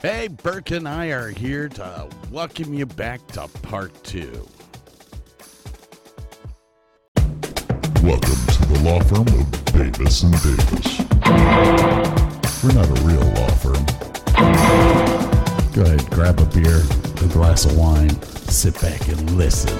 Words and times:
Hey, 0.00 0.28
Burke 0.28 0.70
and 0.70 0.86
I 0.86 1.06
are 1.06 1.30
here 1.30 1.68
to 1.70 2.08
welcome 2.30 2.72
you 2.72 2.86
back 2.86 3.26
to 3.32 3.48
part 3.62 3.92
two. 4.04 4.46
Welcome 8.04 8.38
to 8.46 8.66
the 8.68 8.80
law 8.84 9.00
firm 9.00 9.26
of 9.26 9.64
Davis 9.64 10.22
and 10.22 10.32
Davis. 10.40 11.00
We're 12.62 12.74
not 12.74 12.86
a 12.86 13.02
real 13.02 13.26
law 13.40 13.48
firm. 13.58 13.84
Go 15.72 15.82
ahead, 15.82 16.08
grab 16.10 16.38
a 16.38 16.44
beer, 16.44 16.80
a 17.24 17.32
glass 17.32 17.64
of 17.64 17.76
wine, 17.76 18.22
sit 18.22 18.80
back 18.80 19.08
and 19.08 19.28
listen. 19.32 19.76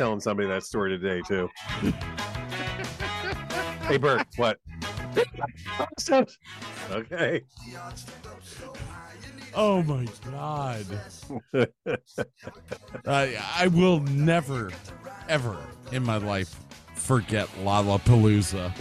Telling 0.00 0.18
somebody 0.18 0.48
that 0.48 0.62
story 0.62 0.96
today 0.98 1.20
too. 1.28 1.46
hey, 3.82 3.98
Bert, 3.98 4.26
what? 4.36 4.56
okay. 6.90 7.42
Oh 9.54 9.82
my 9.82 10.06
god. 10.30 10.86
I 13.06 13.38
I 13.58 13.66
will 13.66 14.00
never, 14.00 14.70
ever 15.28 15.58
in 15.92 16.02
my 16.02 16.16
life 16.16 16.58
forget 16.94 17.48
Lollapalooza. 17.62 18.72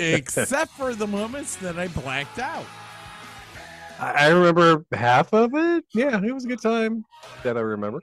Except 0.00 0.72
for 0.72 0.96
the 0.96 1.06
moments 1.06 1.54
that 1.56 1.78
I 1.78 1.86
blacked 1.86 2.40
out. 2.40 2.66
I 4.00 4.12
I 4.14 4.28
remember 4.30 4.84
half 4.90 5.32
of 5.32 5.52
it. 5.54 5.84
Yeah, 5.94 6.20
it 6.20 6.32
was 6.32 6.44
a 6.44 6.48
good 6.48 6.60
time 6.60 7.04
that 7.44 7.56
I 7.56 7.60
remember. 7.60 8.02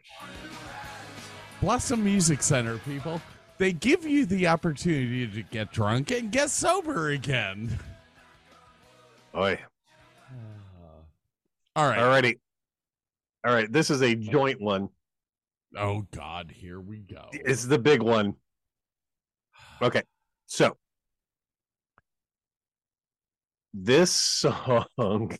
Blossom 1.62 2.04
Music 2.04 2.42
Center, 2.42 2.80
people. 2.80 3.22
They 3.60 3.72
give 3.72 4.04
you 4.04 4.26
the 4.26 4.48
opportunity 4.48 5.28
to 5.28 5.44
get 5.44 5.72
drunk 5.72 6.10
and 6.10 6.32
get 6.32 6.50
sober 6.50 7.12
again. 7.12 7.78
Oi. 9.38 9.60
All 11.76 11.88
right. 11.88 12.00
Alrighty. 12.00 12.40
All 13.46 13.54
right. 13.54 13.72
This 13.72 13.92
is 13.92 14.02
a 14.02 14.16
joint 14.16 14.60
one. 14.60 14.90
Oh 15.78 16.08
God, 16.16 16.52
here 16.52 16.80
we 16.82 16.98
go. 16.98 17.30
It's 17.32 17.66
the 17.66 17.80
big 17.80 18.02
one. 18.02 18.36
Okay. 19.84 20.04
So 20.46 20.78
this 23.74 24.12
song 24.12 25.36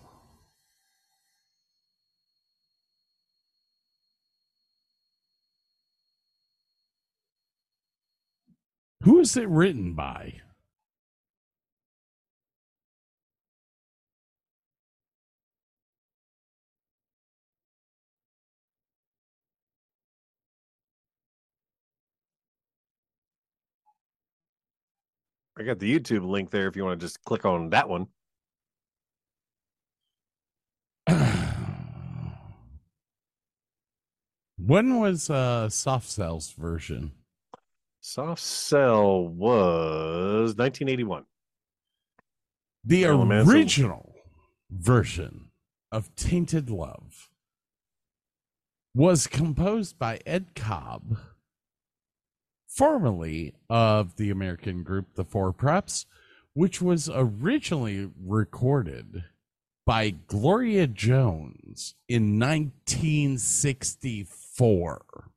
Who 9.03 9.19
is 9.19 9.35
it 9.35 9.49
written 9.49 9.93
by? 9.95 10.42
I 25.57 25.63
got 25.63 25.79
the 25.79 25.99
YouTube 25.99 26.27
link 26.27 26.49
there 26.49 26.67
if 26.67 26.75
you 26.75 26.83
want 26.83 26.99
to 26.99 27.05
just 27.05 27.23
click 27.23 27.45
on 27.45 27.69
that 27.69 27.87
one. 27.87 28.07
when 34.57 34.99
was 34.99 35.29
uh 35.29 35.69
Soft 35.69 36.09
Cell's 36.09 36.51
version 36.53 37.11
Soft 37.99 38.41
Cell 38.41 39.27
was 39.27 40.55
1981. 40.55 41.25
the 42.85 43.05
original 43.05 44.15
version 44.71 45.49
of 45.91 46.13
tainted 46.15 46.69
love 46.69 47.29
was 48.95 49.27
composed 49.27 49.99
by 49.99 50.19
ed 50.25 50.55
cobb 50.55 51.17
formerly 52.75 53.53
of 53.69 54.15
the 54.15 54.31
American 54.31 54.83
group 54.83 55.13
The 55.13 55.23
Four 55.23 55.53
Preps, 55.53 56.05
which 56.53 56.81
was 56.81 57.09
originally 57.13 58.09
recorded 58.19 59.23
by 59.85 60.09
Gloria 60.11 60.87
Jones 60.87 61.95
in 62.07 62.39
1964. 62.39 65.29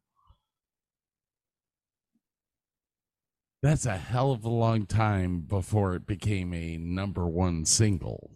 That's 3.62 3.86
a 3.86 3.96
hell 3.96 4.32
of 4.32 4.44
a 4.44 4.48
long 4.48 4.86
time 4.86 5.40
before 5.40 5.94
it 5.94 6.06
became 6.06 6.54
a 6.54 6.76
number 6.76 7.26
one 7.26 7.64
single. 7.64 8.30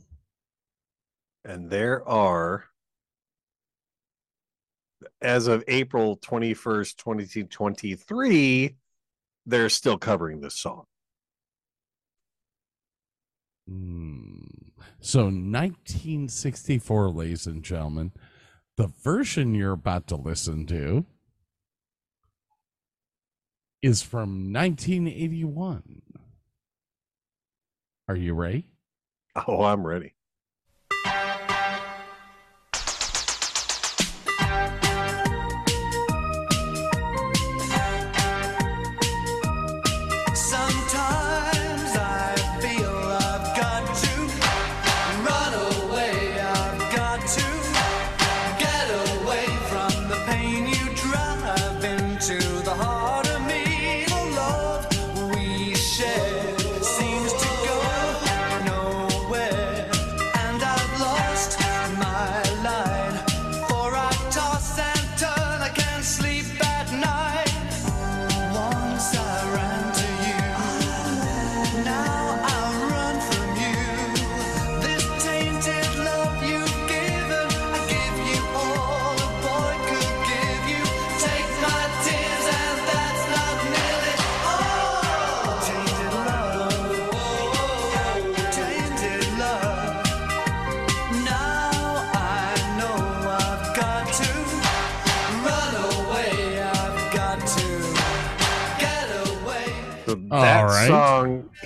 And 1.45 1.71
there 1.71 2.09
are, 2.09 2.65
as 5.23 5.47
of 5.47 5.63
April 5.69 6.17
21st, 6.19 6.97
2023, 6.97 8.75
they're 9.47 9.69
still 9.69 9.99
covering 9.99 10.41
this 10.41 10.55
song. 10.55 10.85
Mm. 13.69 14.71
So 15.01 15.25
1964, 15.25 17.11
ladies 17.11 17.47
and 17.47 17.63
gentlemen, 17.63 18.13
the 18.77 18.89
version 18.89 19.55
you're 19.55 19.73
about 19.73 20.07
to 20.09 20.17
listen 20.17 20.67
to 20.67 21.05
is 23.83 24.03
from 24.03 24.53
1981. 24.53 26.03
Are 28.09 28.17
you 28.17 28.35
ready? 28.35 28.67
Oh, 29.47 29.63
I'm 29.63 29.87
ready. 29.87 30.15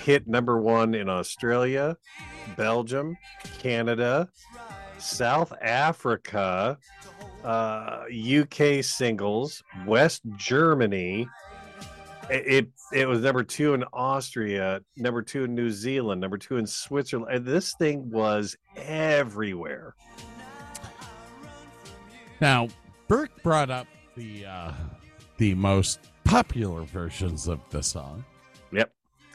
hit 0.04 0.28
number 0.28 0.60
one 0.60 0.94
in 0.94 1.08
Australia, 1.08 1.96
Belgium, 2.56 3.16
Canada, 3.58 4.28
South 4.98 5.52
Africa, 5.62 6.78
uh, 7.42 8.02
UK 8.12 8.84
singles, 8.84 9.62
West 9.86 10.22
Germany. 10.36 11.26
It, 12.30 12.46
it, 12.46 12.68
it 12.92 13.08
was 13.08 13.20
number 13.20 13.42
two 13.42 13.72
in 13.72 13.84
Austria, 13.92 14.80
number 14.96 15.22
two 15.22 15.44
in 15.44 15.54
New 15.54 15.70
Zealand, 15.70 16.20
number 16.20 16.38
two 16.38 16.58
in 16.58 16.66
Switzerland. 16.66 17.34
And 17.34 17.46
this 17.46 17.74
thing 17.74 18.10
was 18.10 18.56
everywhere. 18.76 19.94
Now, 22.40 22.68
Burke 23.08 23.42
brought 23.42 23.70
up 23.70 23.86
the 24.16 24.44
uh, 24.44 24.72
the 25.38 25.54
most 25.54 26.00
popular 26.24 26.82
versions 26.84 27.48
of 27.48 27.60
the 27.70 27.82
song. 27.82 28.24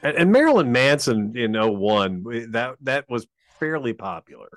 And, 0.04 0.16
and 0.18 0.31
Marilyn 0.31 0.72
Manson 0.72 1.36
in 1.36 1.54
01, 1.54 2.51
that, 2.51 2.75
that 2.81 3.06
was 3.10 3.28
fairly 3.60 3.94
popular. 3.94 4.50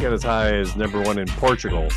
Got 0.00 0.12
as 0.12 0.22
high 0.22 0.52
as 0.54 0.76
number 0.76 1.00
one 1.00 1.18
in 1.18 1.28
Portugal. 1.28 1.88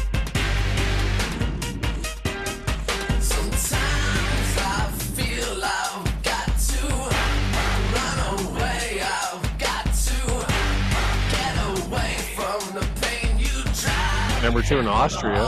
number 14.41 14.63
two 14.63 14.79
in 14.79 14.87
Austria. 14.87 15.47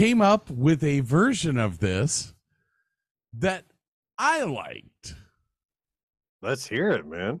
came 0.00 0.22
up 0.22 0.48
with 0.48 0.82
a 0.82 1.00
version 1.00 1.58
of 1.58 1.78
this 1.78 2.32
that 3.34 3.66
I 4.16 4.44
liked. 4.44 5.14
Let's 6.40 6.66
hear 6.66 6.90
it, 6.92 7.04
man. 7.06 7.40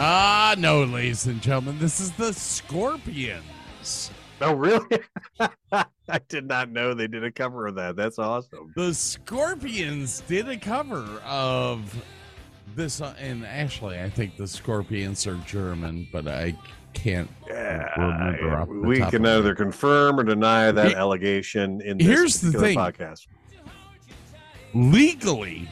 Ah, 0.00 0.54
no, 0.56 0.84
ladies 0.84 1.26
and 1.26 1.42
gentlemen, 1.42 1.76
this 1.80 1.98
is 1.98 2.12
the 2.12 2.32
Scorpions. 2.32 4.12
Oh, 4.40 4.54
really? 4.54 4.86
I 5.72 6.20
did 6.28 6.46
not 6.46 6.70
know 6.70 6.94
they 6.94 7.08
did 7.08 7.24
a 7.24 7.32
cover 7.32 7.66
of 7.66 7.74
that. 7.74 7.96
That's 7.96 8.18
awesome. 8.20 8.72
The 8.76 8.94
Scorpions 8.94 10.20
did 10.28 10.48
a 10.48 10.56
cover 10.56 11.02
of 11.26 12.00
this, 12.76 13.00
uh, 13.00 13.12
and 13.18 13.44
actually, 13.44 13.98
I 13.98 14.08
think 14.08 14.36
the 14.36 14.46
Scorpions 14.46 15.26
are 15.26 15.34
German, 15.46 16.06
but 16.12 16.28
I 16.28 16.54
can't 16.94 17.28
yeah, 17.48 18.64
we 18.66 18.98
can 19.00 19.26
either 19.26 19.54
confirm 19.54 20.18
or 20.18 20.22
deny 20.22 20.70
that 20.70 20.94
allegation 20.94 21.80
in 21.82 21.98
this 21.98 22.06
here's 22.06 22.40
the 22.40 22.52
thing. 22.52 22.78
podcast. 22.78 23.26
Legally, 24.74 25.68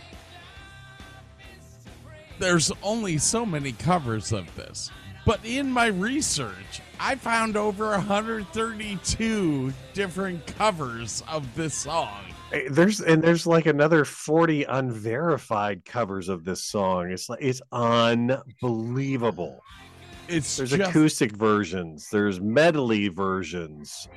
there's 2.38 2.72
only 2.82 3.18
so 3.18 3.44
many 3.46 3.72
covers 3.72 4.32
of 4.32 4.54
this 4.56 4.90
but 5.24 5.40
in 5.44 5.70
my 5.70 5.86
research 5.86 6.80
i 7.00 7.14
found 7.14 7.56
over 7.56 7.90
132 7.90 9.72
different 9.94 10.46
covers 10.46 11.22
of 11.28 11.54
this 11.54 11.74
song 11.74 12.24
There's 12.70 13.00
and 13.00 13.22
there's 13.22 13.46
like 13.46 13.66
another 13.66 14.04
40 14.04 14.64
unverified 14.64 15.84
covers 15.84 16.28
of 16.28 16.44
this 16.44 16.62
song. 16.62 17.10
It's 17.10 17.28
like 17.28 17.40
it's 17.42 17.60
unbelievable. 17.72 19.60
it's 20.28 20.56
There's 20.56 20.70
just 20.70 20.88
acoustic 20.88 21.32
versions, 21.32 22.08
there's 22.10 22.40
medley 22.40 23.08
versions. 23.08 24.08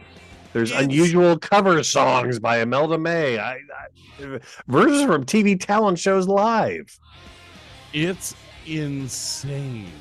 There's 0.53 0.71
unusual 0.71 1.37
cover 1.37 1.83
songs 1.83 2.39
by 2.39 2.59
Imelda 2.61 2.97
May. 2.97 3.37
I, 3.37 3.53
I 3.53 4.39
versions 4.67 5.05
from 5.05 5.23
TV 5.23 5.59
talent 5.59 5.99
shows 5.99 6.27
live. 6.27 6.99
It's 7.93 8.35
insane 8.65 9.91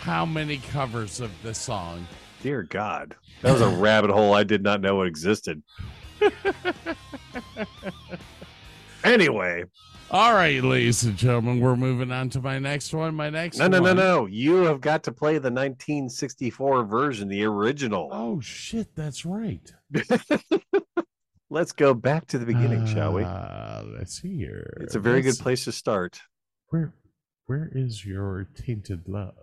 how 0.00 0.24
many 0.24 0.58
covers 0.58 1.20
of 1.20 1.30
this 1.42 1.58
song 1.58 2.06
Dear 2.42 2.62
God, 2.64 3.16
that 3.42 3.52
was 3.52 3.60
a 3.62 3.68
rabbit 3.76 4.10
hole 4.10 4.34
I 4.34 4.44
did 4.44 4.62
not 4.62 4.80
know 4.80 5.02
it 5.02 5.08
existed. 5.08 5.62
anyway, 9.04 9.64
all 10.10 10.32
right 10.34 10.62
ladies 10.62 11.02
and 11.04 11.16
gentlemen 11.16 11.60
we're 11.60 11.76
moving 11.76 12.12
on 12.12 12.28
to 12.30 12.40
my 12.40 12.58
next 12.58 12.94
one 12.94 13.14
my 13.14 13.28
next 13.30 13.58
no, 13.58 13.66
no, 13.68 13.78
no, 13.78 13.82
one- 13.84 13.96
no. 13.96 14.26
You 14.26 14.56
have 14.64 14.80
got 14.80 15.02
to 15.04 15.12
play 15.12 15.34
the 15.34 15.50
1964 15.50 16.84
version, 16.84 17.28
the 17.28 17.44
original. 17.44 18.08
oh 18.12 18.40
shit 18.40 18.94
that's 18.94 19.24
right 19.24 19.72
Let's 21.48 21.70
go 21.70 21.94
back 21.94 22.26
to 22.28 22.38
the 22.38 22.44
beginning, 22.44 22.86
shall 22.86 23.12
we? 23.12 23.22
Uh, 23.22 23.84
let's 23.96 24.20
see 24.20 24.36
here 24.36 24.76
It's 24.80 24.96
a 24.96 24.98
very 25.00 25.22
Let's- 25.22 25.36
good 25.38 25.42
place 25.44 25.64
to 25.64 25.72
start. 25.72 26.20
Where 26.68 26.94
where 27.46 27.70
is 27.72 28.04
your 28.04 28.48
tainted 28.54 29.06
love? 29.06 29.34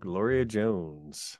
Gloria 0.00 0.44
Jones. 0.44 1.38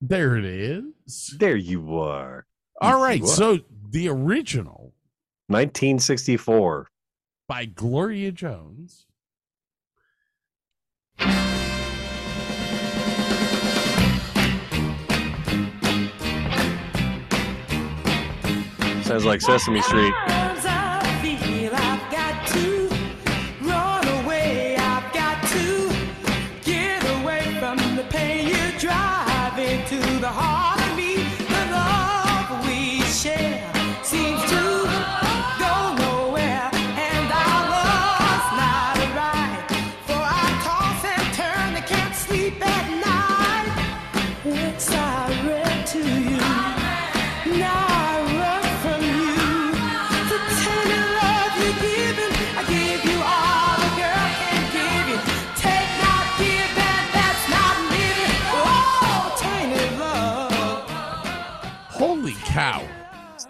There 0.00 0.36
it 0.36 0.46
is. 0.46 1.36
There 1.38 1.56
you 1.56 1.98
are. 1.98 2.46
All 2.80 2.98
you 2.98 3.04
right, 3.04 3.22
are. 3.22 3.26
so 3.26 3.58
the 3.90 4.08
original 4.08 4.94
1964. 5.48 6.88
by 7.46 7.66
Gloria 7.66 8.32
Jones. 8.32 9.04
Sounds 19.02 19.24
like 19.26 19.42
Sesame 19.42 19.82
Street. 19.82 20.14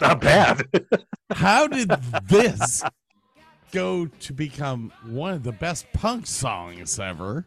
Not 0.00 0.20
bad. 0.20 0.66
How 1.32 1.66
did 1.66 1.90
this 2.28 2.82
go 3.72 4.06
to 4.06 4.32
become 4.32 4.92
one 5.06 5.34
of 5.34 5.42
the 5.42 5.52
best 5.52 5.86
punk 5.92 6.26
songs 6.26 6.98
ever? 6.98 7.46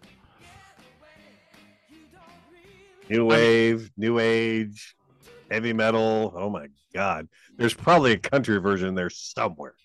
new 3.10 3.25
wave, 3.25 3.91
new 3.98 4.19
age, 4.19 4.95
heavy 5.51 5.74
metal. 5.74 6.33
Oh 6.36 6.50
my 6.50 6.67
God. 6.93 7.27
There's 7.57 7.74
probably 7.74 8.13
a 8.13 8.17
country 8.17 8.57
version 8.60 8.95
there 8.95 9.10
somewhere. 9.10 9.75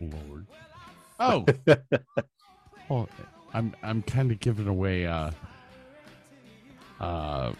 Lord. 0.00 0.46
Oh. 1.18 1.44
well, 2.88 3.08
I'm 3.52 3.74
I'm 3.82 4.02
kind 4.02 4.30
of 4.30 4.38
giving 4.40 4.68
away 4.68 5.06
uh 5.06 5.30
uh 7.00 7.52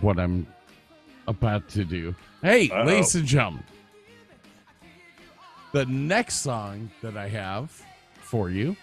what 0.00 0.18
I'm 0.18 0.46
about 1.28 1.68
to 1.70 1.84
do. 1.84 2.14
Hey, 2.42 2.68
Uh-oh. 2.70 2.84
ladies 2.84 3.14
and 3.14 3.24
gentlemen. 3.26 3.64
The 5.72 5.86
next 5.86 6.36
song 6.40 6.90
that 7.00 7.16
I 7.16 7.28
have 7.28 7.70
for 8.20 8.50
you. 8.50 8.76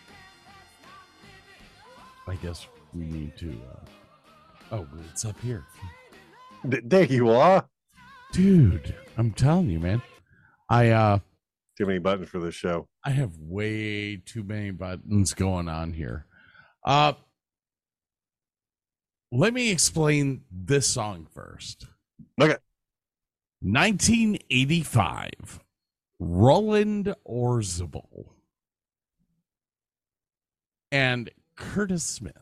I 2.28 2.36
guess 2.36 2.68
we 2.94 3.06
need 3.06 3.38
to 3.38 3.50
uh 3.52 4.76
Oh, 4.76 4.88
it's 5.12 5.26
up 5.26 5.40
here. 5.42 5.66
Th- 6.70 6.84
there 6.86 7.06
you 7.06 7.30
are. 7.32 7.68
Dude, 8.32 8.94
I'm 9.18 9.32
telling 9.34 9.70
you, 9.70 9.80
man. 9.80 10.02
I 10.70 10.90
uh 10.90 11.20
Too 11.78 11.86
many 11.86 12.00
buttons 12.00 12.30
for 12.30 12.40
this 12.40 12.56
show. 12.56 12.88
I 13.04 13.12
have 13.12 13.32
way 13.38 14.18
too 14.18 14.44
many 14.44 14.72
buttons 14.72 15.34
going 15.34 15.68
on 15.70 15.94
here. 15.94 16.26
Uh 16.84 17.14
let 19.32 19.54
me 19.54 19.70
explain 19.72 20.42
this 20.52 20.88
song 20.88 21.28
first. 21.34 21.86
Okay. 22.42 22.58
1985. 23.62 25.60
Roland 26.20 27.16
Orzabal 27.28 28.30
and 30.92 31.30
Curtis 31.56 32.04
Smith. 32.04 32.34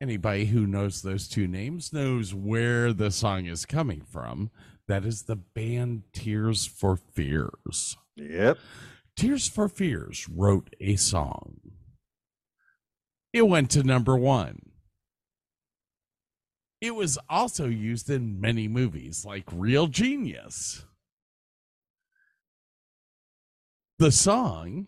Anybody 0.00 0.46
who 0.46 0.66
knows 0.66 1.02
those 1.02 1.28
two 1.28 1.46
names 1.46 1.92
knows 1.92 2.34
where 2.34 2.92
the 2.92 3.10
song 3.10 3.46
is 3.46 3.66
coming 3.66 4.00
from. 4.00 4.50
That 4.88 5.04
is 5.04 5.22
the 5.22 5.36
band 5.36 6.04
Tears 6.12 6.66
for 6.66 6.96
Fears. 6.96 7.96
Yep. 8.16 8.58
Tears 9.14 9.46
for 9.46 9.68
Fears 9.68 10.26
wrote 10.28 10.74
a 10.80 10.96
song. 10.96 11.60
It 13.32 13.46
went 13.46 13.70
to 13.72 13.82
number 13.82 14.16
one. 14.16 14.69
It 16.80 16.94
was 16.94 17.18
also 17.28 17.66
used 17.66 18.08
in 18.08 18.40
many 18.40 18.66
movies 18.66 19.24
like 19.24 19.44
Real 19.52 19.86
Genius. 19.86 20.84
The 23.98 24.10
song 24.10 24.86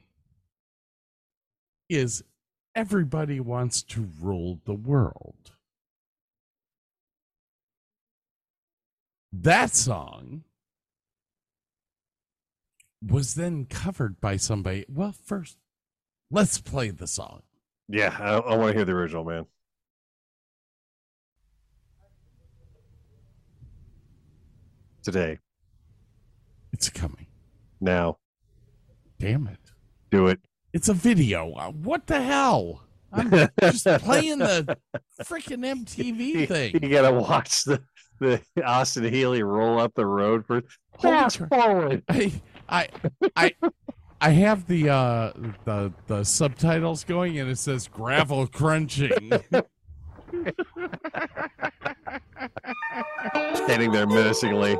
is 1.90 2.24
Everybody 2.74 3.40
Wants 3.40 3.82
to 3.82 4.08
Rule 4.20 4.60
the 4.64 4.72
World. 4.72 5.52
That 9.30 9.74
song 9.74 10.44
was 13.06 13.34
then 13.34 13.66
covered 13.66 14.18
by 14.18 14.36
somebody. 14.36 14.86
Well, 14.88 15.14
first, 15.24 15.58
let's 16.30 16.58
play 16.58 16.88
the 16.88 17.06
song. 17.06 17.42
Yeah, 17.88 18.16
I, 18.18 18.36
I 18.36 18.56
want 18.56 18.72
to 18.72 18.78
hear 18.78 18.84
the 18.86 18.92
original, 18.92 19.24
man. 19.24 19.46
Today, 25.02 25.38
It's 26.72 26.88
coming. 26.88 27.26
now, 27.80 28.18
Damn 29.18 29.46
it. 29.48 29.58
do 30.10 30.26
it. 30.28 30.40
It's 30.72 30.88
a 30.88 30.94
video. 30.94 31.46
What 31.82 32.06
the 32.06 32.20
hell? 32.22 32.82
I'm 33.12 33.30
just 33.60 33.84
playing 34.04 34.38
the 34.38 34.76
freaking 35.22 35.64
MTV 35.84 36.48
thing. 36.72 36.78
you 36.82 36.88
gotta 36.88 37.12
watch 37.12 37.64
the 37.64 37.82
the 38.20 38.40
Austin 38.64 39.04
Healey 39.12 39.42
roll 39.42 39.78
up 39.80 39.92
the 39.94 40.06
road 40.06 40.46
for 40.46 40.62
fast 41.00 41.38
forward. 41.48 42.02
I, 42.08 42.32
I, 42.68 42.88
I, 43.36 43.52
I 44.20 44.30
have 44.30 44.66
the 44.66 44.88
uh 44.88 45.32
the 45.64 45.92
the 46.06 46.24
subtitles 46.24 47.04
going 47.04 47.38
and 47.38 47.50
it 47.50 47.58
says 47.58 47.88
gravel 47.88 48.46
crunching. 48.46 49.32
Standing 53.54 53.92
there 53.92 54.06
menacingly. 54.06 54.76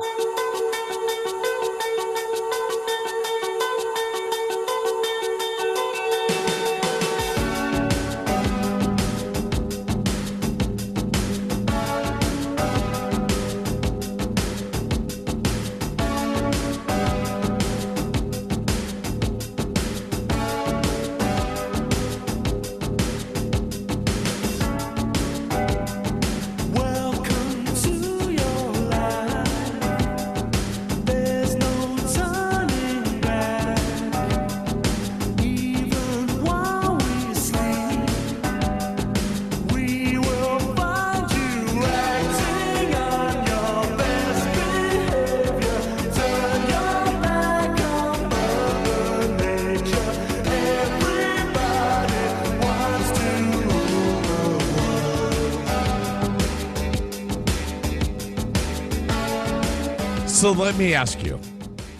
Let 60.73 60.79
me 60.79 60.93
ask 60.95 61.23
you. 61.23 61.39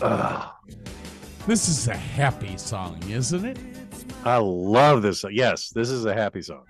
Ugh, 0.02 0.50
This 1.46 1.70
is 1.70 1.88
a 1.88 1.96
happy 1.96 2.58
song, 2.58 3.00
isn't 3.08 3.46
it? 3.46 3.60
I 4.26 4.38
love 4.38 5.02
this. 5.04 5.22
song. 5.22 5.32
Yes, 5.34 5.70
this 5.70 5.90
is 5.90 6.06
a 6.06 6.14
happy 6.14 6.42
song. 6.42 6.64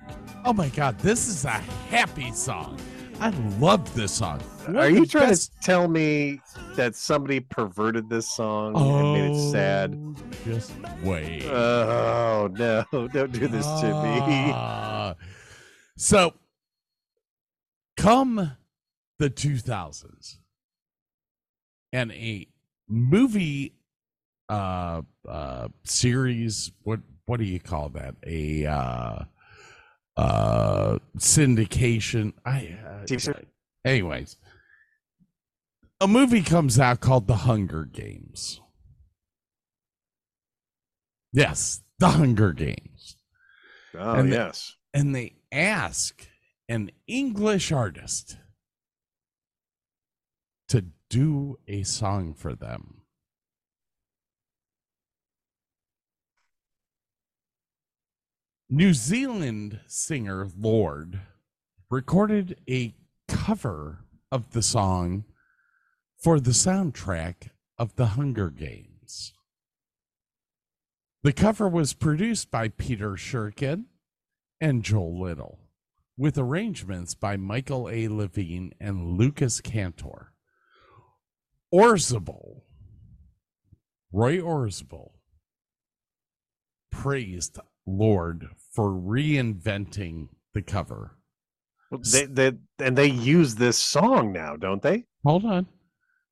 Oh 0.43 0.51
my 0.53 0.67
god, 0.69 1.00
this 1.00 1.27
is 1.29 1.45
a 1.45 1.51
happy 1.89 2.31
song. 2.33 2.77
I 3.22 3.29
love 3.60 3.93
this 3.95 4.12
song. 4.12 4.39
One 4.65 4.75
Are 4.77 4.89
you 4.89 5.05
trying 5.05 5.29
best- 5.29 5.53
to 5.53 5.60
tell 5.62 5.88
me 5.88 6.41
that 6.75 6.95
somebody 6.95 7.39
perverted 7.39 8.10
this 8.10 8.27
song 8.27 8.75
and 8.75 9.13
made 9.13 9.31
it 9.31 9.51
sad? 9.51 9.95
Oh, 9.95 10.15
Just 10.43 10.74
wait. 11.03 11.45
Oh 11.45 12.50
no! 12.51 12.83
Don't 12.91 13.31
do 13.31 13.48
this 13.48 13.65
to 13.65 13.86
me. 14.03 14.51
Ah. 14.53 15.15
So, 15.95 16.33
come 17.95 18.57
the 19.19 19.29
2000s, 19.29 20.39
and 21.93 22.12
a 22.12 22.47
movie 22.89 23.75
uh 24.50 25.01
uh 25.27 25.69
series 25.85 26.73
what 26.83 27.00
what 27.25 27.39
do 27.39 27.45
you 27.45 27.59
call 27.62 27.88
that? 27.89 28.15
A 28.27 28.65
uh 28.65 29.19
uh 30.17 31.00
syndication. 31.17 32.33
I 32.45 32.77
uh, 32.85 33.33
anyways. 33.85 34.35
A 36.01 36.07
movie 36.07 36.41
comes 36.41 36.77
out 36.77 37.00
called 37.00 37.27
the 37.27 37.38
hunger 37.38 37.85
games. 37.85 38.59
Yes 41.31 41.83
the 42.00 42.09
hunger 42.09 42.51
games. 42.51 43.15
Oh 43.97 44.15
And 44.15 44.29
yes. 44.29 44.75
and 44.93 45.15
they 45.15 45.35
ask 45.51 46.27
an 46.67 46.91
English 47.07 47.71
artist 47.71 48.38
do 51.13 51.60
a 51.67 51.84
song 51.84 52.34
for 52.34 52.55
them. 52.55 53.01
New 58.68 58.96
Zealand 58.96 59.79
singer 59.85 60.48
Lorde 60.57 61.20
recorded 61.92 62.59
a 62.68 62.96
cover 63.27 64.05
of 64.31 64.53
the 64.53 64.64
song 64.64 65.25
for 66.18 66.40
the 66.40 66.50
soundtrack 66.50 67.50
of 67.77 67.96
The 67.96 68.07
Hunger 68.18 68.50
Games. 68.50 69.33
The 71.22 71.33
cover 71.33 71.70
was 71.70 71.94
produced 71.94 72.50
by 72.50 72.70
Peter 72.70 73.11
Shurkin 73.11 73.85
and 74.59 74.81
Joel 74.81 75.22
Little, 75.22 75.59
with 76.18 76.40
arrangements 76.40 77.14
by 77.14 77.37
Michael 77.37 77.87
A. 77.87 78.07
Levine 78.07 78.74
and 78.79 79.16
Lucas 79.16 79.61
Cantor. 79.61 80.32
Orzabal, 81.74 82.62
Roy 84.12 84.38
Orzabal, 84.38 85.09
praised 86.92 87.57
Lorde 87.88 88.50
for 88.72 88.92
reinventing 88.92 90.27
the 90.53 90.62
cover. 90.62 91.18
They, 92.12 92.25
they 92.25 92.51
and 92.79 92.96
they 92.96 93.07
use 93.07 93.55
this 93.55 93.77
song 93.77 94.31
now, 94.31 94.55
don't 94.55 94.83
they? 94.83 95.05
Hold 95.25 95.46
on. 95.46 95.68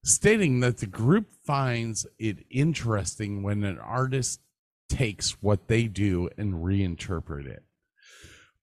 Stating 0.04 0.60
that 0.60 0.78
the 0.78 0.86
group 0.86 1.32
finds 1.44 2.06
it 2.20 2.46
interesting 2.52 3.42
when 3.42 3.64
an 3.64 3.80
artist 3.80 4.42
takes 4.90 5.42
what 5.42 5.68
they 5.68 5.84
do 5.84 6.30
and 6.38 6.64
reinterpret 6.64 7.48
it. 7.48 7.64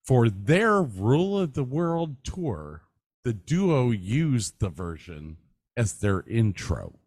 For 0.04 0.28
their 0.28 0.80
Rule 0.80 1.38
of 1.38 1.54
the 1.54 1.64
World 1.64 2.16
tour, 2.24 2.82
the 3.24 3.32
duo 3.32 3.90
used 3.90 4.60
the 4.60 4.68
version 4.68 5.38
as 5.78 5.92
their 5.92 6.24
intro. 6.26 6.98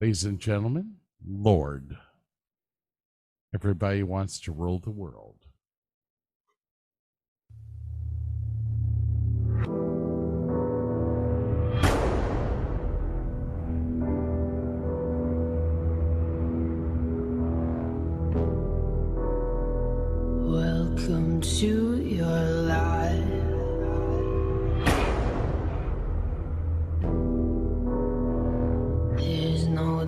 Ladies 0.00 0.24
and 0.24 0.40
gentlemen, 0.40 0.96
Lorde. 1.24 1.96
Everybody 3.54 4.02
wants 4.02 4.40
to 4.40 4.52
rule 4.52 4.80
the 4.80 4.90
world. 4.90 5.36
Welcome 20.44 21.40
to 21.40 22.02
your 22.02 22.26
life. 22.66 22.79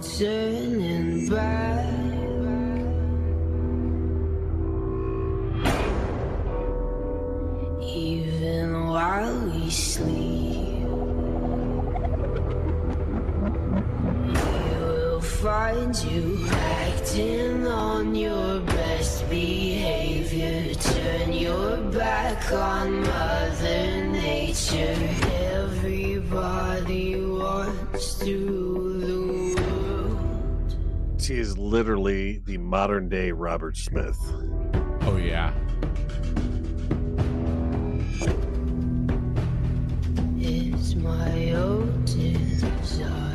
Turning 0.03 1.29
back. 1.29 1.87
Even 7.81 8.89
while 8.89 9.39
we 9.51 9.71
sleep, 9.71 10.81
you 14.27 14.43
will 14.65 15.21
find 15.21 15.95
you 16.05 16.49
acting 16.51 17.67
on 17.69 18.15
your 18.15 18.61
best 18.61 19.29
behavior. 19.31 20.75
Turn 20.75 21.33
your 21.33 21.77
back 21.93 22.51
on 22.53 23.03
Mother 23.03 23.42
world. 31.23 31.25
She 31.25 31.39
is 31.39 31.59
literally 31.59 32.39
the 32.45 32.59
modern 32.59 33.09
day 33.09 33.33
Robert 33.33 33.77
Smith. 33.77 34.19
Oh, 35.03 35.17
yeah. 35.17 35.53
It's 40.39 40.95
my 40.95 41.53
own 41.53 42.05
desire. 42.05 43.32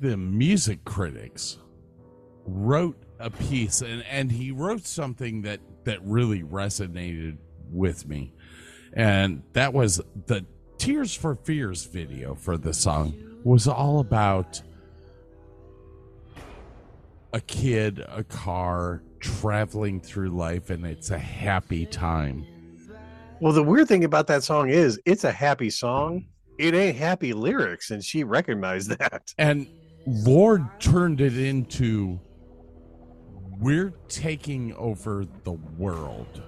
The 0.00 0.16
music 0.16 0.84
critics 0.84 1.58
wrote 2.46 2.96
a 3.18 3.30
piece, 3.30 3.82
and, 3.82 4.02
and 4.10 4.32
he 4.32 4.50
wrote 4.50 4.86
something 4.86 5.42
that, 5.42 5.60
that 5.84 6.02
really 6.02 6.42
resonated 6.42 7.36
with 7.70 8.08
me. 8.08 8.32
And 8.94 9.42
that 9.52 9.72
was 9.72 10.00
the 10.26 10.44
Tears 10.78 11.14
for 11.14 11.34
Fears 11.34 11.84
video 11.84 12.34
for 12.34 12.56
the 12.56 12.72
song 12.72 13.14
was 13.44 13.68
all 13.68 14.00
about 14.00 14.60
a 17.32 17.40
kid, 17.42 18.04
a 18.08 18.24
car, 18.24 19.02
traveling 19.20 20.00
through 20.00 20.30
life 20.30 20.70
and 20.70 20.84
it's 20.86 21.10
a 21.10 21.18
happy 21.18 21.84
time. 21.84 22.46
Well, 23.40 23.52
the 23.52 23.62
weird 23.62 23.88
thing 23.88 24.04
about 24.04 24.26
that 24.28 24.42
song 24.42 24.70
is 24.70 25.00
it's 25.04 25.24
a 25.24 25.32
happy 25.32 25.70
song. 25.70 26.26
It 26.58 26.74
ain't 26.74 26.96
happy 26.96 27.32
lyrics, 27.32 27.90
and 27.90 28.04
she 28.04 28.24
recognized 28.24 28.90
that. 28.98 29.32
And 29.38 29.66
Lorde 30.10 30.66
turned 30.80 31.20
it 31.20 31.38
into 31.38 32.18
we're 33.60 33.92
taking 34.08 34.74
over 34.74 35.24
the 35.44 35.52
world. 35.52 36.42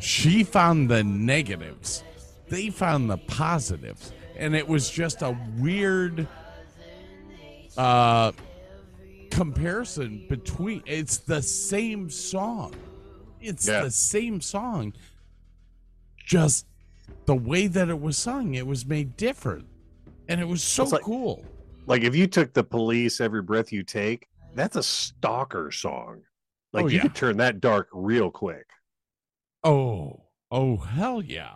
She 0.00 0.44
found 0.44 0.88
the 0.88 1.02
negatives, 1.04 2.04
they 2.48 2.70
found 2.70 3.10
the 3.10 3.18
positives, 3.18 4.12
and 4.36 4.54
it 4.54 4.66
was 4.66 4.88
just 4.88 5.22
a 5.22 5.36
weird 5.58 6.26
uh 7.76 8.32
comparison 9.30 10.24
between 10.28 10.82
it's 10.86 11.18
the 11.18 11.42
same 11.42 12.08
song. 12.08 12.74
It's 13.40 13.68
Yeah. 13.68 13.82
the 13.82 13.90
same 13.90 14.40
song. 14.40 14.94
Just 16.24 16.64
the 17.26 17.34
way 17.34 17.66
that 17.66 17.88
it 17.88 18.00
was 18.00 18.16
sung, 18.16 18.54
it 18.54 18.66
was 18.66 18.86
made 18.86 19.16
different. 19.16 19.66
And 20.28 20.40
it 20.40 20.46
was 20.48 20.62
so 20.62 20.84
like- 20.84 21.02
cool. 21.02 21.44
Like 21.88 22.02
if 22.02 22.14
you 22.14 22.26
took 22.26 22.52
the 22.52 22.62
police 22.64 23.20
every 23.20 23.42
breath 23.42 23.72
you 23.72 23.82
take, 23.82 24.28
that's 24.54 24.76
a 24.76 24.82
stalker 24.82 25.70
song. 25.70 26.22
Like 26.72 26.84
Oh, 26.84 26.88
you 26.88 26.96
yeah. 26.96 27.02
could 27.02 27.14
turn 27.14 27.36
that 27.38 27.60
dark 27.60 27.88
real 27.92 28.30
quick. 28.30 28.66
Oh, 29.64 30.22
oh 30.50 30.76
hell 30.76 31.22
yeah. 31.22 31.54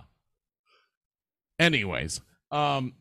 Anyways, 1.58 2.20
um 2.50 2.94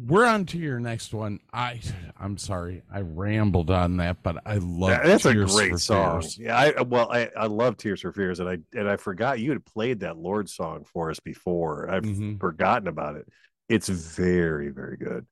we're 0.00 0.26
on 0.26 0.46
to 0.46 0.58
your 0.58 0.78
next 0.78 1.12
one. 1.12 1.40
I 1.52 1.80
I'm 2.20 2.38
sorry. 2.38 2.82
I 2.92 3.00
rambled 3.00 3.68
on 3.70 3.96
that, 3.96 4.22
but 4.22 4.40
I 4.46 4.58
love 4.58 4.90
That- 4.90 5.06
that's 5.06 5.26
a 5.26 5.34
great 5.34 5.72
for 5.72 5.78
song. 5.78 6.20
Fears. 6.20 6.38
Yeah, 6.38 6.56
I 6.56 6.82
well, 6.82 7.10
I, 7.10 7.30
I 7.36 7.46
love 7.46 7.76
Tears 7.78 8.02
for 8.02 8.12
Fears, 8.12 8.38
and 8.38 8.48
I 8.48 8.58
and 8.74 8.88
I 8.88 8.96
forgot 8.96 9.40
you 9.40 9.50
had 9.50 9.64
played 9.66 10.00
that 10.00 10.16
Lorde 10.16 10.48
song 10.48 10.84
for 10.84 11.10
us 11.10 11.18
before. 11.18 11.90
I've 11.90 12.04
Mhm. 12.04 12.38
forgotten 12.38 12.86
about 12.86 13.16
it. 13.16 13.26
It's 13.68 13.88
very, 13.88 14.68
very 14.70 14.96
good. 14.96 15.26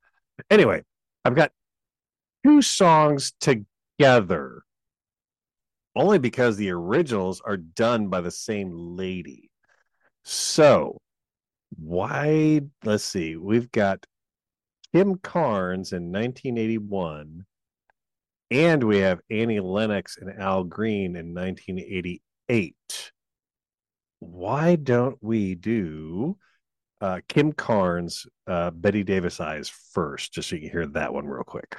Anyway, 0.51 0.83
I've 1.27 1.35
got 1.35 1.51
two 2.45 2.63
songs 2.63 3.33
together. 3.41 4.63
Only 5.97 6.21
because 6.21 6.57
the 6.57 6.71
originals 6.71 7.43
are 7.45 7.57
done 7.57 8.07
by 8.07 8.21
the 8.21 8.31
same 8.31 8.71
lady. 8.97 9.51
So 10.23 11.01
why 11.77 12.61
let's 12.85 13.03
see, 13.03 13.35
we've 13.35 13.73
got 13.73 14.07
Kim 14.95 15.19
Carnes 15.19 15.93
in 15.93 16.13
1981, 16.13 17.45
and 18.53 18.85
we 18.85 18.99
have 18.99 19.21
Annie 19.29 19.59
Lennox 19.59 20.19
and 20.19 20.31
Al 20.41 20.63
Green 20.63 21.17
in 21.17 21.35
1988. 21.35 22.77
Why 24.21 24.77
don't 24.77 25.19
we 25.21 25.57
do 25.57 26.39
uh, 27.01 27.21
Kim 27.29 27.53
Carnes, 27.53 28.27
uh, 28.47 28.71
Bette 28.71 29.03
Davis 29.03 29.41
Eyes 29.41 29.69
first, 29.69 30.33
just 30.33 30.49
so 30.49 30.57
you 30.57 30.63
can 30.63 30.71
hear 30.71 30.87
that 30.87 31.13
one 31.13 31.27
real 31.27 31.45
quick? 31.45 31.77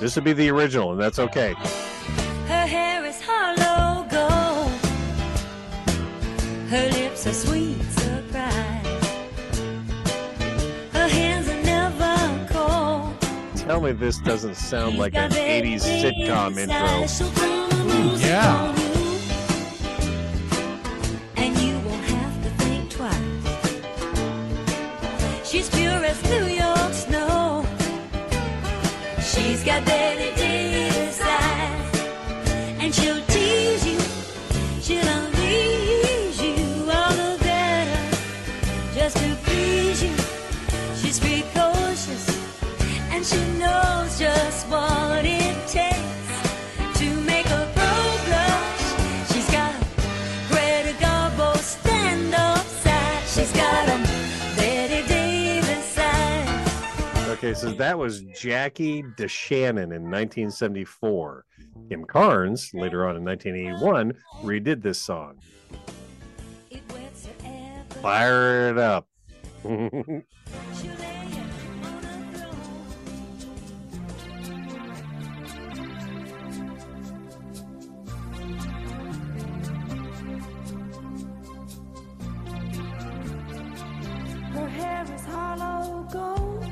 This 0.00 0.16
would 0.16 0.24
be 0.24 0.32
the 0.32 0.50
original, 0.50 0.92
and 0.92 1.00
that's 1.00 1.20
okay. 1.20 1.54
Tell 13.72 13.80
me 13.80 13.92
this 13.92 14.18
doesn't 14.18 14.56
sound 14.56 14.98
like 14.98 15.14
an 15.14 15.30
80s 15.30 15.80
sitcom 15.80 16.58
intro. 16.58 17.06
yeah. 18.18 18.74
She's 25.42 25.70
pure 25.70 26.04
as 26.04 26.22
New 26.24 26.44
York 26.48 26.92
snow. 26.92 27.64
She's 29.22 29.64
got 29.64 29.86
Bette 29.86 30.41
just 44.22 44.68
what 44.68 45.24
it 45.24 45.66
takes 45.66 46.96
to 46.96 47.10
make 47.22 47.46
a 47.46 47.68
pro 47.74 47.94
blush. 48.24 49.32
She's 49.32 49.50
got 49.50 49.74
a 49.74 49.84
Greta 50.48 50.94
Garbo 51.00 51.56
stand 51.56 52.32
up 52.32 52.64
side. 52.64 53.24
She's 53.26 53.50
got 53.50 53.88
a 53.88 53.98
Bette 54.54 55.08
Davis 55.08 55.98
eyes. 55.98 57.28
Okay, 57.30 57.52
so 57.52 57.72
that 57.72 57.98
was 57.98 58.22
Jackie 58.40 59.02
DeShannon 59.02 59.90
in 59.90 60.08
1974. 60.08 61.44
Kim 61.88 62.04
Carnes, 62.04 62.72
later 62.74 63.08
on 63.08 63.16
in 63.16 63.24
1981, 63.24 64.12
redid 64.44 64.82
this 64.82 65.00
song. 65.00 65.36
It 66.70 66.82
wets 66.92 67.26
her 67.26 67.32
ever. 67.44 68.00
Fire 68.00 68.70
it 68.70 68.78
up. 68.78 69.08
hair 84.72 85.04
is 85.14 85.24
hollow 85.24 86.06
gold. 86.12 86.64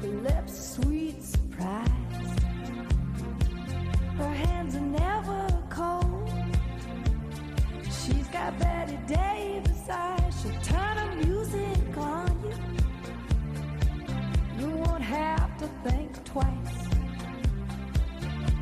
Her 0.00 0.08
lips 0.28 0.76
sweet 0.76 1.22
surprise. 1.22 2.30
Her 4.18 4.34
hands 4.44 4.74
are 4.76 4.88
never 5.04 5.40
cold. 5.70 6.30
She's 7.84 8.28
got 8.28 8.58
Bette 8.58 8.98
Davis 9.06 9.88
eyes. 9.90 10.34
She'll 10.42 10.60
turn 10.62 10.96
her 10.96 11.16
music 11.24 11.96
on 11.96 12.30
you. 12.44 12.56
You 14.60 14.68
won't 14.76 15.02
have 15.02 15.56
to 15.58 15.66
think 15.88 16.22
twice. 16.24 16.76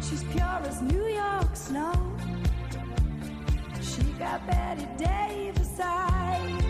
She's 0.01 0.25
pure 0.25 0.61
as 0.71 0.81
New 0.83 1.07
York 1.07 1.57
snow. 1.57 1.95
She 3.81 4.03
got 4.19 4.47
Bette 4.47 4.87
Davis 4.97 5.81
eyes. 5.81 6.62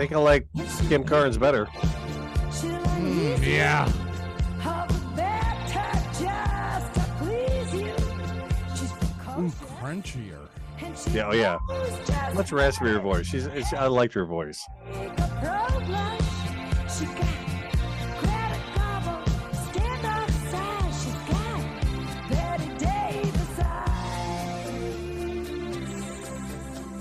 I 0.00 0.04
think 0.04 0.14
I 0.14 0.18
like 0.18 0.46
Kim 0.88 1.04
Carnes 1.04 1.36
better. 1.36 1.66
Mm, 1.66 3.46
yeah. 3.46 3.86
How 4.58 4.86
the 4.86 4.98
better 5.14 5.74
just 6.18 6.94
to 6.94 7.00
please 7.18 7.74
you. 7.74 7.94
She's 8.74 8.92
Ooh, 9.36 9.52
crunchier. 9.78 10.48
Yeah, 11.12 11.28
oh 11.28 11.34
yeah. 11.34 11.58
Much 12.32 12.50
raspier 12.50 13.02
voice. 13.02 13.26
She's, 13.26 13.44
it's, 13.44 13.74
I 13.74 13.88
liked 13.88 14.14
her 14.14 14.24
voice. 14.24 14.66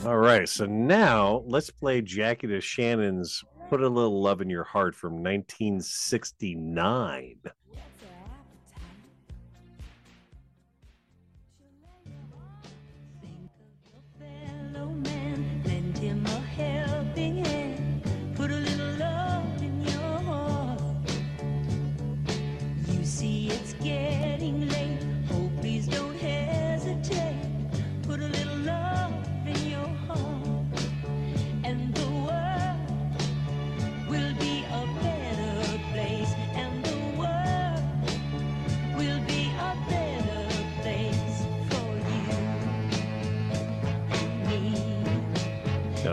All 0.10 0.17
right, 0.17 0.50
so 0.50 0.65
now 0.65 1.43
let's 1.45 1.69
play 1.69 2.02
Jackie 2.02 2.48
DeShannon's 2.48 3.43
Put 3.69 3.84
a 3.84 3.88
Little 3.88 4.24
Love 4.24 4.41
in 4.41 4.50
Your 4.50 4.63
Heart 4.63 4.95
from 4.95 5.22
1969. 5.22 7.36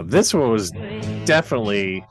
This 0.07 0.33
one 0.33 0.51
was 0.51 0.71
definitely 1.25 2.05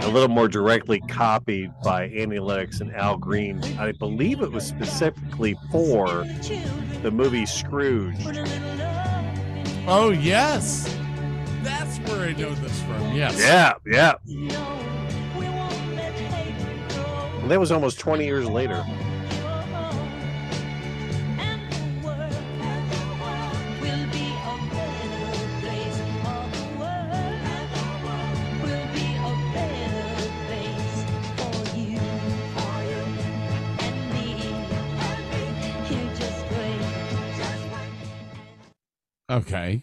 a 0.00 0.08
little 0.08 0.28
more 0.28 0.46
directly 0.46 1.00
copied 1.08 1.72
by 1.82 2.06
Annie 2.08 2.38
Lennox 2.38 2.80
and 2.80 2.94
Al 2.94 3.16
Green. 3.16 3.62
I 3.78 3.92
believe 3.92 4.40
it 4.40 4.52
was 4.52 4.64
specifically 4.64 5.56
for 5.70 6.24
the 7.02 7.10
movie 7.10 7.44
Scrooge. 7.44 8.16
Oh 9.88 10.10
yes, 10.10 10.96
that's 11.62 11.98
where 12.08 12.28
I 12.28 12.32
know 12.32 12.54
this 12.54 12.80
from. 12.82 13.14
Yes. 13.14 13.38
Yeah, 13.38 13.74
yeah. 13.84 14.14
And 17.42 17.50
that 17.50 17.60
was 17.60 17.72
almost 17.72 17.98
20 17.98 18.24
years 18.24 18.48
later. 18.48 18.84
Okay. 39.36 39.82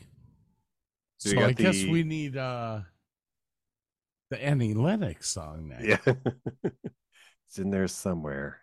So 1.17 1.29
So 1.29 1.35
you 1.35 1.41
got 1.41 1.49
I 1.49 1.53
guess 1.53 1.83
we 1.83 2.03
need 2.03 2.35
uh 2.35 2.79
the 4.31 4.43
Annie 4.43 4.73
Lennox 4.73 5.29
song 5.29 5.69
now. 5.69 5.77
Yeah. 5.79 5.97
it's 7.47 7.59
in 7.59 7.69
there 7.69 7.87
somewhere. 7.87 8.61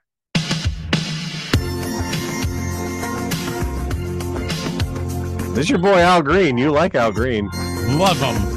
This 5.55 5.65
is 5.65 5.71
your 5.71 5.79
boy 5.79 6.01
Al 6.01 6.23
Green. 6.23 6.59
You 6.59 6.73
like 6.73 6.97
Al 6.97 7.13
Green. 7.13 7.49
Love 7.97 8.19
him. 8.19 8.57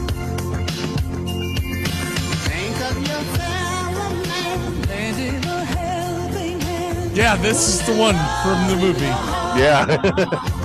Yeah, 7.15 7.35
this 7.35 7.67
is 7.67 7.85
the 7.85 7.93
one 7.95 8.15
from 8.41 8.67
the 8.69 8.75
movie. 8.75 9.05
Yeah. 9.55 10.59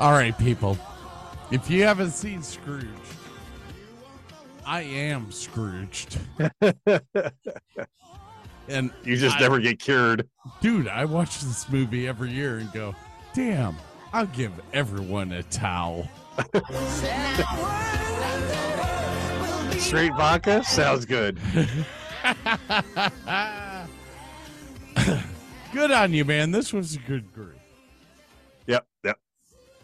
All 0.00 0.12
right, 0.12 0.36
people. 0.38 0.78
If 1.50 1.70
you 1.70 1.82
haven't 1.82 2.12
seen 2.12 2.42
Scrooge, 2.42 2.86
I 4.64 4.80
am 4.80 5.30
Scrooged. 5.30 6.18
and 8.68 8.90
you 9.04 9.18
just 9.18 9.36
I- 9.36 9.40
never 9.40 9.58
get 9.58 9.78
cured. 9.78 10.26
dude, 10.62 10.88
I 10.88 11.04
watch 11.04 11.40
this 11.40 11.68
movie 11.68 12.08
every 12.08 12.30
year 12.30 12.56
and 12.56 12.72
go, 12.72 12.94
damn, 13.34 13.76
I'll 14.14 14.24
give 14.28 14.52
everyone 14.72 15.32
a 15.32 15.42
towel. 15.42 16.08
Straight 19.78 20.14
vodka 20.14 20.64
sounds 20.64 21.04
good. 21.04 21.38
good 25.74 25.90
on 25.90 26.14
you, 26.14 26.24
man. 26.24 26.52
This 26.52 26.72
was 26.72 26.94
a 26.94 27.00
good 27.00 27.34
group. 27.34 27.58
Yep, 28.66 28.86
yep. 29.04 29.18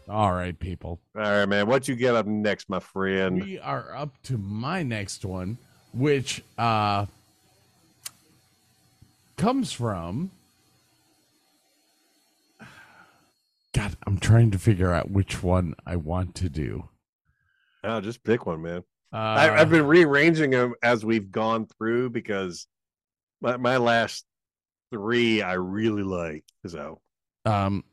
All 0.09 0.33
right, 0.33 0.57
people. 0.59 1.01
All 1.16 1.23
right, 1.23 1.47
man. 1.47 1.66
What 1.66 1.88
you 1.88 1.97
get 1.97 2.14
up 2.14 2.27
next, 2.27 2.69
my 2.69 2.79
friend? 2.79 3.42
We 3.42 3.59
are 3.59 3.95
up 3.95 4.23
to 4.25 4.38
my 4.38 4.83
next 4.83 5.25
one, 5.25 5.59
which 5.92 6.42
uh 6.59 7.07
comes 9.37 9.73
from 9.73 10.31
God, 13.75 13.95
I'm 14.07 14.19
trying 14.19 14.51
to 14.53 14.59
figure 14.59 14.92
out 14.92 15.11
which 15.11 15.42
one 15.42 15.75
I 15.85 15.97
want 15.97 16.35
to 16.37 16.49
do. 16.49 16.88
Oh, 17.85 18.01
just 18.01 18.25
pick 18.25 18.47
one, 18.47 18.62
man. 18.62 18.83
Uh, 19.12 19.16
I, 19.16 19.61
I've 19.61 19.69
been 19.71 19.87
rearranging 19.87 20.51
them 20.51 20.73
as 20.83 21.05
we've 21.05 21.31
gone 21.31 21.66
through 21.66 22.11
because 22.11 22.66
my, 23.42 23.59
my 23.59 23.77
last 23.77 24.25
three 24.90 25.42
I 25.42 25.55
really 25.55 26.03
like. 26.03 26.45
So 26.66 27.01
Um, 27.45 27.85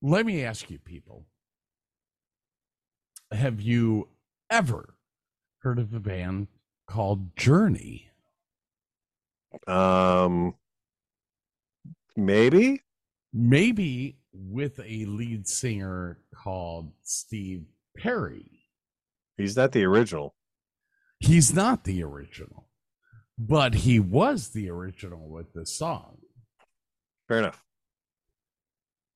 let 0.00 0.24
me 0.24 0.42
ask 0.44 0.70
you, 0.70 0.78
people: 0.78 1.26
Have 3.32 3.60
you 3.60 4.08
ever 4.50 4.94
heard 5.60 5.78
of 5.78 5.92
a 5.94 6.00
band 6.00 6.48
called 6.86 7.36
Journey? 7.36 8.10
um 9.66 10.54
maybe 12.14 12.82
Maybe 13.32 14.18
with 14.32 14.78
a 14.80 15.04
lead 15.06 15.46
singer 15.48 16.18
called 16.34 16.92
Steve 17.02 17.64
Perry. 17.96 18.62
he's 19.36 19.56
not 19.56 19.72
the 19.72 19.84
original. 19.84 20.34
He's 21.20 21.54
not 21.54 21.84
the 21.84 22.02
original, 22.02 22.68
but 23.38 23.74
he 23.74 23.98
was 24.00 24.50
the 24.50 24.70
original 24.70 25.28
with 25.28 25.52
the 25.52 25.66
song. 25.66 26.18
Fair 27.28 27.38
enough. 27.40 27.62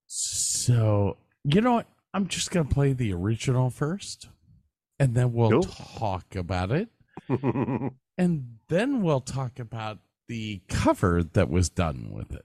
So, 0.06 1.16
you 1.44 1.60
know 1.60 1.74
what? 1.74 1.86
I'm 2.12 2.26
just 2.26 2.50
going 2.50 2.66
to 2.66 2.74
play 2.74 2.92
the 2.92 3.12
original 3.12 3.70
first, 3.70 4.28
and 4.98 5.14
then 5.14 5.32
we'll 5.32 5.50
Cool. 5.50 5.62
talk 5.62 6.34
about 6.36 6.70
it. 6.70 6.88
And 8.18 8.58
then 8.68 9.00
we'll 9.02 9.22
talk 9.22 9.58
about 9.58 9.98
the 10.28 10.60
cover 10.68 11.22
that 11.22 11.48
was 11.48 11.70
done 11.70 12.10
with 12.12 12.32
it. 12.34 12.44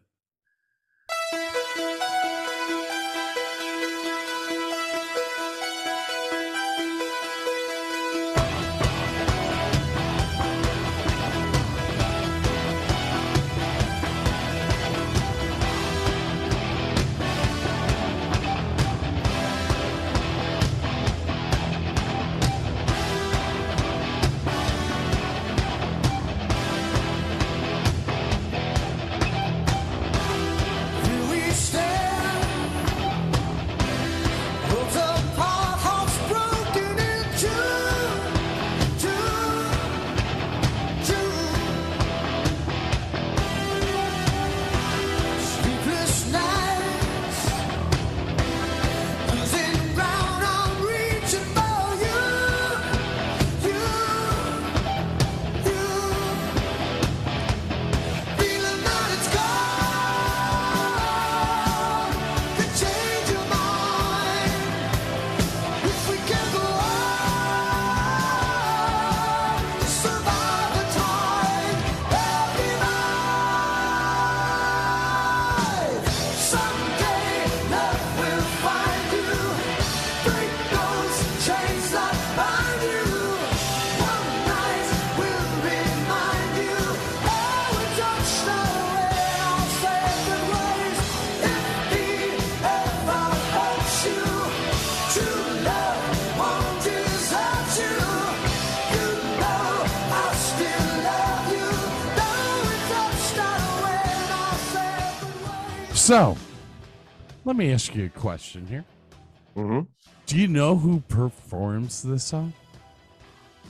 Ask 107.75 107.93
you 107.93 108.05
a 108.05 108.19
question 108.19 108.65
here. 108.67 108.85
hmm 109.53 109.81
Do 110.27 110.37
you 110.39 110.47
know 110.47 110.77
who 110.77 111.01
performs 111.09 112.03
this 112.03 112.23
song? 112.23 112.53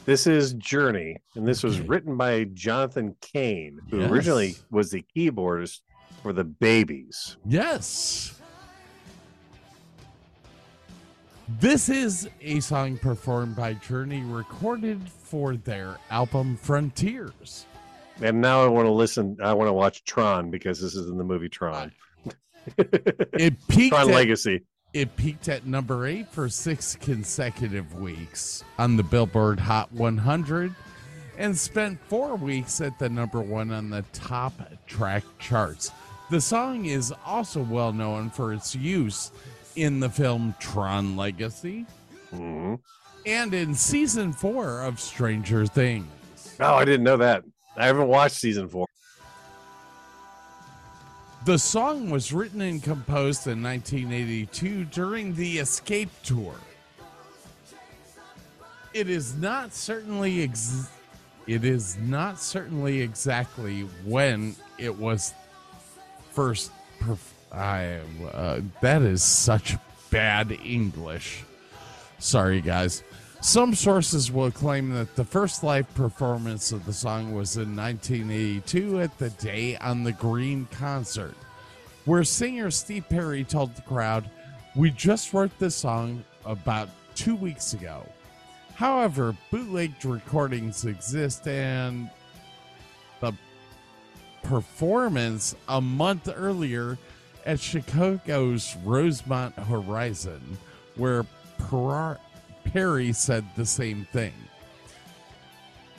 This 0.06 0.28
is 0.28 0.54
Journey, 0.54 1.18
and 1.36 1.48
this 1.48 1.63
was 1.63 1.80
written 1.80 2.15
by 2.15 2.44
Jonathan 2.54 3.15
Cain, 3.22 3.80
who 3.89 4.02
Yes. 4.02 4.12
originally 4.12 4.56
was 4.70 4.91
the 4.91 5.04
keyboardist 5.18 5.80
for 6.22 6.34
the 6.34 6.44
Babys. 6.44 7.38
Yes. 7.48 8.39
This 11.60 11.89
is 11.89 12.30
a 12.41 12.60
song 12.60 13.00
performed 13.00 13.56
by 13.56 13.74
Journey, 13.74 14.22
recorded 14.22 15.02
for 15.10 15.56
their 15.58 15.98
album 16.12 16.58
Frontiers. 16.58 17.65
And 18.22 18.39
now 18.39 18.63
I 18.63 18.68
want 18.68 18.86
to 18.86 18.91
listen. 18.91 19.36
I 19.41 19.54
want 19.54 19.68
to 19.68 19.74
watch 19.74 20.04
Tron 20.04 20.52
because 20.52 20.80
this 20.80 20.94
is 20.94 21.10
in 21.10 21.18
the 21.18 21.24
movie 21.24 21.50
Tron. 21.50 21.91
It 22.78 23.56
peaked 23.67 23.93
Legacy. 23.95 24.63
it 24.93 25.15
peaked 25.17 25.49
at 25.49 25.65
number 25.65 26.06
eight 26.08 26.28
for 26.30 26.49
six 26.49 26.95
consecutive 26.95 27.99
weeks 27.99 28.63
on 28.78 28.97
the 28.97 29.04
Billboard 29.04 29.60
Hot 29.60 29.91
100 29.91 30.73
and 31.38 31.58
spent 31.58 31.99
four 32.08 32.36
weeks 32.36 32.80
at 32.82 32.97
the 32.97 33.10
number 33.10 33.41
one 33.41 33.71
on 33.71 33.89
the 33.89 34.04
top 34.13 34.54
track 34.88 35.23
charts. 35.38 35.91
The 36.32 36.39
song 36.41 36.86
is 36.86 37.13
also 37.25 37.62
well 37.62 37.91
known 37.93 38.30
for 38.30 38.54
its 38.54 38.73
use 38.75 39.32
in 39.75 39.99
the 39.99 40.10
film 40.10 40.56
Tron 40.60 41.17
Legacy 41.17 41.86
Mhm. 42.34 42.80
and 43.25 43.54
in 43.54 43.75
season 43.75 44.32
four 44.32 44.82
of 44.82 44.99
Stranger 44.99 45.65
Things. 45.65 46.08
Oh, 46.60 46.75
I 46.75 46.86
didn't 46.86 47.04
know 47.04 47.17
that. 47.17 47.43
I 47.75 47.86
haven't 47.86 48.08
watched 48.08 48.38
season 48.38 48.69
four. 48.69 48.88
The 51.45 51.60
song 51.60 52.10
was 52.10 52.34
written 52.34 52.60
and 52.62 52.81
composed 52.81 53.45
in 53.45 53.62
1982 53.62 54.86
during 54.86 55.36
the 55.36 55.60
Escape 55.60 56.10
Tour. 56.23 56.55
It 58.95 59.12
is 59.12 59.36
not 59.36 59.71
certainly 59.71 60.41
ex- 60.41 60.89
it 61.45 61.63
is 61.63 61.97
not 61.97 62.39
certainly 62.39 62.99
exactly 63.01 63.81
when 64.05 64.55
it 64.79 64.97
was 64.97 65.36
first 66.31 66.71
perf- 66.99 67.19
I 67.51 67.99
uh, 68.34 68.62
that 68.81 69.03
is 69.03 69.21
such 69.21 69.75
bad 70.10 70.51
English. 70.51 71.43
Sorry 72.17 72.60
guys. 72.60 73.03
Some 73.45 73.75
sources 73.75 74.31
will 74.31 74.49
claim 74.49 74.89
that 74.95 75.15
the 75.15 75.23
first 75.23 75.63
live 75.63 75.93
performance 75.93 76.71
of 76.71 76.84
the 76.84 76.91
song 76.91 77.36
was 77.36 77.58
in 77.58 77.75
1982 77.75 79.01
at 79.01 79.15
the 79.19 79.29
Day 79.29 79.77
on 79.77 80.03
the 80.03 80.13
Green 80.13 80.67
concert, 80.71 81.36
where 82.05 82.23
singer 82.23 82.71
Steve 82.71 83.08
Perry 83.08 83.43
told 83.43 83.75
the 83.75 83.84
crowd, 83.84 84.27
We 84.75 84.89
just 84.89 85.31
wrote 85.31 85.51
this 85.60 85.75
song 85.75 86.23
about 86.43 86.89
two 87.13 87.36
weeks 87.36 87.73
ago. 87.73 88.10
However, 88.73 89.38
bootlegged 89.51 90.05
recordings 90.05 90.84
exist 90.84 91.47
and 91.47 92.10
the 93.19 93.31
performance 94.41 95.55
a 95.69 95.79
month 95.79 96.27
earlier 96.36 96.97
at 97.45 97.60
Chicago's 97.60 98.75
Rosemont 98.84 99.53
Horizon, 99.53 100.58
where 100.95 101.27
Perar- 101.60 102.17
Perry 102.65 103.13
said 103.13 103.45
the 103.56 103.65
same 103.65 104.06
thing. 104.12 104.34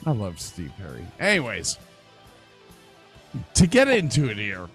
I 0.05 0.11
love 0.11 0.39
Steve 0.39 0.71
Perry. 0.77 1.05
Anyways, 1.19 1.77
to 3.55 3.67
get 3.67 3.87
into 3.87 4.29
it 4.29 4.37
here, 4.37 4.67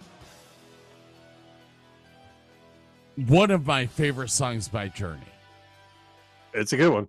one 3.28 3.50
of 3.50 3.66
my 3.66 3.86
favorite 3.86 4.30
songs 4.30 4.68
by 4.68 4.88
Journey. 4.88 5.20
It's 6.54 6.72
a 6.72 6.76
good 6.76 6.92
one. 6.92 7.08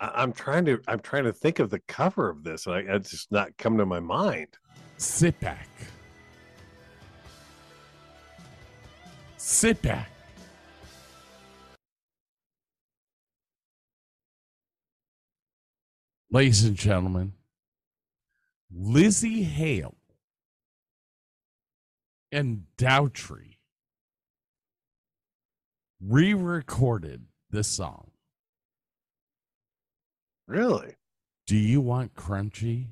I- 0.00 0.22
I'm 0.22 0.32
trying 0.32 0.64
to. 0.66 0.80
I'm 0.88 1.00
trying 1.00 1.24
to 1.24 1.32
think 1.32 1.58
of 1.58 1.70
the 1.70 1.80
cover 1.80 2.28
of 2.28 2.42
this, 2.44 2.66
and 2.66 2.74
I, 2.74 2.78
it's 2.80 3.10
just 3.10 3.30
not 3.30 3.56
come 3.56 3.76
to 3.78 3.86
my 3.86 4.00
mind. 4.00 4.48
Sit 4.96 5.38
back. 5.40 5.68
Sit 9.36 9.80
back. 9.82 10.10
Ladies 16.30 16.64
and 16.64 16.76
gentlemen, 16.76 17.32
Lzzy 18.70 19.44
Hale 19.44 19.96
and 22.30 22.64
Daughtry 22.76 23.56
re 26.02 26.34
recorded 26.34 27.24
this 27.50 27.66
song. 27.66 28.10
Really? 30.46 30.96
Do 31.46 31.56
you 31.56 31.80
want 31.80 32.14
crunchy? 32.14 32.88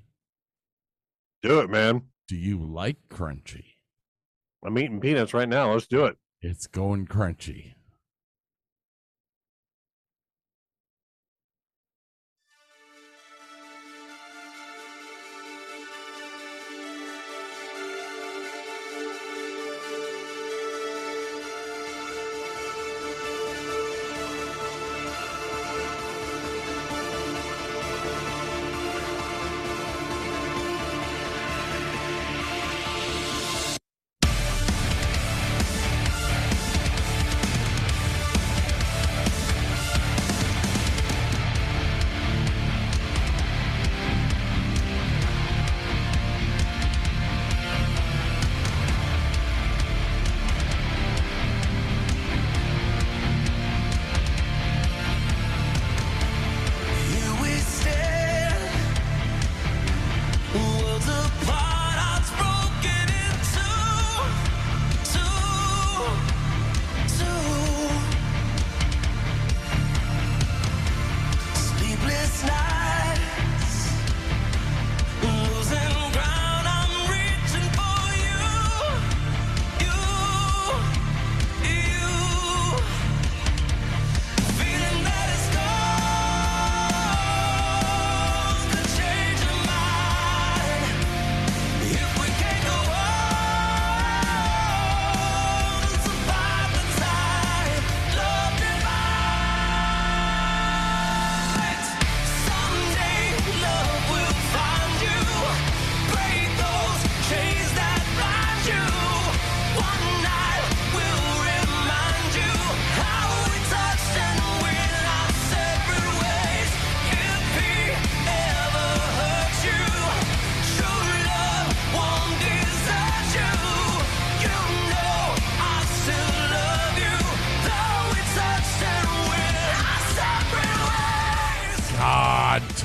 Do 1.42 1.60
it, 1.60 1.68
man. 1.68 2.04
Do 2.28 2.36
you 2.36 2.58
like 2.58 2.96
crunchy? 3.10 3.64
I'm 4.64 4.78
eating 4.78 4.98
peanuts 4.98 5.34
right 5.34 5.48
now. 5.48 5.72
Let's 5.72 5.86
do 5.86 6.06
it. 6.06 6.16
It's 6.40 6.66
going 6.66 7.06
crunchy. 7.06 7.75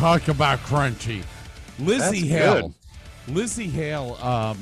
Talk 0.02 0.30
about 0.30 0.58
crunchy. 0.62 1.24
Lzzy 1.80 1.97
That's 1.99 2.20
Hale. 2.22 2.74
good. 3.28 3.36
Lzzy 3.36 3.70
Hale 3.70 4.18
um, 4.20 4.58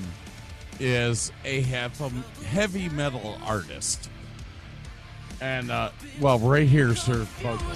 is 0.82 1.32
a 1.46 1.62
heavy, 1.62 2.10
heavy 2.46 2.90
metal 2.90 3.38
artist. 3.46 4.10
And, 5.40 5.72
uh, 5.72 5.92
well, 6.20 6.40
right 6.40 6.68
here's 6.68 7.06
her 7.06 7.26
vocal. 7.42 7.68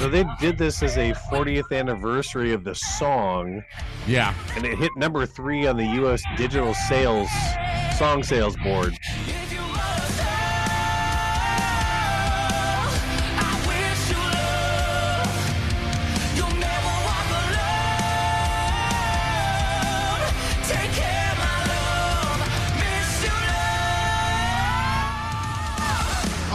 So 0.00 0.08
they 0.08 0.24
did 0.40 0.56
this 0.56 0.82
as 0.82 0.96
a 0.96 1.12
40th 1.30 1.76
anniversary 1.78 2.54
of 2.54 2.64
the 2.64 2.74
song, 2.74 3.62
Yeah. 4.06 4.34
and 4.56 4.64
it 4.64 4.78
hit 4.78 4.90
number 4.96 5.26
three 5.26 5.66
on 5.66 5.76
the 5.76 5.84
U.S. 5.84 6.22
digital 6.38 6.72
sales 6.72 7.28
song 7.98 8.22
sales 8.22 8.56
board. 8.56 8.94
if 9.26 9.52
you 9.52 9.60
must 9.60 10.16
know, 10.16 10.24
I 13.36 13.52
wish 13.68 14.10
you 14.10 14.16
love. 14.16 15.28
You'll 16.34 16.56
never 16.58 16.92
walk 17.04 17.28
alone. 20.16 20.32
Take 20.64 20.92
care, 20.96 21.34
my 21.36 21.56
love. 21.68 22.40
Miss 22.80 23.22
you, 23.22 23.36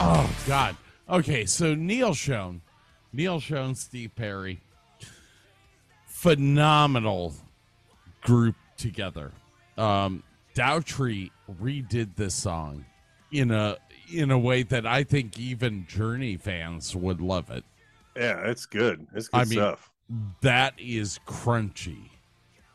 love. 0.01 0.25
Oh 0.25 0.25
God. 0.47 0.75
Okay, 1.07 1.45
so 1.45 1.75
Neal 1.75 2.15
Schon, 2.15 2.61
Neal 3.16 3.39
Schon, 3.39 3.76
Steve 3.78 4.13
Perry, 4.13 4.59
phenomenal 6.05 7.34
group 8.22 8.55
together. 8.78 9.32
Um, 9.78 10.22
Daughtry 10.53 11.32
redid 11.61 12.16
this 12.18 12.36
song 12.36 12.86
in 13.32 13.51
a 13.51 13.78
in 14.13 14.32
a 14.32 14.38
way 14.38 14.63
that 14.63 14.86
I 14.86 15.03
think 15.03 15.39
even 15.39 15.88
Journey 15.88 16.36
fans 16.36 16.95
would 16.95 17.22
love 17.22 17.49
it. 17.49 17.63
Yeah, 18.18 18.49
it's 18.49 18.66
good. 18.66 19.07
It's 19.13 19.30
good 19.30 19.38
I 19.38 19.43
mean- 19.45 19.53
stuff. 19.53 19.91
That 20.41 20.76
is 20.78 21.20
crunchy, 21.26 22.09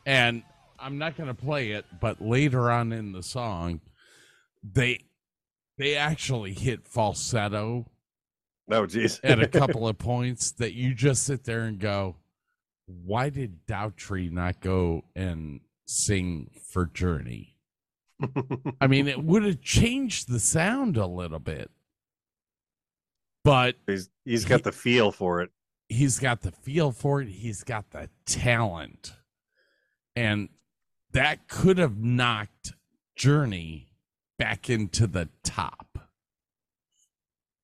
and 0.04 0.42
I'm 0.80 0.98
not 0.98 1.16
going 1.16 1.28
to 1.28 1.34
play 1.34 1.70
it, 1.70 1.84
but 2.00 2.20
later 2.20 2.72
on 2.72 2.92
in 2.92 3.12
the 3.12 3.22
song, 3.22 3.80
they 4.64 5.00
they 5.78 5.94
actually 5.96 6.54
hit 6.54 6.88
falsetto 6.88 7.86
No, 8.70 8.86
jeez. 8.86 9.20
at 9.24 9.42
a 9.42 9.48
couple 9.60 9.86
of 9.88 9.98
points 9.98 10.52
that 10.52 10.72
you 10.72 10.94
just 10.94 11.24
sit 11.24 11.44
there 11.44 11.62
and 11.62 11.78
go, 11.78 12.16
why 12.86 13.28
did 13.28 13.66
Daughtry 13.66 14.30
not 14.30 14.60
go 14.60 15.02
and 15.14 15.60
sing 15.86 16.50
for 16.70 16.86
Journey? 16.86 17.56
I 18.80 18.86
mean, 18.86 19.08
it 19.08 19.22
would 19.24 19.44
have 19.44 19.60
changed 19.60 20.28
the 20.28 20.38
sound 20.40 20.96
a 20.96 21.06
little 21.06 21.38
bit, 21.38 21.70
but 23.44 23.76
he's 23.86 24.10
he's 24.24 24.44
got 24.44 24.62
the 24.62 24.72
feel 24.72 25.10
for 25.10 25.40
it. 25.40 25.50
he's 25.88 26.18
got 26.18 26.42
the 26.42 26.52
feel 26.52 26.92
for 26.92 27.22
it. 27.22 27.28
He's 27.28 27.64
got 27.64 27.90
the 27.90 28.08
talent. 28.26 29.14
And 30.14 30.50
that 31.12 31.48
could 31.48 31.78
have 31.78 31.96
knocked 31.98 32.74
Journey 33.16 33.88
back 34.38 34.68
into 34.68 35.06
the 35.06 35.28
top. 35.42 35.89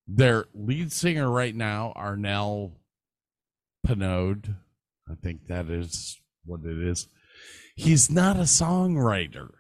Their 0.09 0.47
lead 0.55 0.93
singer 0.93 1.31
right 1.31 1.55
now, 1.55 1.93
Arnel 1.97 2.73
Pineda, 3.85 4.57
I 5.11 5.15
think 5.23 5.49
that 5.49 5.69
is 5.69 6.21
what 6.45 6.61
it 6.65 6.79
is. 6.79 7.09
He's 7.75 8.11
not 8.11 8.37
a 8.37 8.41
songwriter. 8.41 9.51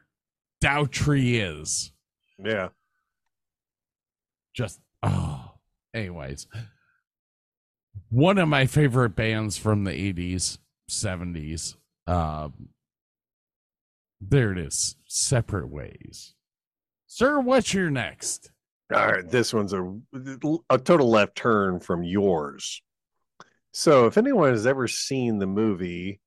Daughtry 0.62 1.40
is. 1.40 1.92
Yeah. 2.42 2.68
Just 4.54 4.80
oh. 5.02 5.52
Anyways, 5.94 6.46
one 8.10 8.38
of 8.38 8.48
my 8.48 8.66
favorite 8.66 9.16
bands 9.16 9.56
from 9.56 9.84
the 9.84 9.90
80s, 9.90 10.58
70s. 10.90 11.74
Um, 12.06 12.68
there 14.20 14.52
it 14.52 14.58
is. 14.58 14.96
Separate 15.06 15.68
ways. 15.68 16.34
Sir, 17.06 17.40
what's 17.40 17.72
your 17.72 17.90
next? 17.90 18.50
All 18.92 19.06
right, 19.06 19.28
this 19.28 19.52
one's 19.52 19.72
a 19.72 19.98
a 20.70 20.78
total 20.78 21.10
left 21.10 21.36
turn 21.36 21.80
from 21.80 22.04
yours. 22.04 22.82
So, 23.72 24.06
if 24.06 24.16
anyone 24.16 24.50
has 24.50 24.66
ever 24.66 24.86
seen 24.86 25.38
the 25.38 25.46
movie 25.46 26.20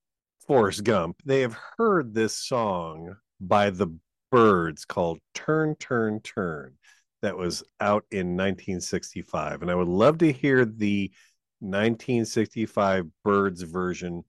Forrest 0.46 0.84
Gump, 0.84 1.22
they 1.26 1.40
have 1.42 1.58
heard 1.78 2.14
this 2.14 2.36
song 2.36 3.16
by 3.40 3.70
the 3.70 3.88
Byrds 4.30 4.84
called 4.84 5.20
"Turn, 5.34 5.76
Turn, 5.76 6.20
Turn." 6.20 6.74
That 7.22 7.38
was 7.38 7.64
out 7.80 8.06
in 8.12 8.36
1965, 8.36 9.62
and 9.62 9.72
I 9.72 9.76
would 9.76 9.88
love 9.88 10.18
to 10.20 10.32
hear 10.32 10.66
the 10.66 11.12
1965 11.60 13.06
Byrds 13.24 13.62
version 13.62 14.24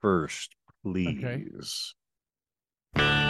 first, 0.00 0.54
please. 0.82 1.94
Everything 2.94 3.25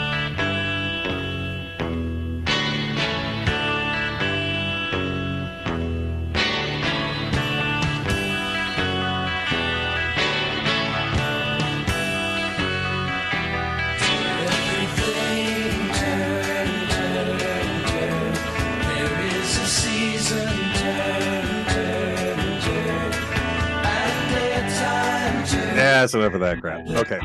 that's 26.00 26.14
enough 26.14 26.34
of 26.34 26.40
that 26.40 26.60
crap. 26.60 26.86
Okay. 26.88 27.20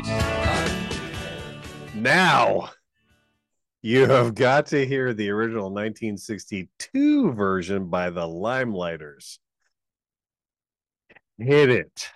Now 1.93 2.69
you 3.81 4.07
have 4.07 4.35
got 4.35 4.67
to 4.67 4.85
hear 4.85 5.13
the 5.13 5.29
original 5.29 5.65
1962 5.65 7.33
version 7.33 7.89
by 7.89 8.09
the 8.09 8.21
Limeliters. 8.21 9.39
Hit 11.37 11.69
it. 11.69 12.11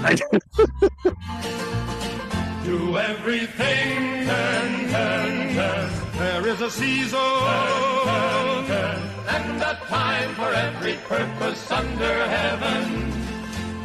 Do 2.64 2.96
everything 2.96 4.26
turn, 4.26 4.90
turn, 4.90 5.54
turn. 5.54 5.99
There 6.20 6.46
is 6.48 6.60
a 6.60 6.70
season 6.70 7.18
turn, 7.18 8.04
turn, 8.04 8.66
turn. 8.66 9.00
and 9.28 9.62
a 9.62 9.74
time 9.88 10.34
for 10.34 10.52
every 10.52 10.96
purpose 11.08 11.70
under 11.70 12.26
heaven. 12.26 13.10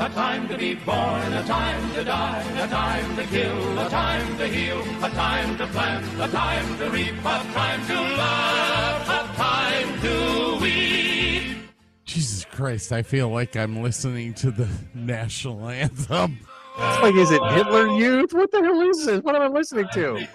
A 0.02 0.10
time 0.10 0.50
to 0.50 0.58
be 0.58 0.76
born, 0.76 1.32
a 1.32 1.44
time 1.46 1.94
to 1.94 2.04
die, 2.04 2.44
a 2.62 2.68
time 2.68 3.16
to 3.16 3.24
kill, 3.28 3.80
a 3.80 3.90
time 3.90 4.38
to 4.38 4.48
heal, 4.50 4.82
a 5.02 5.10
time 5.12 5.58
to 5.58 5.68
plant, 5.68 6.06
a 6.20 6.28
time 6.28 6.78
to 6.80 6.90
reap, 6.90 7.18
a 7.20 7.40
time 7.54 7.88
to 7.88 7.94
love, 7.94 9.08
a 9.08 9.36
time 9.38 10.02
to 10.02 10.60
weep. 10.62 11.58
Jesus 12.04 12.44
Christ, 12.52 12.92
I 12.92 13.04
feel 13.04 13.30
like 13.30 13.56
I'm 13.56 13.82
listening 13.82 14.34
to 14.36 14.52
the 14.52 14.68
national 14.94 15.70
anthem. 15.70 16.40
It's 16.78 17.02
like, 17.02 17.16
is 17.16 17.32
it 17.32 17.42
Hitler 17.52 17.88
Youth? 17.88 18.34
What 18.34 18.52
the 18.52 18.62
hell 18.62 18.82
is 18.82 19.06
this? 19.06 19.22
What 19.22 19.36
am 19.36 19.42
I 19.42 19.48
listening 19.48 19.88
to? 19.94 20.28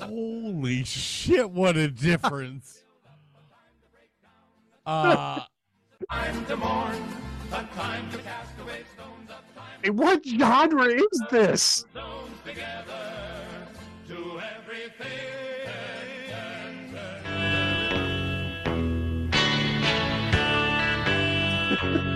Holy 0.00 0.84
shit, 0.84 1.50
what 1.50 1.76
a 1.76 1.88
difference. 1.88 2.82
Uh 4.86 5.40
Time 6.08 6.46
to 6.46 6.56
mourn, 6.56 6.94
a 7.50 7.64
time 7.74 8.08
to 8.12 8.18
cast 8.18 8.52
away 8.60 8.84
stones, 8.94 9.28
a 9.28 9.58
time 9.58 9.80
Hey, 9.82 9.90
What 9.90 10.24
genre 10.24 10.84
is 10.84 11.22
this? 11.32 11.84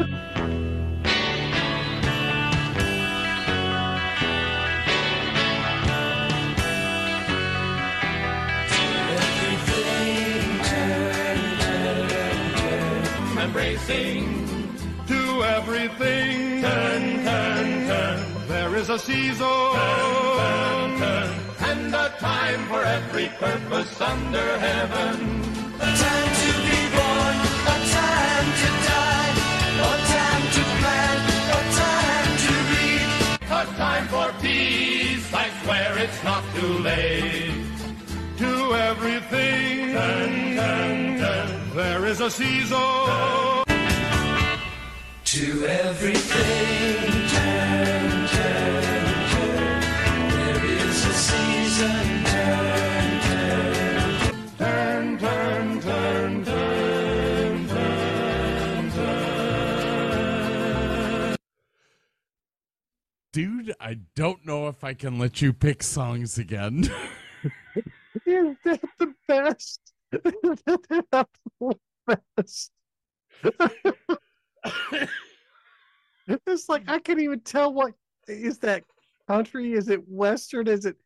Sing 13.86 14.46
to 15.08 15.42
everything. 15.42 16.62
Turn, 16.62 17.24
turn, 17.24 17.86
turn. 17.88 18.18
There 18.48 18.76
is 18.76 18.88
a 18.88 18.98
season, 18.98 19.38
turn, 19.38 20.98
turn, 20.98 20.98
turn. 20.98 21.30
and 21.70 21.94
a 21.94 22.08
time 22.18 22.62
for 22.68 22.82
every 22.82 23.28
purpose 23.38 24.00
under 24.00 24.58
heaven. 24.58 25.14
A 25.80 25.90
time 26.04 26.30
to 26.42 26.52
be 26.66 26.80
born, 26.96 27.36
a 27.74 27.78
time 27.98 28.48
to 28.62 28.70
die, 28.90 29.34
a 29.88 29.92
time 30.16 30.44
to 30.56 30.62
plant, 30.80 31.22
a 31.58 31.60
time 31.82 32.30
to 32.44 32.54
reap, 32.70 33.08
a 33.50 33.64
time 33.76 34.06
for 34.08 34.28
peace. 34.40 35.32
I 35.34 35.46
swear 35.62 35.98
it's 35.98 36.22
not 36.22 36.44
too 36.54 36.74
late. 36.78 37.54
To 38.38 38.74
everything, 38.74 39.92
turn, 39.92 40.56
turn, 40.56 41.18
turn. 41.18 41.76
there 41.76 42.06
is 42.06 42.20
a 42.20 42.30
season. 42.30 43.69
To 45.30 45.64
everything, 45.64 47.28
turn, 47.28 48.26
turn, 48.26 49.28
turn. 49.30 50.30
There 50.30 50.64
is 50.64 51.06
a 51.06 51.12
season, 51.12 52.24
turn, 52.24 53.20
turn, 53.20 54.18
turn, 54.58 55.18
turn, 55.18 55.80
turn, 55.82 56.44
turn, 56.44 57.68
turn, 57.68 58.90
turn. 58.90 61.36
Dude, 63.32 63.72
I 63.80 63.98
don't 64.16 64.44
know 64.44 64.66
if 64.66 64.82
I 64.82 64.94
can 64.94 65.20
let 65.20 65.40
you 65.40 65.52
pick 65.52 65.84
songs 65.84 66.38
again. 66.38 66.90
Isn't 68.26 68.58
that 68.64 68.80
the 68.98 69.14
best? 69.28 69.92
Isn't 70.12 70.64
that 70.64 70.82
the 70.88 71.04
absolute 71.12 71.80
best? 72.36 72.72
it's 76.46 76.68
like 76.68 76.88
I 76.88 76.98
can't 76.98 77.20
even 77.20 77.40
tell 77.40 77.72
what 77.72 77.94
is 78.28 78.58
that 78.58 78.84
country? 79.26 79.72
Is 79.72 79.88
it 79.88 80.06
western? 80.08 80.68
Is 80.68 80.84
it 80.86 80.96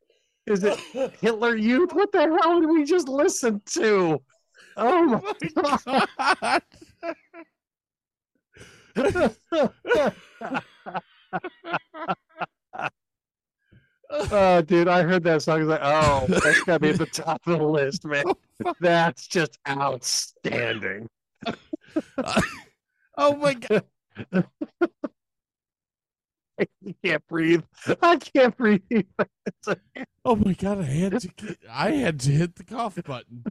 is 0.47 0.63
it 0.63 0.79
Hitler 1.21 1.55
Youth? 1.55 1.93
What 1.93 2.11
the 2.11 2.21
hell 2.21 2.59
did 2.59 2.69
we 2.69 2.83
just 2.83 3.07
listen 3.07 3.61
to? 3.73 4.21
Oh 4.77 5.05
my 5.05 5.33
god. 6.35 6.61
oh 14.09 14.61
dude, 14.61 14.87
I 14.87 15.03
heard 15.03 15.23
that 15.23 15.41
song. 15.41 15.55
I 15.55 15.59
was 15.59 15.67
like, 15.67 15.79
oh, 15.81 16.25
that's 16.27 16.63
gotta 16.63 16.79
be 16.79 16.89
at 16.89 16.97
the 16.97 17.05
top 17.05 17.41
of 17.47 17.59
the 17.59 17.65
list, 17.65 18.05
man. 18.05 18.25
Oh, 18.27 18.73
that's 18.79 19.27
just 19.27 19.57
outstanding. 19.67 21.07
Oh 23.17 23.35
my 23.35 23.53
god. 23.53 23.83
I 26.59 26.67
can't 27.03 27.27
breathe. 27.27 27.63
I 28.01 28.17
can't 28.17 28.55
breathe. 28.57 28.81
Oh 30.27 30.35
my 30.35 30.53
god, 30.53 30.79
I 30.79 30.85
had 30.85 31.21
to 31.21 31.57
I 31.69 31.91
had 31.91 32.19
to 32.21 32.31
hit 32.31 32.55
the 32.55 32.63
cough 32.63 32.97
button. 33.05 33.43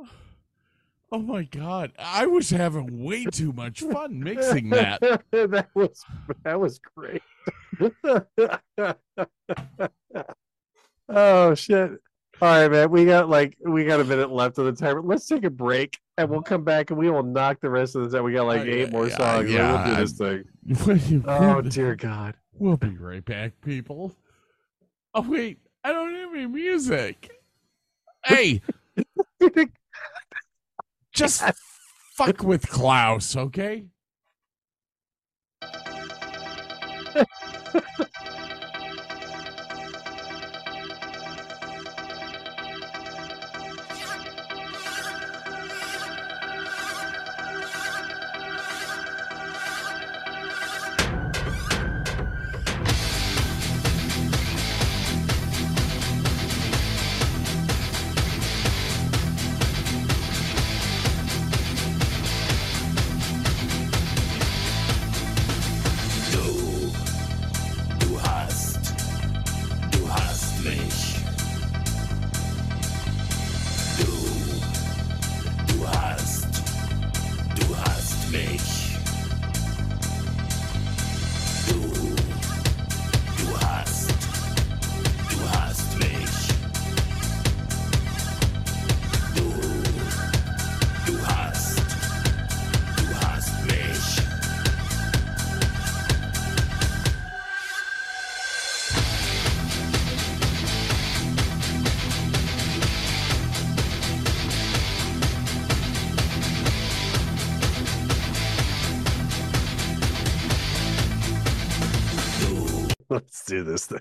Oh 1.12 1.20
my 1.20 1.44
god. 1.44 1.92
I 2.00 2.26
was 2.26 2.50
having 2.50 3.04
way 3.04 3.26
too 3.26 3.52
much 3.52 3.80
fun 3.80 4.18
mixing 4.18 4.70
that. 4.70 5.00
that 5.30 5.68
was 5.72 6.04
that 6.42 6.58
was 6.58 6.80
great. 6.80 7.22
oh 11.08 11.54
shit. 11.54 11.92
All 12.42 12.48
right, 12.48 12.70
man. 12.70 12.90
We 12.90 13.04
got 13.06 13.28
like 13.30 13.56
we 13.64 13.84
got 13.84 14.00
a 14.00 14.04
minute 14.04 14.30
left 14.30 14.58
of 14.58 14.66
the 14.66 14.72
timer. 14.72 15.00
Let's 15.02 15.26
take 15.26 15.44
a 15.44 15.50
break 15.50 15.98
and 16.18 16.28
we'll 16.28 16.42
come 16.42 16.64
back 16.64 16.90
and 16.90 16.98
we 16.98 17.08
will 17.08 17.22
knock 17.22 17.60
the 17.60 17.70
rest 17.70 17.96
of 17.96 18.04
this 18.04 18.14
out. 18.14 18.24
We 18.24 18.32
got 18.32 18.46
like 18.46 18.62
Oh, 18.62 18.64
eight 18.64 18.92
more 18.92 19.08
songs. 19.08 19.50
yeah, 19.50 19.86
we'll 19.86 19.94
do 19.94 20.00
this 20.02 20.12
thing. 20.12 20.44
Oh 21.26 21.26
Oh 21.56 21.60
dear 21.62 21.94
God. 21.96 22.34
We'll 22.58 22.76
be 22.76 22.90
right 22.96 23.24
back, 23.24 23.52
people. 23.62 24.14
Oh 25.14 25.22
wait, 25.22 25.58
I 25.82 25.92
don't 25.92 26.14
have 26.14 26.34
any 26.34 26.46
music. 26.46 27.30
Hey, 28.24 28.60
just 31.12 31.42
fuck 32.16 32.42
with 32.42 32.68
Klaus, 32.68 33.36
okay? 33.36 33.86
this 113.66 113.86
thing. 113.86 114.00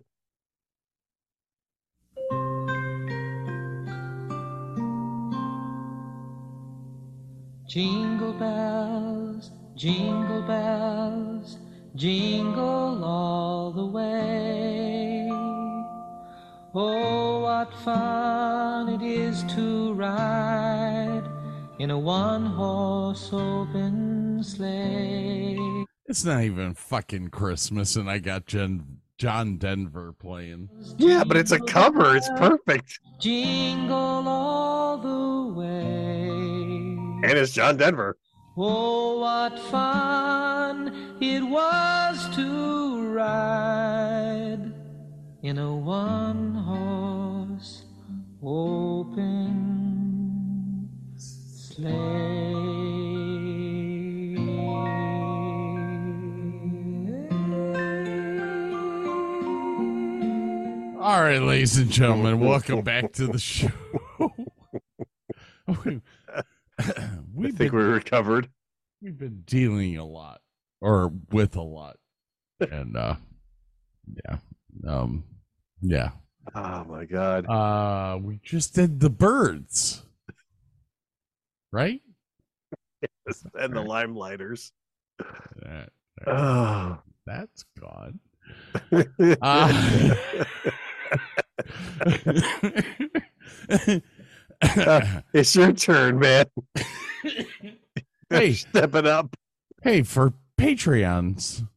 Jingle 7.68 8.34
bells, 8.34 9.52
jingle 9.76 10.44
bells, 10.44 11.58
jingle 11.96 13.04
all 13.04 13.72
the 13.72 13.86
way. 13.86 15.28
Oh, 16.74 17.40
what 17.42 17.74
fun 17.84 18.90
it 18.90 19.02
is 19.02 19.44
to 19.56 19.94
ride 19.94 21.24
in 21.80 21.90
a 21.90 21.98
one 21.98 22.46
horse 22.46 23.30
open 23.34 24.44
sleigh. 24.44 25.58
It's 26.06 26.24
not 26.24 26.44
even 26.44 26.76
fucking 26.76 27.30
Christmas, 27.30 27.96
and 27.96 28.10
I 28.10 28.20
got 28.20 28.46
Jen, 28.46 29.00
John 29.18 29.58
Denver 29.58 30.14
playing. 30.14 30.70
Yeah, 30.98 31.24
but 31.24 31.38
it's 31.38 31.52
a 31.52 31.60
cover. 31.60 32.16
It's 32.16 32.30
perfect. 32.38 33.00
Jingle 33.20 34.28
all 34.28 34.98
the 34.98 35.54
way. 35.54 36.28
And 37.24 37.38
it's 37.38 37.54
John 37.54 37.78
Denver. 37.78 38.18
Oh, 38.58 39.20
what 39.20 39.58
fun 39.60 41.18
it 41.22 41.44
was 41.44 42.36
to 42.36 43.10
ride 43.14 44.74
in 45.44 45.58
a 45.58 45.76
one 45.76 46.54
horse 46.54 47.84
open 48.44 49.76
sleigh. 51.18 52.75
All 61.06 61.22
right, 61.22 61.40
ladies 61.40 61.78
and 61.78 61.92
gentlemen, 61.92 62.40
welcome 62.40 62.82
back 62.82 63.12
to 63.14 63.28
the 63.28 63.38
show. 63.38 63.70
We've 67.32 67.56
think 67.56 67.74
we're 67.74 67.94
recovered. 67.94 68.50
we've 69.04 69.16
been 69.16 69.44
dealing 69.46 69.98
a 69.98 70.04
lot, 70.04 70.42
or 70.82 71.14
with 71.30 71.58
a 71.58 71.62
lot, 71.62 71.98
and 72.60 72.98
uh, 72.98 73.18
yeah, 74.26 74.38
um, 74.88 75.26
yeah. 75.80 76.10
Oh 76.56 76.84
my 76.86 77.06
god. 77.06 77.46
Uh, 77.48 78.18
we 78.20 78.40
just 78.42 78.74
did 78.74 79.00
the 79.00 79.12
Byrds, 79.12 80.02
right? 81.72 82.02
and 83.54 83.76
the 83.76 83.84
Limeliters. 83.84 84.72
That, 85.20 85.90
Oh. 86.26 86.98
that's 87.28 87.64
gone. 87.80 88.20
Uh, 89.42 90.46
it's 95.34 95.56
your 95.56 95.74
turn, 95.74 96.20
man. 96.20 96.46
hey, 98.30 98.54
Step 98.54 98.96
it 98.96 99.06
up. 99.08 99.36
hey, 99.84 100.02
for 100.04 100.34
Patreons, 100.58 101.68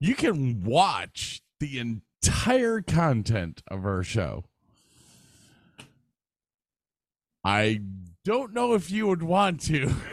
you 0.00 0.14
can 0.14 0.62
watch 0.62 1.42
the 1.60 1.78
entire 1.78 2.80
content 2.82 3.62
of 3.68 3.84
our 3.84 4.02
show. 4.02 4.44
I 7.44 7.80
don't 8.24 8.52
know 8.52 8.74
if 8.74 8.90
you 8.90 9.06
would 9.06 9.22
want 9.22 9.60
to. 9.62 9.94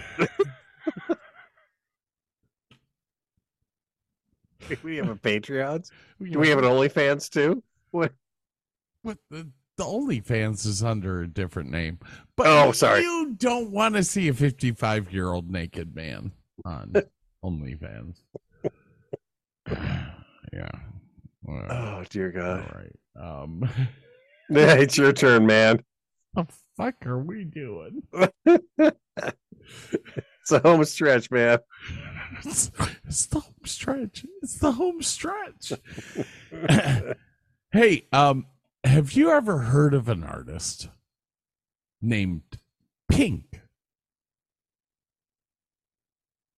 We 4.82 4.98
have 4.98 5.10
a 5.10 5.16
Patreon? 5.16 5.90
Do 6.22 6.40
we 6.40 6.50
have 6.50 6.60
an 6.60 6.66
OnlyFans 6.66 7.30
too? 7.30 7.62
What? 7.94 8.12
But 9.04 9.20
the, 9.30 9.48
the 9.78 9.84
OnlyFans 9.84 10.66
is 10.66 10.84
under 10.84 11.22
a 11.22 11.28
different 11.28 11.70
name. 11.70 12.00
But 12.36 12.48
Oh, 12.48 12.72
sorry. 12.72 13.02
You 13.02 13.36
don't 13.38 13.70
want 13.70 13.94
to 13.96 14.04
see 14.04 14.28
a 14.30 14.34
55 14.34 15.14
year 15.14 15.32
old 15.32 15.50
naked 15.52 15.96
man 15.96 16.32
on 16.66 16.94
OnlyFans. 17.46 18.16
yeah. 19.72 20.70
Well, 21.44 21.66
Oh 21.70 22.04
dear 22.10 22.32
God! 22.32 22.66
right. 22.74 22.96
Um, 23.24 23.70
Yeah, 24.50 24.74
it's 24.74 24.98
your 24.98 25.14
turn, 25.14 25.46
man. 25.46 25.84
the 26.34 26.48
fuck 26.76 27.06
are 27.06 27.20
we 27.20 27.44
doing? 27.46 28.04
It's 30.42 30.52
a 30.52 30.60
home 30.60 30.84
stretch, 30.84 31.32
man. 31.32 31.60
It's, 32.44 32.70
it's 33.08 33.28
the 33.28 33.40
home 33.40 33.54
stretch. 33.66 34.26
It's 34.42 34.58
the 34.60 34.74
home 34.74 35.02
stretch. 35.02 35.72
Hey, 37.74 38.08
um, 38.14 38.46
have 38.84 39.12
you 39.14 39.32
ever 39.32 39.58
heard 39.60 39.94
of 39.94 40.08
an 40.08 40.24
artist 40.24 40.90
named 42.02 42.44
Pink? 43.10 43.62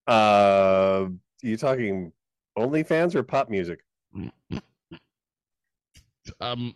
Uh, 0.06 1.08
you 1.42 1.58
talking 1.58 2.12
OnlyFans 2.58 3.16
or 3.16 3.24
pop 3.24 3.50
music? 3.50 3.80
Um, 6.42 6.74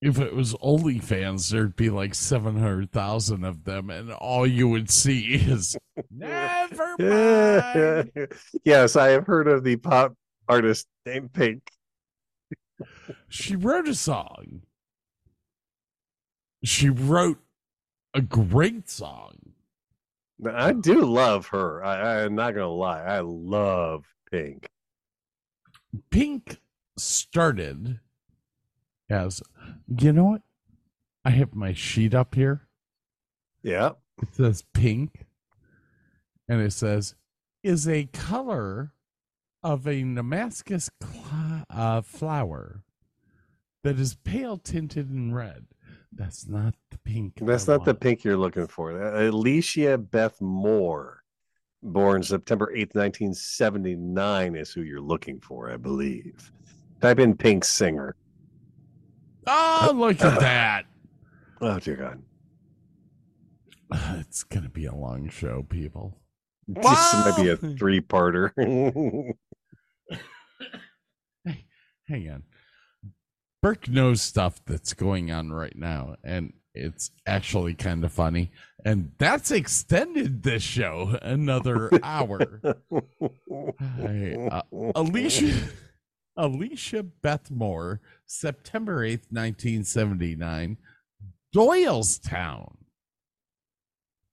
if 0.00 0.18
it 0.18 0.34
was 0.34 0.54
OnlyFans, 0.54 1.50
there'd 1.50 1.76
be 1.76 1.90
like 1.90 2.14
seven 2.14 2.56
hundred 2.56 2.90
thousand 2.90 3.44
of 3.44 3.64
them, 3.64 3.90
and 3.90 4.10
all 4.10 4.46
you 4.46 4.68
would 4.68 4.90
see 4.90 5.34
is 5.34 5.76
never 6.10 6.96
mind. 6.98 8.28
yes, 8.64 8.96
I 8.96 9.08
have 9.08 9.26
heard 9.26 9.48
of 9.48 9.64
the 9.64 9.76
pop 9.76 10.14
artist 10.48 10.86
named 11.04 11.34
Pink. 11.34 11.70
She 13.28 13.56
wrote 13.56 13.88
a 13.88 13.94
song. 13.94 14.62
She 16.64 16.88
wrote 16.88 17.40
a 18.14 18.20
great 18.20 18.88
song. 18.88 19.36
I 20.52 20.72
do 20.72 21.04
love 21.04 21.48
her. 21.48 21.84
I, 21.84 22.24
I'm 22.24 22.34
not 22.34 22.54
gonna 22.54 22.68
lie. 22.68 23.02
I 23.02 23.20
love 23.20 24.06
Pink. 24.30 24.68
Pink 26.10 26.60
started 26.96 28.00
as, 29.08 29.42
you 29.98 30.12
know 30.12 30.24
what? 30.24 30.42
I 31.24 31.30
have 31.30 31.54
my 31.54 31.72
sheet 31.72 32.14
up 32.14 32.34
here. 32.34 32.68
Yeah. 33.62 33.92
It 34.22 34.34
says 34.34 34.64
pink, 34.74 35.26
and 36.48 36.60
it 36.60 36.72
says, 36.72 37.14
is 37.62 37.88
a 37.88 38.04
color 38.06 38.92
of 39.62 39.86
a 39.86 40.00
Damascus 40.02 40.90
cl- 41.02 41.64
uh, 41.68 42.00
flower 42.02 42.82
that 43.82 43.98
is 43.98 44.14
pale 44.14 44.58
tinted 44.58 45.10
in 45.10 45.34
red. 45.34 45.66
That's 46.12 46.46
not 46.48 46.74
the 46.90 46.98
pink. 46.98 47.34
That's 47.40 47.68
I 47.68 47.76
not 47.76 47.84
the 47.84 47.94
pink 47.94 48.24
you're 48.24 48.36
looking 48.36 48.66
for. 48.66 49.00
Uh, 49.02 49.28
Alicia 49.30 49.96
Beth 49.96 50.40
Moore, 50.40 51.22
born 51.82 52.22
September 52.22 52.66
8th, 52.66 52.94
1979, 52.94 54.56
is 54.56 54.72
who 54.72 54.82
you're 54.82 55.00
looking 55.00 55.40
for, 55.40 55.70
I 55.70 55.76
believe. 55.76 56.50
Type 57.00 57.20
in 57.20 57.36
Pink 57.36 57.64
Singer. 57.64 58.16
Oh, 59.46 59.92
look 59.94 60.20
at 60.20 60.40
that. 60.40 60.84
Oh, 61.62 61.78
dear 61.78 61.96
God. 61.96 62.22
It's 64.20 64.44
going 64.44 64.62
to 64.62 64.70
be 64.70 64.86
a 64.86 64.94
long 64.94 65.28
show, 65.28 65.62
people. 65.68 66.16
This 66.66 66.84
might 66.84 67.34
be 67.36 67.50
a 67.50 67.56
three 67.56 68.00
parter. 68.00 68.50
Hey, 71.44 71.66
hang 72.08 72.30
on. 72.30 72.42
Burke 73.62 73.88
knows 73.88 74.22
stuff 74.22 74.60
that's 74.64 74.94
going 74.94 75.30
on 75.30 75.52
right 75.52 75.76
now, 75.76 76.16
and 76.24 76.54
it's 76.74 77.10
actually 77.26 77.74
kind 77.74 78.04
of 78.04 78.12
funny. 78.12 78.50
And 78.84 79.12
that's 79.18 79.50
extended 79.50 80.42
this 80.42 80.62
show 80.62 81.18
another 81.20 81.90
hour. 82.02 82.60
Hey, 83.98 84.48
uh, 84.50 84.62
Alicia 84.94 85.52
Alicia 86.36 87.02
Beth 87.02 87.50
Moore, 87.50 88.00
September 88.26 89.00
8th, 89.04 89.28
1979, 89.30 90.78
Doylestown, 91.54 92.76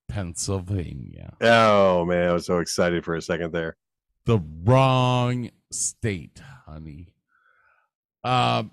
Pennsylvania. 0.08 1.34
oh, 1.42 2.06
man. 2.06 2.30
I 2.30 2.34
was 2.34 2.46
so 2.46 2.60
excited 2.60 3.04
for 3.04 3.16
a 3.16 3.22
second 3.22 3.52
there. 3.52 3.76
the 4.26 4.40
wrong 4.64 5.50
state, 5.72 6.40
honey. 6.66 7.10
Um, 8.24 8.72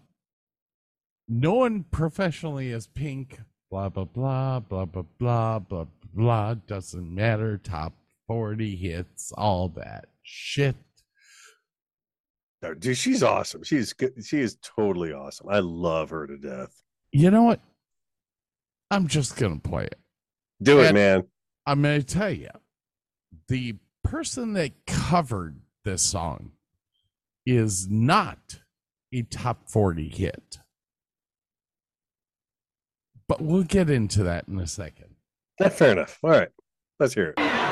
known 1.29 1.85
professionally 1.91 2.73
as 2.73 2.87
Pink, 2.87 3.41
blah 3.71 3.89
blah 3.89 4.05
blah 4.05 4.61
blah 4.61 4.85
blah 4.85 5.05
blah 5.19 5.59
blah 5.59 5.87
blah. 6.15 6.55
Doesn't 6.55 7.15
matter. 7.15 7.59
Top 7.59 7.95
forty 8.27 8.77
hits, 8.77 9.33
all 9.37 9.69
that 9.71 10.07
shit. 10.23 10.77
Dude, 12.79 12.97
she's 12.97 13.23
awesome. 13.23 13.63
She's 13.63 13.93
good. 13.93 14.25
She 14.25 14.41
is 14.41 14.57
totally 14.63 15.13
awesome. 15.13 15.49
I 15.51 15.59
love 15.59 16.11
her 16.11 16.27
to 16.27 16.39
death. 16.39 16.83
You 17.13 17.31
know 17.31 17.43
what? 17.43 17.61
I'm 18.91 19.07
just 19.07 19.37
gonna 19.37 19.59
play 19.59 19.85
it. 19.85 19.99
Do 20.63 20.81
it, 20.81 20.95
man. 20.95 21.25
I'm 21.67 21.83
gonna 21.83 22.03
tell 22.03 22.31
you, 22.31 22.49
the 23.49 23.77
person 24.03 24.55
that 24.55 24.73
covered 24.87 25.61
this 25.85 26.03
song 26.03 26.53
is 27.45 27.89
not 27.89 28.61
a 29.13 29.23
top 29.23 29.69
40 29.69 30.09
hit. 30.09 30.59
But 33.29 33.41
we'll 33.41 33.63
get 33.63 33.89
into 33.91 34.23
that 34.25 34.49
in 34.49 34.59
a 34.59 34.67
second. 34.67 35.15
Fair 35.71 35.93
enough. 35.93 36.19
All 36.23 36.31
right. 36.31 36.49
Let's 37.01 37.15
hear 37.15 37.35
it. 37.37 37.64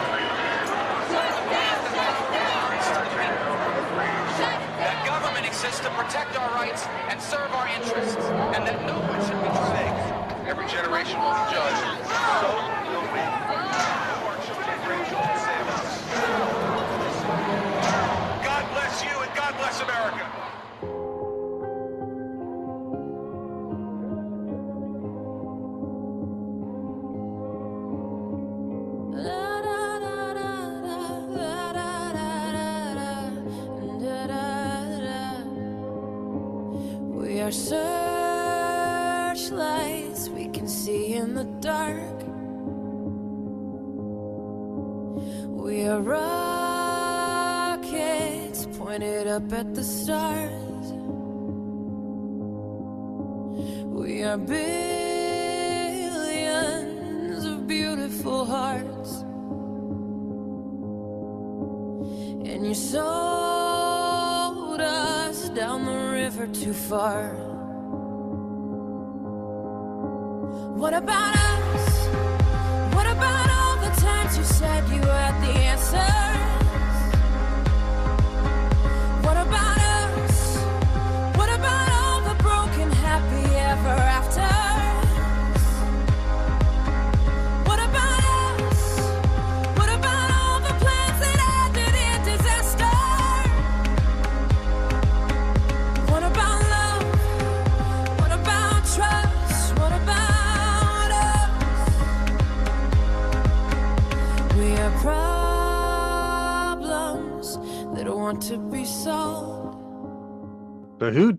Far. 66.93 67.42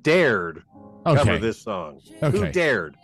Dared 0.04 0.64
Okay. 1.06 1.18
cover 1.24 1.38
this 1.40 1.62
song? 1.62 2.00
Who 2.22 2.50
dared? 2.52 2.96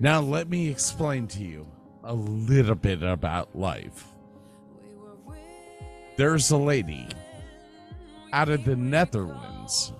Now 0.00 0.20
let 0.20 0.48
me 0.48 0.68
explain 0.68 1.26
to 1.28 1.42
you 1.42 1.66
a 2.04 2.14
little 2.14 2.74
bit 2.74 3.02
about 3.02 3.56
life. 3.56 4.06
There's 6.16 6.50
a 6.50 6.56
lady 6.56 7.08
out 8.32 8.48
of 8.48 8.64
the 8.64 8.76
Netherlands, 8.76 9.92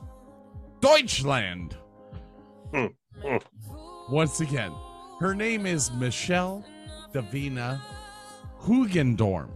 Deutschland. 0.81 1.77
Hmm. 2.75 2.87
Once 4.11 4.41
again, 4.41 4.73
her 5.21 5.35
name 5.35 5.67
is 5.67 5.93
Michelle 5.93 6.65
Davina 7.13 7.81
Hoogendoorn. 8.61 9.51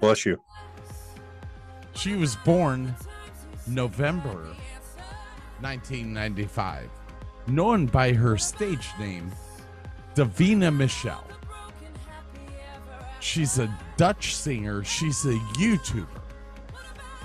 Bless 0.00 0.24
you. 0.26 0.40
She 1.98 2.14
was 2.14 2.36
born 2.36 2.94
November 3.66 4.54
1995, 5.60 6.88
known 7.48 7.86
by 7.86 8.12
her 8.12 8.38
stage 8.38 8.88
name, 9.00 9.32
Davina 10.14 10.72
Michelle. 10.72 11.26
She's 13.18 13.58
a 13.58 13.68
Dutch 13.96 14.36
singer, 14.36 14.84
she's 14.84 15.24
a 15.24 15.34
YouTuber. 15.58 16.06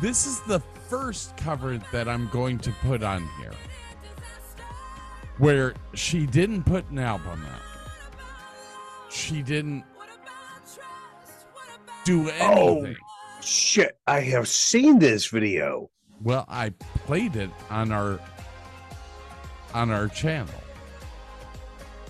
This 0.01 0.25
is 0.25 0.39
the 0.41 0.59
first 0.89 1.37
cover 1.37 1.77
that 1.91 2.09
I'm 2.09 2.27
going 2.29 2.57
to 2.57 2.71
put 2.81 3.03
on 3.03 3.29
here 3.39 3.53
where 5.37 5.75
she 5.93 6.25
didn't 6.25 6.63
put 6.63 6.89
an 6.89 6.97
album 6.97 7.45
out. 7.45 9.11
She 9.11 9.43
didn't 9.43 9.83
do 12.05 12.27
anything. 12.29 12.97
Shit, 13.43 13.97
I 14.07 14.21
have 14.21 14.47
seen 14.47 14.99
this 14.99 15.27
video. 15.27 15.89
Well, 16.21 16.45
I 16.47 16.69
played 17.05 17.35
it 17.35 17.49
on 17.69 17.91
our 17.91 18.19
on 19.73 19.89
our 19.91 20.07
channel. 20.07 20.53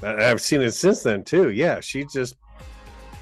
I've 0.03 0.41
seen 0.41 0.61
it 0.61 0.71
since 0.73 1.01
then 1.03 1.23
too. 1.23 1.51
Yeah, 1.51 1.79
she 1.79 2.05
just 2.05 2.35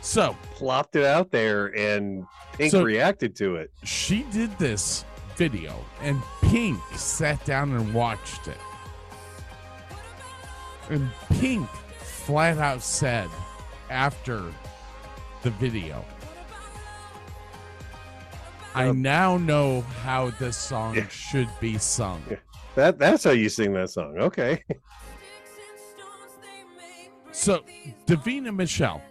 So 0.01 0.35
plopped 0.55 0.95
it 0.95 1.05
out 1.05 1.31
there 1.31 1.67
and 1.77 2.25
Pink 2.53 2.71
So- 2.71 2.83
reacted 2.83 3.35
to 3.37 3.55
it. 3.57 3.71
she 3.83 4.23
did 4.31 4.57
this 4.57 5.05
video, 5.37 5.73
and 6.01 6.21
Pink 6.41 6.79
sat 6.95 7.43
down 7.45 7.71
and 7.73 7.93
watched 7.93 8.47
it. 8.47 8.57
And 10.89 11.09
Pink 11.39 11.69
flat 11.99 12.57
out 12.57 12.81
said 12.81 13.29
after 13.89 14.51
the 15.43 15.51
video, 15.51 16.03
I 18.73 18.91
now 18.91 19.37
know 19.37 19.81
how 20.03 20.29
this 20.31 20.55
song 20.57 20.95
Yeah. 20.95 21.07
should 21.09 21.49
be 21.59 21.77
sung. 21.77 22.23
Yeah. 22.29 22.37
That 22.75 22.97
that's 22.99 23.23
how 23.23 23.31
you 23.31 23.49
sing 23.49 23.73
that 23.73 23.89
song. 23.89 24.17
Okay. 24.17 24.63
So, 27.33 27.63
Davina 28.05 28.53
Michelle, 28.55 29.01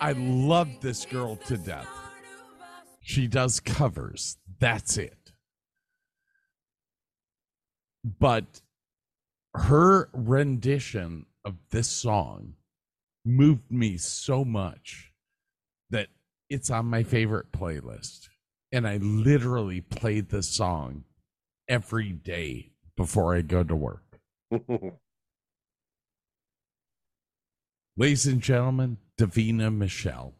I 0.00 0.12
love 0.12 0.68
this 0.80 1.04
girl 1.06 1.36
to 1.36 1.56
death. 1.56 1.88
She 3.00 3.26
does 3.26 3.60
covers. 3.60 4.38
That's 4.58 4.96
it. 4.98 5.32
But 8.18 8.62
her 9.54 10.08
rendition 10.12 11.26
of 11.44 11.54
this 11.70 11.88
song 11.88 12.54
moved 13.24 13.70
me 13.70 13.96
so 13.98 14.44
much 14.44 15.11
that 15.92 16.08
it's 16.50 16.70
on 16.70 16.86
my 16.86 17.04
favorite 17.04 17.52
playlist. 17.52 18.28
And 18.72 18.88
I 18.88 18.96
literally 18.96 19.80
played 19.80 20.30
this 20.30 20.48
song 20.48 21.04
every 21.68 22.10
day 22.10 22.72
before 22.96 23.36
I 23.36 23.42
go 23.42 23.62
to 23.62 23.76
work. 23.76 24.18
Ladies 27.96 28.26
and 28.26 28.40
gentlemen, 28.40 28.96
Davina 29.18 29.72
Michelle. 29.74 30.34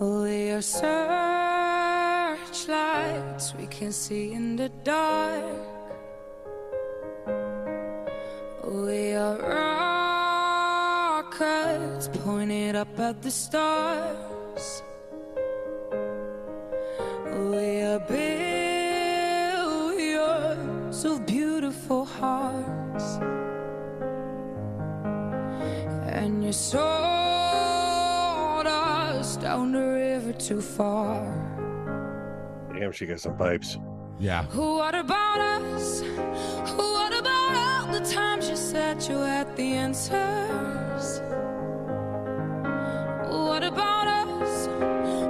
We 0.00 0.50
are 0.50 0.62
searchlights 3.18 3.54
we 3.54 3.66
can 3.66 3.92
see 3.92 4.32
in 4.32 4.56
the 4.56 4.68
dark. 4.84 5.44
We 8.64 9.12
are 9.14 9.38
rockets 11.22 12.08
pointed 12.24 12.76
up 12.76 12.98
at 12.98 13.22
the 13.22 13.30
stars. 13.30 14.82
We 17.50 17.82
are 17.82 18.00
billions 18.00 18.24
of 21.04 21.26
beautiful 21.26 22.04
hearts. 22.04 23.18
And 26.20 26.44
you 26.44 26.52
sold 26.52 26.97
Damn, 32.88 32.94
she 32.94 33.04
got 33.04 33.20
some 33.20 33.36
pipes. 33.36 33.76
Yeah. 34.18 34.44
What 34.44 34.94
about 34.94 35.40
us? 35.40 36.00
What 36.74 37.12
about 37.12 37.54
all 37.54 37.92
the 37.92 38.00
times 38.00 38.48
you 38.48 38.56
said 38.56 39.06
you 39.06 39.18
had 39.18 39.54
the 39.56 39.74
answers? 39.74 41.20
What 43.30 43.62
about 43.62 44.06
us? 44.06 44.68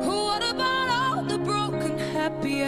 What 0.06 0.48
about 0.48 0.88
all 0.88 1.24
the 1.24 1.38
broken 1.38 1.98
happy 1.98 2.62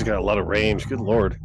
she's 0.00 0.08
got 0.08 0.18
a 0.18 0.22
lot 0.22 0.38
of 0.38 0.46
range. 0.46 0.88
Good 0.88 1.00
lord. 1.00 1.39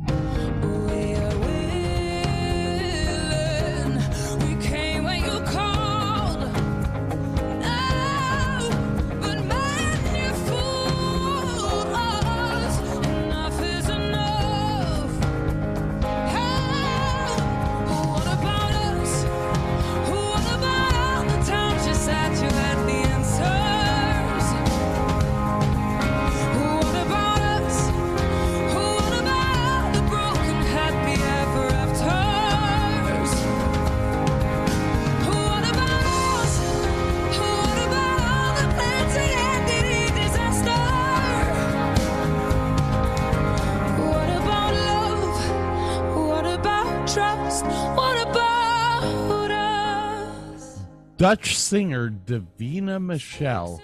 Dutch 51.25 51.57
singer 51.57 52.11
Davina 52.11 53.03
Michelle 53.03 53.81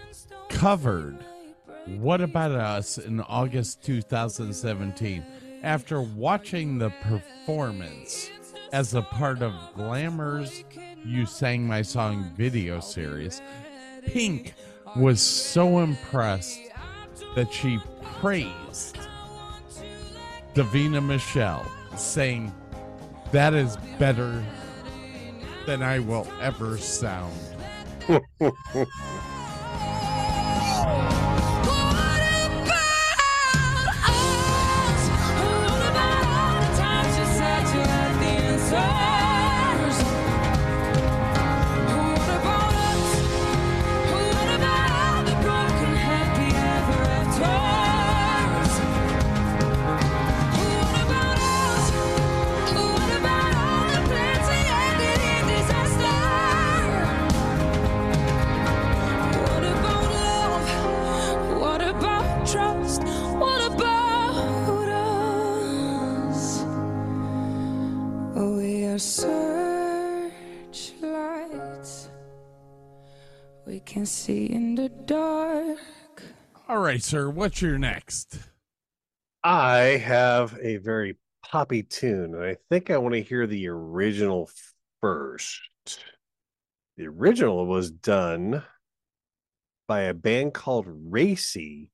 covered 0.49 1.17
What 1.87 2.21
About 2.21 2.51
Us 2.51 2.99
in 2.99 3.19
August 3.19 3.81
2017 3.81 5.25
after 5.63 6.03
watching 6.03 6.77
the 6.77 6.91
performance 7.01 8.29
as 8.71 8.93
a 8.93 9.01
part 9.01 9.41
of 9.41 9.53
Glamour's 9.75 10.63
You 11.03 11.25
Sang 11.25 11.65
My 11.65 11.81
Song 11.81 12.31
video 12.37 12.79
series. 12.79 13.41
Pink 14.05 14.53
was 14.95 15.19
so 15.19 15.79
impressed 15.79 16.59
that 17.33 17.51
she 17.51 17.79
praised 18.19 18.99
Davina 20.53 21.03
Michelle, 21.03 21.65
saying, 21.95 22.53
That 23.31 23.55
is 23.55 23.77
better 23.97 24.45
than 25.65 25.83
I 25.83 25.99
will 25.99 26.27
ever 26.41 26.77
sound. 26.77 27.33
right, 76.91 77.01
sir, 77.01 77.29
what's 77.29 77.61
your 77.61 77.77
next? 77.77 78.37
I 79.45 80.01
have 80.03 80.57
a 80.61 80.75
very 80.75 81.15
poppy 81.41 81.83
tune, 81.83 82.35
and 82.35 82.43
I 82.43 82.57
think 82.69 82.89
I 82.89 82.97
want 82.97 83.15
to 83.15 83.21
hear 83.21 83.47
the 83.47 83.69
original 83.69 84.49
first. 84.99 85.61
The 86.97 87.07
original 87.07 87.65
was 87.65 87.91
done 87.91 88.63
by 89.87 90.01
a 90.01 90.13
band 90.13 90.53
called 90.53 90.85
Racey 90.85 91.91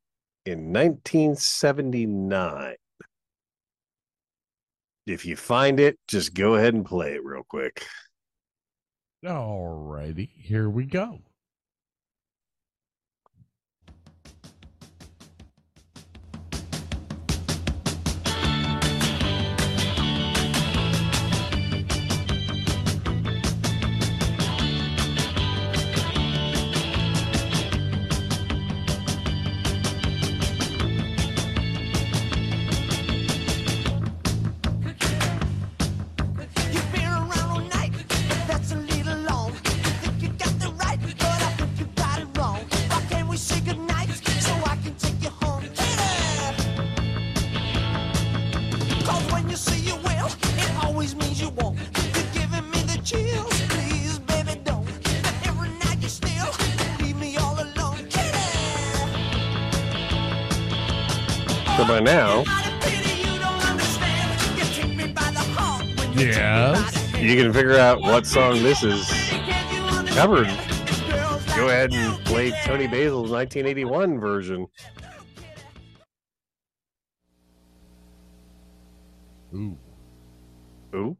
in 0.48 0.74
1979. 0.74 2.76
If 5.06 5.28
you 5.28 5.36
find 5.36 5.80
it, 5.80 6.00
just 6.08 6.34
go 6.34 6.56
ahead 6.56 6.74
and 6.74 6.84
play 6.84 7.14
it 7.14 7.24
real 7.24 7.44
quick. 7.48 7.86
All 9.28 9.68
righty, 9.68 10.32
here 10.38 10.72
we 10.72 10.86
go. 10.86 11.20
You 67.28 67.36
can 67.36 67.52
figure 67.52 67.78
out 67.78 68.00
what 68.00 68.26
song 68.26 68.64
this 68.64 68.84
is 68.84 69.06
covered. 70.16 70.48
Go 71.58 71.68
ahead 71.68 71.92
and 71.92 72.24
play 72.24 72.52
Toni 72.64 72.88
Basil's 72.88 73.32
1981 73.32 74.18
version. 74.18 74.66
Ooh. 79.54 79.78
Ooh. 80.96 81.18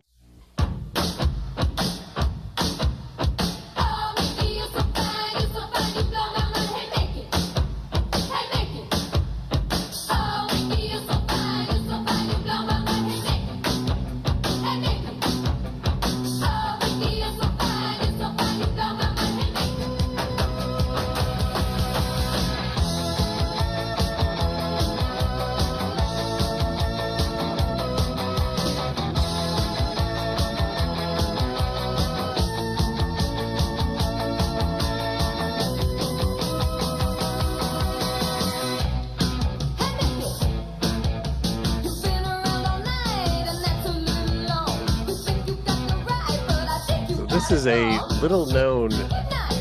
Little 48.28 48.48
known 48.48 48.90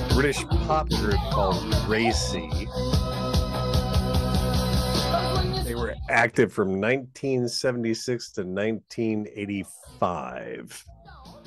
British 0.09 0.45
pop 0.45 0.89
group 0.89 1.21
called 1.31 1.63
Racey. 1.87 2.51
They 5.63 5.77
were 5.77 5.95
active 6.11 6.53
from 6.53 6.81
1976 6.81 8.33
to 8.33 8.43
1985. 8.43 10.85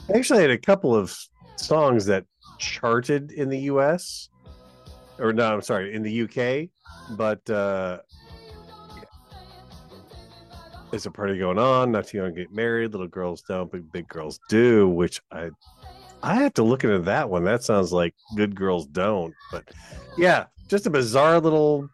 They 0.08 0.14
actually 0.14 0.44
had 0.44 0.52
a 0.52 0.58
couple 0.58 0.96
of 0.96 1.14
songs 1.58 2.06
that 2.06 2.24
charted 2.58 3.34
in 3.34 3.50
the 3.50 3.60
US. 3.74 4.30
Or 5.18 5.34
no, 5.34 5.56
I'm 5.56 5.62
sorry, 5.62 5.94
in 5.94 6.02
the 6.02 6.22
UK. 6.22 6.70
But 7.18 7.50
uh 7.50 7.98
there's 10.90 11.06
a 11.06 11.12
party 11.12 11.38
going 11.38 11.60
on, 11.60 11.92
not 11.92 12.08
too 12.08 12.20
young 12.20 12.34
to 12.34 12.44
get 12.44 12.54
married, 12.54 12.94
little 12.94 13.10
girls 13.10 13.42
don't, 13.42 13.70
but 13.70 13.92
big 13.92 14.08
girls 14.08 14.40
do, 14.48 14.88
which 14.88 15.22
I 15.34 15.50
I 16.22 16.36
have 16.36 16.54
to 16.56 16.64
look 16.64 16.84
into 16.84 17.00
that 17.00 17.30
one. 17.30 17.44
That 17.44 17.64
sounds 17.64 17.94
like 17.94 18.14
good 18.36 18.56
girls 18.56 18.86
don't. 18.88 19.34
But 19.52 19.70
yeah, 20.18 20.46
just 20.68 20.86
a 20.86 20.90
bizarre 20.90 21.40
little 21.40 21.90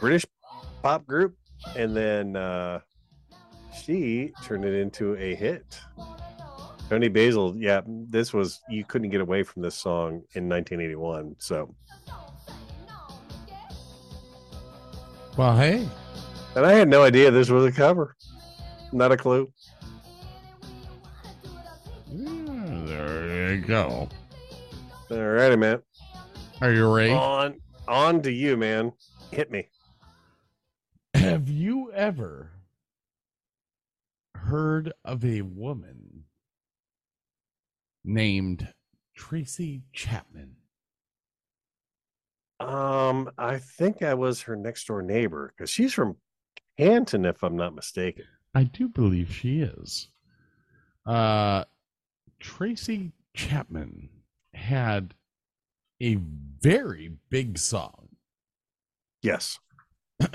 British 0.00 0.24
pop 0.82 1.06
group. 1.06 1.36
And 1.76 1.96
then 1.96 2.36
uh 2.36 2.80
she 3.82 4.32
turned 4.44 4.64
it 4.64 4.74
into 4.74 5.16
a 5.16 5.34
hit. 5.34 5.78
Toni 6.88 7.08
Basil, 7.08 7.56
yeah, 7.56 7.80
this 7.86 8.32
was 8.32 8.60
you 8.68 8.84
couldn't 8.84 9.10
get 9.10 9.20
away 9.20 9.42
from 9.42 9.62
this 9.62 9.74
song 9.74 10.22
in 10.34 10.48
1981. 10.48 11.34
So, 11.38 11.74
Well, 15.36 15.56
hey, 15.56 15.86
and 16.54 16.64
I 16.64 16.72
had 16.72 16.88
no 16.88 17.02
idea 17.02 17.30
this 17.30 17.50
was 17.50 17.64
a 17.66 17.72
cover. 17.72 18.14
Not 18.92 19.12
a 19.12 19.16
clue. 19.16 19.52
You 23.56 23.62
go. 23.62 24.08
All 25.10 25.18
righty, 25.18 25.56
man. 25.56 25.82
Are 26.60 26.72
you 26.72 26.92
ready? 26.92 27.12
On 27.12 27.58
on 27.88 28.20
to 28.22 28.30
you, 28.30 28.56
man. 28.56 28.92
Hit 29.30 29.50
me. 29.50 29.68
Have 31.14 31.48
you 31.48 31.90
ever 31.92 32.50
heard 34.34 34.92
of 35.04 35.24
a 35.24 35.42
woman 35.42 36.24
named 38.04 38.72
Tracy 39.16 39.82
Chapman? 39.92 40.56
Um, 42.60 43.30
I 43.38 43.58
think 43.58 44.02
I 44.02 44.14
was 44.14 44.42
her 44.42 44.56
next 44.56 44.86
door 44.86 45.02
neighbor 45.02 45.54
because 45.56 45.70
she's 45.70 45.92
from 45.94 46.16
Canton, 46.78 47.24
if 47.24 47.42
I'm 47.42 47.56
not 47.56 47.74
mistaken. 47.74 48.24
I 48.54 48.64
do 48.64 48.88
believe 48.88 49.32
she 49.32 49.60
is. 49.60 50.08
Uh, 51.06 51.64
Tracy 52.40 53.12
Chapman 53.36 54.08
had 54.52 55.14
a 56.02 56.16
very 56.16 57.12
big 57.30 57.58
song 57.58 58.06
Yes. 59.26 59.58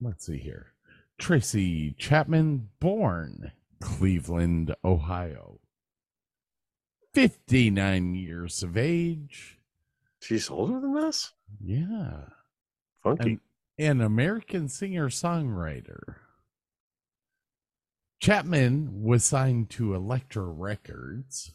Let's 0.00 0.26
see 0.26 0.38
here. 0.38 0.72
Tracy 1.18 1.92
Chapman, 1.92 2.70
born 2.80 3.52
Cleveland, 3.80 4.74
Ohio. 4.84 5.60
59 7.14 8.16
years 8.16 8.64
of 8.64 8.76
age. 8.76 9.58
She's 10.20 10.50
older 10.50 10.80
than 10.80 10.96
us? 10.96 11.32
Yeah. 11.64 12.24
Funky. 13.04 13.38
An, 13.78 13.90
an 14.00 14.00
American 14.00 14.68
singer 14.68 15.08
songwriter. 15.08 16.16
Chapman 18.20 19.02
was 19.02 19.24
signed 19.24 19.70
to 19.70 19.94
Elektra 19.94 20.42
Records. 20.42 21.52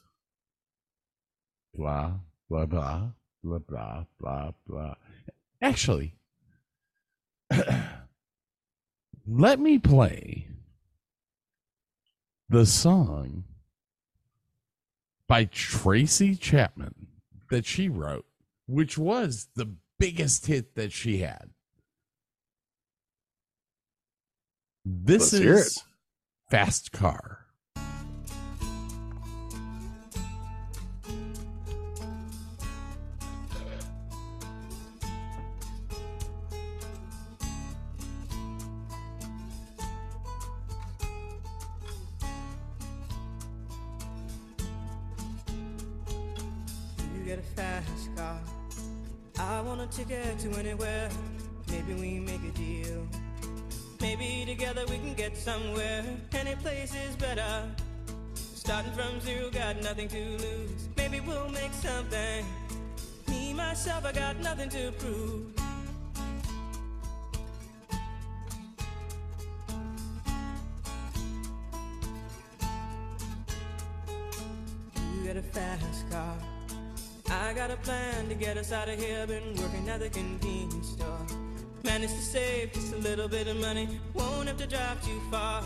Blah, 1.74 2.20
blah, 2.50 2.66
blah, 2.66 3.10
blah, 3.44 3.60
blah, 3.60 4.06
blah, 4.20 4.52
blah. 4.68 4.96
Actually, 5.62 6.16
let 9.28 9.60
me 9.60 9.80
play 9.80 10.48
the 12.50 12.66
song 12.66 13.46
by 15.28 15.46
Tracy 15.46 16.36
Chapman 16.36 17.08
that 17.50 17.66
she 17.66 17.88
wrote, 17.88 18.26
which 18.68 18.98
was 18.98 19.48
the 19.56 19.76
biggest 19.98 20.48
hit 20.48 20.76
that 20.76 20.92
she 20.92 21.20
had. 21.20 21.52
This 24.84 25.34
Let's 25.34 25.78
is 25.78 25.84
Fast 26.52 26.92
Car. 26.92 27.41
Starting 58.94 59.12
from 59.12 59.22
zero, 59.22 59.50
got 59.50 59.82
nothing 59.82 60.08
to 60.10 60.18
lose. 60.18 60.90
Maybe 60.98 61.20
we'll 61.20 61.50
make 61.50 61.74
something. 61.74 62.46
Me, 63.28 63.54
myself, 63.54 64.06
I 64.06 64.12
got 64.12 64.40
nothing 64.40 64.70
to 64.70 64.92
prove. 64.94 65.54
You 74.96 75.24
get 75.24 75.38
a 75.38 75.42
fast 75.42 76.10
car. 76.10 76.36
I 77.30 77.54
got 77.54 77.72
a 77.72 77.78
plan 77.78 78.28
to 78.30 78.36
get 78.36 78.58
us 78.58 78.72
out 78.72 78.90
of 78.90 79.00
here. 79.00 79.26
Been 79.28 79.56
working 79.56 79.88
at 79.90 80.00
the 80.00 80.10
convenience 80.10 80.90
store. 80.90 81.28
Managed 81.84 82.16
to 82.16 82.22
save 82.22 82.74
just 82.74 82.94
a 82.94 82.98
little 82.98 83.28
bit 83.28 83.48
of 83.48 83.58
money. 83.58 83.88
Won't 84.14 84.48
have 84.48 84.58
to 84.58 84.68
drive 84.68 85.04
too 85.06 85.22
far. 85.30 85.64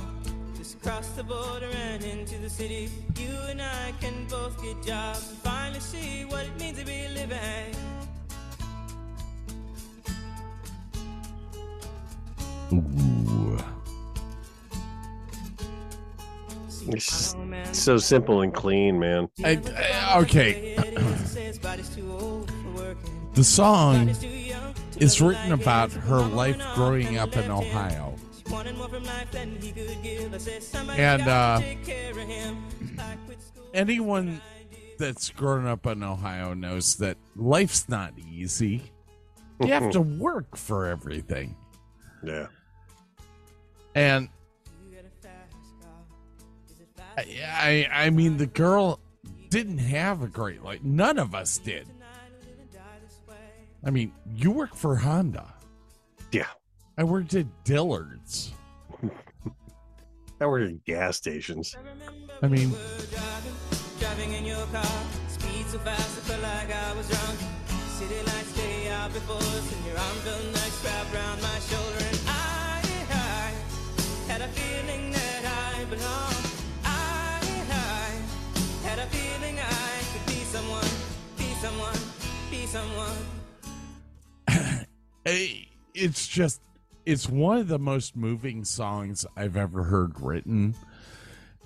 Just 0.85 0.97
cross 0.97 1.09
the 1.15 1.23
border 1.23 1.71
and 1.73 2.03
into 2.03 2.37
the 2.37 2.49
city. 2.49 2.91
You 3.17 3.31
and 3.49 3.59
I 3.59 3.91
can 3.99 4.27
both 4.29 4.61
get 4.61 4.83
jobs 4.85 5.29
and 5.31 5.37
finally 5.39 5.79
see 5.79 6.25
what 6.25 6.45
it 6.45 6.59
means 6.59 6.77
to 6.77 6.85
be 6.85 7.07
living. 7.07 7.73
Ooh. 12.71 13.57
It's 16.89 17.35
my 17.35 17.63
So 17.71 17.97
simple 17.97 18.41
and 18.43 18.53
clean, 18.53 18.99
man. 18.99 19.27
I- 19.43 19.59
I- 19.75 20.19
okay. 20.19 20.75
The 23.33 23.43
song 23.43 24.09
is 24.99 25.19
written 25.19 25.51
about 25.51 25.91
her 25.93 26.21
life 26.21 26.61
growing 26.75 27.17
up 27.17 27.35
in 27.35 27.49
Ohio. 27.49 28.14
And 30.99 31.21
uh, 31.27 31.61
anyone 33.73 34.41
that's 34.97 35.29
grown 35.29 35.65
up 35.65 35.85
in 35.85 36.03
Ohio 36.03 36.53
knows 36.53 36.95
that 36.97 37.17
life's 37.35 37.89
not 37.89 38.13
easy. 38.31 38.91
You 39.59 39.67
have 39.67 39.91
to 39.91 40.01
work 40.21 40.55
for 40.57 40.85
everything. 40.85 41.55
Yeah. 42.23 42.47
And 43.93 44.29
I, 47.17 47.87
I, 47.91 48.05
I 48.05 48.09
mean, 48.09 48.37
the 48.37 48.45
girl 48.45 48.99
didn't 49.49 49.77
have 49.77 50.21
a 50.21 50.27
great 50.27 50.63
life. 50.63 50.83
None 50.83 51.17
of 51.17 51.33
us 51.33 51.57
did. 51.57 51.87
I 53.85 53.91
mean, 53.91 54.11
you 54.35 54.51
work 54.51 54.75
for 54.75 54.95
Honda. 54.95 55.53
Yeah. 56.31 56.47
I 56.97 57.03
worked 57.03 57.33
at 57.33 57.45
Dillard's. 57.65 58.53
I 60.39 60.45
worked 60.45 60.71
at 60.71 60.85
gas 60.85 61.17
stations. 61.17 61.75
I 62.41 62.47
mean, 62.47 62.73
Driving 63.99 64.33
in 64.33 64.45
your 64.45 64.65
car, 64.67 64.85
speed 65.27 65.65
so 65.67 65.79
fast 65.79 65.99
I 65.99 66.21
felt 66.21 66.41
like 66.41 66.73
I 66.73 66.93
was 66.95 67.09
drunk. 67.09 67.39
City 67.97 68.15
lights 68.15 68.49
stay 68.49 68.89
out 68.89 69.11
before 69.13 69.37
us, 69.37 69.73
and 69.75 69.85
your 69.85 69.97
arm 69.97 70.17
felt 70.23 70.43
nice 70.53 70.85
wrapped 70.85 71.13
around 71.15 71.41
my 71.41 71.59
shoulder. 71.59 71.99
And 71.99 72.19
I, 72.27 72.81
I 73.11 74.31
had 74.31 74.41
a 74.41 74.47
feeling 74.49 75.11
that 75.11 75.43
I 75.45 75.85
belonged. 75.85 76.47
I, 76.83 77.39
I 77.71 78.87
had 78.87 78.99
a 78.99 79.07
feeling 79.07 79.59
I 79.59 79.99
could 80.11 80.25
be 80.27 80.43
someone, 80.43 80.91
be 81.37 81.53
someone, 81.59 81.99
be 82.51 82.65
someone. 82.67 83.17
eh, 85.25 85.65
it's 85.93 86.27
just, 86.27 86.61
it's 87.05 87.29
one 87.29 87.57
of 87.57 87.67
the 87.67 87.79
most 87.79 88.15
moving 88.15 88.63
songs 88.65 89.25
I've 89.37 89.55
ever 89.55 89.83
heard 89.83 90.19
written. 90.19 90.75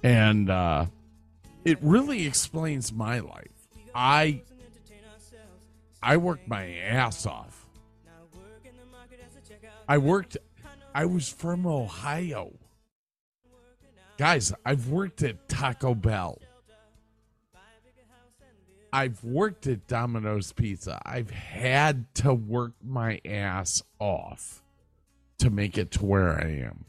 And 0.03 0.49
uh, 0.49 0.85
it 1.63 1.77
really 1.81 2.27
explains 2.27 2.91
my 2.91 3.19
life. 3.19 3.67
I, 3.95 4.41
I 6.03 6.17
worked 6.17 6.47
my 6.47 6.73
ass 6.75 7.25
off. 7.25 7.65
I 9.87 9.97
worked, 9.97 10.37
I 10.93 11.05
was 11.05 11.29
from 11.29 11.65
Ohio. 11.65 12.51
Guys, 14.17 14.53
I've 14.65 14.89
worked 14.89 15.23
at 15.23 15.47
Taco 15.47 15.95
Bell. 15.95 16.39
I've 18.91 19.23
worked 19.23 19.67
at 19.67 19.87
Domino's 19.87 20.51
Pizza. 20.51 20.99
I've 21.05 21.29
had 21.29 22.13
to 22.15 22.33
work 22.33 22.73
my 22.83 23.21
ass 23.23 23.83
off 23.99 24.61
to 25.39 25.49
make 25.49 25.77
it 25.77 25.91
to 25.91 26.05
where 26.05 26.39
I 26.39 26.47
am. 26.67 26.85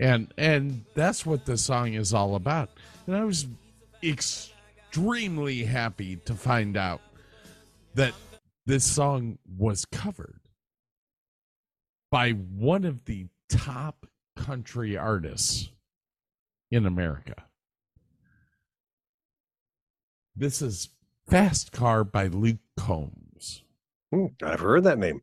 And 0.00 0.32
and 0.38 0.84
that's 0.94 1.26
what 1.26 1.44
the 1.44 1.58
song 1.58 1.92
is 1.94 2.14
all 2.14 2.34
about. 2.34 2.70
And 3.06 3.14
I 3.14 3.24
was 3.24 3.46
extremely 4.02 5.64
happy 5.64 6.16
to 6.24 6.34
find 6.34 6.76
out 6.76 7.02
that 7.94 8.14
this 8.66 8.84
song 8.84 9.38
was 9.58 9.84
covered 9.84 10.40
by 12.10 12.30
one 12.30 12.84
of 12.84 13.04
the 13.04 13.26
top 13.48 14.06
country 14.36 14.96
artists 14.96 15.70
in 16.70 16.86
America. 16.86 17.44
This 20.34 20.62
is 20.62 20.88
Fast 21.28 21.72
Car 21.72 22.04
by 22.04 22.26
Luke 22.28 22.60
Combs. 22.76 23.62
Hmm, 24.12 24.26
I've 24.42 24.60
heard 24.60 24.84
that 24.84 24.98
name. 24.98 25.22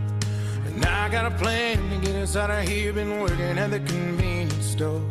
and 0.81 0.89
I 0.89 1.09
got 1.09 1.31
a 1.31 1.35
plan 1.35 1.77
to 1.89 2.05
get 2.05 2.15
us 2.15 2.35
out 2.35 2.49
of 2.49 2.67
here. 2.67 2.91
Been 2.93 3.19
working 3.19 3.57
at 3.57 3.69
the 3.69 3.79
convenience 3.79 4.65
store. 4.65 5.01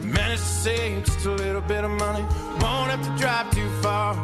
Managed 0.00 0.42
to 0.42 0.48
save 0.48 1.04
just 1.04 1.24
a 1.26 1.30
little 1.30 1.62
bit 1.62 1.84
of 1.84 1.90
money. 1.92 2.22
Won't 2.60 2.90
have 2.90 3.02
to 3.02 3.22
drive 3.22 3.50
too 3.50 3.68
far. 3.80 4.14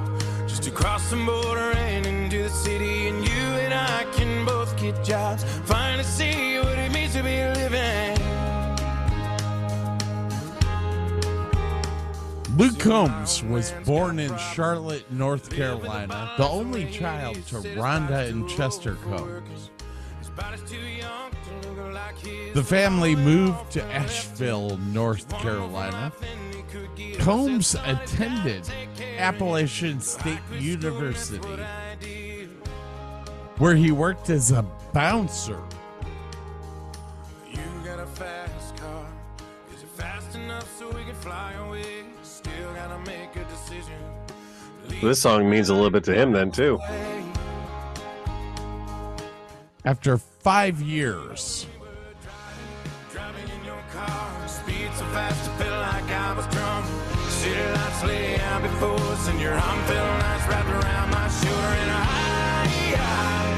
Just 0.46 0.62
to 0.64 0.70
cross 0.70 1.10
the 1.10 1.16
border 1.16 1.72
and 1.72 2.06
into 2.06 2.42
the 2.42 2.50
city. 2.50 3.08
And 3.08 3.26
you 3.26 3.44
and 3.64 3.72
I 3.72 4.04
can 4.12 4.44
both 4.44 4.76
get 4.78 5.02
jobs. 5.02 5.44
Finally 5.64 6.04
see 6.04 6.58
what 6.58 6.78
it 6.78 6.92
means 6.92 7.14
to 7.14 7.22
be 7.22 7.44
living. 7.60 8.16
Luke 12.56 12.78
Combs 12.78 13.42
was 13.44 13.72
born 13.86 14.18
in 14.18 14.36
Charlotte, 14.36 15.10
North 15.10 15.48
Carolina, 15.50 16.30
the 16.36 16.46
only 16.46 16.90
child 16.90 17.36
to 17.46 17.56
Rhonda 17.78 18.28
and 18.28 18.46
Chester 18.50 18.96
Combs. 18.96 19.70
The 22.52 22.64
family 22.64 23.14
moved 23.14 23.70
to 23.72 23.84
Asheville, 23.84 24.76
North 24.78 25.28
Carolina. 25.38 26.12
Combs 27.18 27.74
attended 27.84 28.68
Appalachian 29.18 30.00
State 30.00 30.40
University, 30.58 31.38
where 33.58 33.74
he 33.74 33.92
worked 33.92 34.30
as 34.30 34.50
a 34.50 34.62
bouncer. 34.92 35.60
You 37.50 37.58
got 37.84 38.00
a 38.00 38.06
fast 38.06 38.76
car. 38.76 39.06
Is 39.74 39.82
it 39.82 39.88
fast 39.90 40.34
enough 40.34 40.68
so 40.78 40.88
we 40.88 41.04
can 41.04 41.14
fly 41.14 41.52
away? 41.54 42.04
Still 42.22 42.74
gotta 42.74 42.98
make 43.00 43.34
a 43.36 43.44
decision. 43.44 43.98
This 45.00 45.20
song 45.20 45.48
means 45.48 45.68
a 45.68 45.74
little 45.74 45.90
bit 45.90 46.04
to 46.04 46.14
him 46.14 46.32
then 46.32 46.50
too. 46.50 46.78
After 49.84 50.18
five 50.18 50.80
years, 50.82 51.66
Driving 53.12 53.48
in 53.48 53.64
your 53.64 53.82
car, 53.92 54.48
speed 54.48 54.90
so 54.94 55.04
fast 55.06 55.48
I 55.50 55.56
felt 55.56 55.80
like 55.80 56.10
I 56.10 56.32
was 56.34 56.46
drunk. 56.48 56.86
City 57.30 57.60
lights 57.72 58.04
lay 58.04 58.38
out 58.40 58.62
before 58.62 59.00
us, 59.12 59.28
and 59.28 59.40
your 59.40 59.54
arm 59.54 59.80
felt 59.84 60.18
nice 60.20 60.48
wrapped 60.48 60.68
around 60.68 61.10
my 61.10 61.28
shoulder. 61.28 61.72
And 61.80 61.90
I, 61.90 62.04
I 62.94 63.48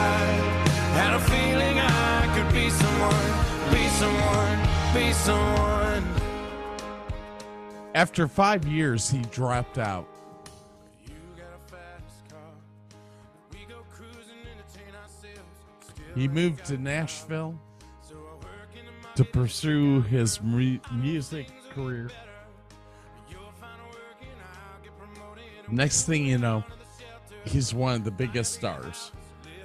had 0.98 1.14
a 1.14 1.22
feeling 1.30 1.80
I 1.80 2.34
could 2.36 2.52
be 2.52 2.70
someone, 2.72 3.32
be 3.72 3.88
someone, 4.02 4.58
be 4.94 5.14
someone. 5.14 6.04
after 7.94 8.28
five 8.28 8.66
years, 8.66 9.10
he 9.10 9.22
dropped 9.24 9.78
out. 9.78 10.08
He 16.20 16.28
moved 16.28 16.66
to 16.66 16.78
Nashville 16.78 17.58
to 19.16 19.24
pursue 19.24 20.02
his 20.02 20.42
mu- 20.42 20.80
music 20.92 21.48
career. 21.70 22.10
Next 25.72 26.04
thing 26.04 26.26
you 26.26 26.38
know, 26.38 26.66
he's 27.46 27.74
one 27.74 27.96
of 27.96 28.04
the 28.04 28.12
biggest 28.12 28.52
stars. 28.52 29.14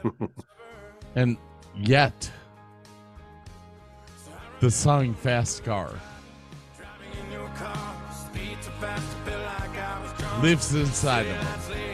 and 1.17 1.39
yet, 1.77 2.31
the 4.61 4.71
song 4.71 5.13
Fast 5.15 5.65
Car 5.65 5.91
in 7.21 7.33
your 7.33 7.49
car, 7.49 7.97
speed 8.13 8.59
so 8.61 8.71
fast 8.81 9.03
I 9.03 9.29
felt 9.29 9.43
like 9.43 9.77
I 9.77 10.03
was 10.03 10.13
drunk. 10.21 10.43
lives 10.45 10.73
inside 10.73 11.27
of 11.27 11.37
him. 11.37 11.85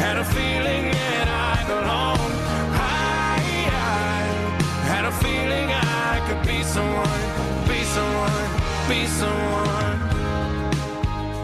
Had 0.00 0.16
a 0.16 0.24
feeling 0.24 0.90
that 0.92 1.28
I 1.28 1.62
belonged. 1.68 2.34
I, 2.72 3.36
I 3.68 3.84
had 4.88 5.04
a 5.04 5.12
feeling 5.12 5.68
I 5.70 6.24
could 6.26 6.42
be 6.48 6.62
someone, 6.62 7.20
be 7.68 7.84
someone, 7.84 8.48
be 8.88 9.06
someone. 9.06 10.00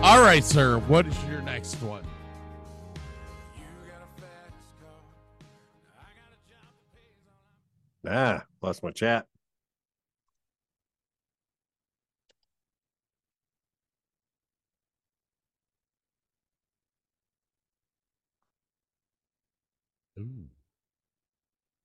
All 0.03 0.23
right, 0.23 0.43
sir. 0.43 0.79
What 0.89 1.07
is 1.07 1.25
your 1.25 1.43
next 1.43 1.75
one? 1.83 2.03
Ah, 8.09 8.43
lost 8.63 8.83
my 8.83 8.91
chat. 8.91 9.27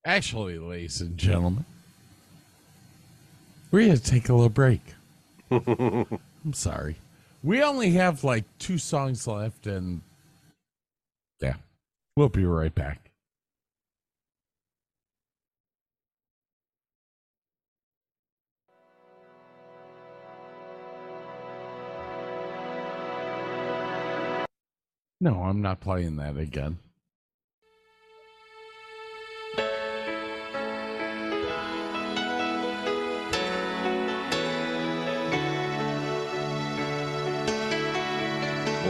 Actually, 0.03 0.57
ladies 0.57 0.99
and 0.99 1.15
gentlemen, 1.15 1.63
we're 3.69 3.85
going 3.85 3.97
to 3.97 4.03
take 4.03 4.29
a 4.29 4.33
little 4.33 4.49
break. 4.49 4.81
I'm 5.51 6.53
sorry. 6.53 6.95
We 7.43 7.61
only 7.61 7.91
have 7.91 8.23
like 8.23 8.45
two 8.57 8.79
songs 8.79 9.27
left, 9.27 9.67
and 9.67 10.01
yeah, 11.39 11.55
we'll 12.15 12.29
be 12.29 12.45
right 12.45 12.73
back. 12.73 13.11
No, 25.19 25.43
I'm 25.43 25.61
not 25.61 25.79
playing 25.79 26.15
that 26.15 26.37
again. 26.37 26.79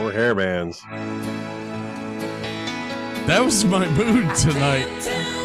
More 0.01 0.11
hair 0.11 0.33
bands. 0.33 0.81
That 3.27 3.41
was 3.45 3.63
my 3.63 3.87
mood 3.89 4.33
tonight. 4.35 5.40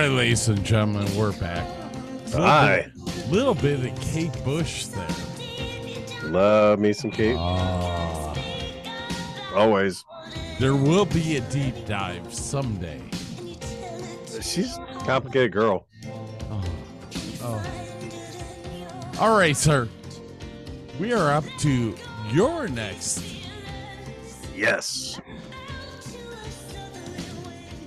Right, 0.00 0.08
ladies 0.12 0.48
and 0.48 0.64
gentlemen, 0.64 1.06
we're 1.14 1.32
back. 1.32 1.66
Little 2.26 2.40
Hi. 2.46 2.90
bit- 2.94 3.28
Little 3.30 3.54
bit 3.54 3.84
of 3.84 4.00
Kate 4.00 4.32
Bush 4.44 4.86
there. 4.86 5.06
Love 6.24 6.78
me 6.78 6.92
some 6.94 7.10
Kate. 7.10 7.36
Ah, 7.38 8.34
Always. 9.54 10.04
there 10.58 10.74
will 10.74 11.04
be 11.04 11.36
a 11.36 11.40
deep 11.42 11.74
dive 11.86 12.32
someday. 12.32 13.00
She's 14.40 14.76
a 14.78 14.86
complicated 15.04 15.52
girl. 15.52 15.86
Oh. 17.42 17.62
All 19.20 19.36
right, 19.38 19.56
sir. 19.56 19.86
We 20.98 21.12
are 21.12 21.30
up 21.30 21.44
to 21.58 21.94
your 22.32 22.68
next. 22.68 23.22
Yes. 24.56 25.20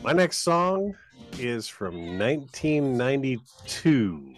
My 0.04 0.14
next 0.14 0.38
song 0.38 0.96
is 1.40 1.68
from 1.68 2.20
1992. 2.20 4.36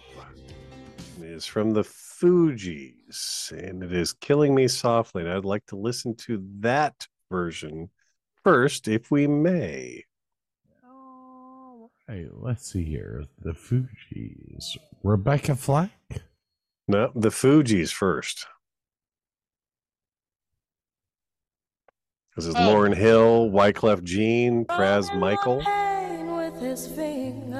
It 1.20 1.24
is 1.24 1.46
from 1.46 1.72
the 1.72 1.82
Fugees, 1.82 3.52
and 3.52 3.82
it 3.82 3.92
is 3.92 4.12
Killing 4.12 4.54
Me 4.54 4.68
Softly. 4.68 5.22
And 5.22 5.32
I'd 5.32 5.44
like 5.44 5.66
to 5.66 5.76
listen 5.76 6.14
to 6.16 6.42
that 6.60 7.06
version 7.30 7.90
first, 8.44 8.88
if 8.88 9.10
we 9.10 9.26
may. 9.26 10.04
Oh. 10.86 11.90
Hey, 12.08 12.26
let's 12.30 12.72
see 12.72 12.84
here. 12.84 13.24
The 13.40 13.52
Fugees. 13.52 14.76
Rebecca 15.02 15.56
Flack. 15.56 15.90
No, 16.88 17.10
the 17.14 17.30
Fugees 17.30 17.92
first. 17.92 18.46
This 22.36 22.46
is 22.46 22.54
oh. 22.54 22.58
Lauryn 22.58 22.94
Hill, 22.94 23.50
Wyclef 23.50 24.04
Jean, 24.04 24.66
oh, 24.68 24.74
Pras 24.74 25.18
Michael. 25.18 25.62
pain 25.64 25.85
with 26.56 26.70
his 26.70 26.86
fingers, 26.86 27.52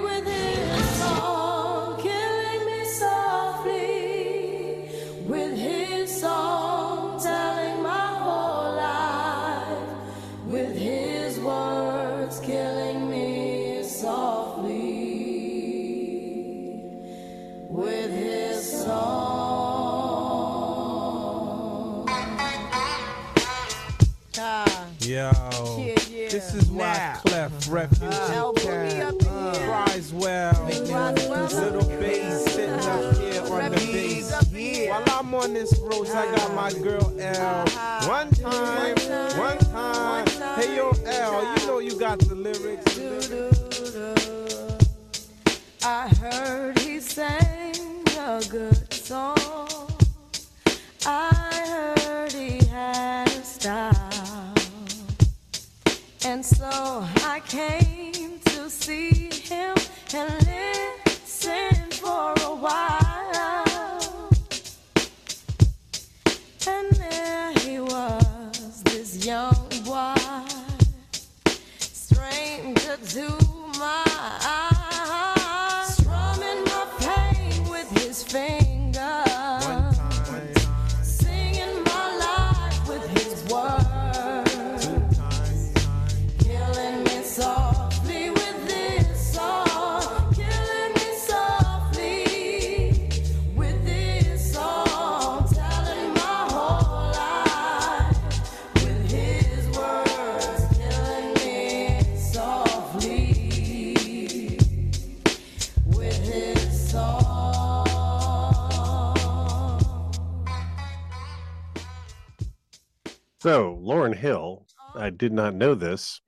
Yo, 25.19 25.33
yeah, 25.33 25.95
yeah. 26.13 26.29
this 26.29 26.55
is 26.55 26.71
why 26.71 26.93
Now. 26.93 27.21
Clef 27.25 27.53
Refugee 27.69 28.07
Now, 28.07 28.51
uh, 28.51 28.53
put 28.53 28.65
me 28.67 28.91
Cat 28.91 29.03
up 29.03 29.15
in 29.15 29.67
cries 29.67 30.13
well. 30.13 30.65
Little 30.65 31.89
bass 31.99 32.45
sitting 32.45 32.71
up 32.71 32.85
uh-huh. 32.85 33.21
here 33.21 33.43
on 33.43 33.71
the 33.73 33.81
bass. 33.91 34.89
While 34.89 35.19
I'm 35.19 35.35
on 35.35 35.55
this 35.55 35.77
road, 35.81 36.09
I 36.11 36.37
got 36.37 36.55
my 36.55 36.69
uh-huh. 36.69 36.83
girl 36.85 37.13
L. 37.19 37.63
Uh-huh. 37.67 38.09
One 38.09 38.31
time, 38.31 38.95
one 39.37 39.59
time. 39.59 40.27
Hey 40.55 40.77
yo, 40.77 40.93
L, 41.05 41.59
you 41.59 41.67
know 41.67 41.79
you 41.81 41.99
got 41.99 42.21
the 42.21 42.37
lyrics. 42.37 42.97
I 45.85 46.09
heard 46.21 46.79
he 46.79 47.01
sang 47.01 48.05
a 48.21 48.41
good 48.49 48.95
song. 48.95 49.37
I 51.05 51.95
heard 52.07 52.33
he 52.33 52.65
had 52.67 53.27
a 53.27 53.43
style. 53.43 54.58
And 56.29 56.45
so 56.45 56.69
I 57.25 57.41
came 57.49 58.39
to 58.41 58.69
see 58.69 59.31
him 59.31 59.75
and 60.15 60.47
listen 60.47 61.91
for 61.91 62.35
a 62.43 62.55
while. 62.55 64.29
And 66.67 66.93
there 66.97 67.53
he 67.61 67.81
was, 67.81 68.83
this 68.83 69.25
young 69.25 69.57
boy, 69.87 70.15
stranger 71.79 72.99
to 73.15 73.27
my 73.79 74.05
eyes, 74.45 75.97
strumming 75.97 76.63
my 76.65 76.87
pain 77.01 77.71
with 77.71 77.91
his 78.03 78.23
fingers, 78.23 78.68
So, 113.41 113.79
Lauryn 113.81 114.17
Hill, 114.17 114.67
I 114.97 115.11
did 115.11 115.33
not 115.33 115.55
know 115.55 115.77
this, 115.77 116.21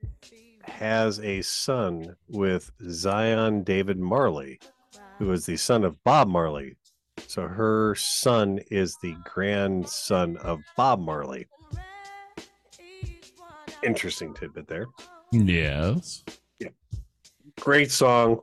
has 0.63 1.19
a 1.19 1.43
son 1.43 2.15
with 2.29 2.71
Zion 2.89 3.65
David 3.65 3.99
Marley, 3.99 4.61
who 5.19 5.33
is 5.33 5.45
the 5.45 5.57
son 5.57 5.83
of 5.83 6.03
Bob 6.05 6.29
Marley. 6.29 6.77
So, 7.27 7.49
her 7.49 7.97
son 7.97 8.61
is 8.71 8.97
the 9.03 9.17
grandson 9.25 10.37
of 10.37 10.61
Bob 10.77 11.01
Marley. 11.01 11.49
Interesting 13.83 14.33
tidbit 14.33 14.69
there. 14.69 14.87
Yes. 15.33 16.23
Yeah. 16.61 16.69
Great 17.59 17.91
song. 17.91 18.41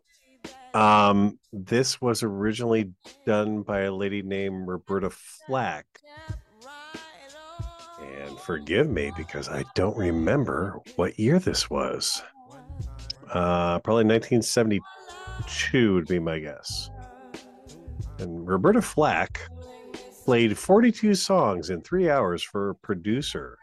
Um, 0.73 1.39
this 1.53 2.01
was 2.01 2.21
originally 2.21 2.91
done 3.25 3.61
by 3.61 3.81
a 3.81 3.93
lady 3.93 4.21
named 4.21 4.67
Roberta 4.67 5.09
Flack. 5.09 5.85
And 8.15 8.39
forgive 8.39 8.89
me 8.89 9.11
because 9.15 9.49
I 9.49 9.63
don't 9.75 9.97
remember 9.97 10.79
what 10.95 11.19
year 11.19 11.39
this 11.39 11.69
was. 11.69 12.21
Uh, 13.31 13.79
probably 13.79 14.05
1972 14.05 15.93
would 15.93 16.07
be 16.07 16.19
my 16.19 16.39
guess. 16.39 16.89
And 18.19 18.47
Roberta 18.47 18.81
Flack 18.81 19.41
played 20.25 20.57
42 20.57 21.15
songs 21.15 21.69
in 21.69 21.81
three 21.81 22.09
hours 22.09 22.41
for 22.43 22.71
a 22.71 22.75
producer. 22.75 23.57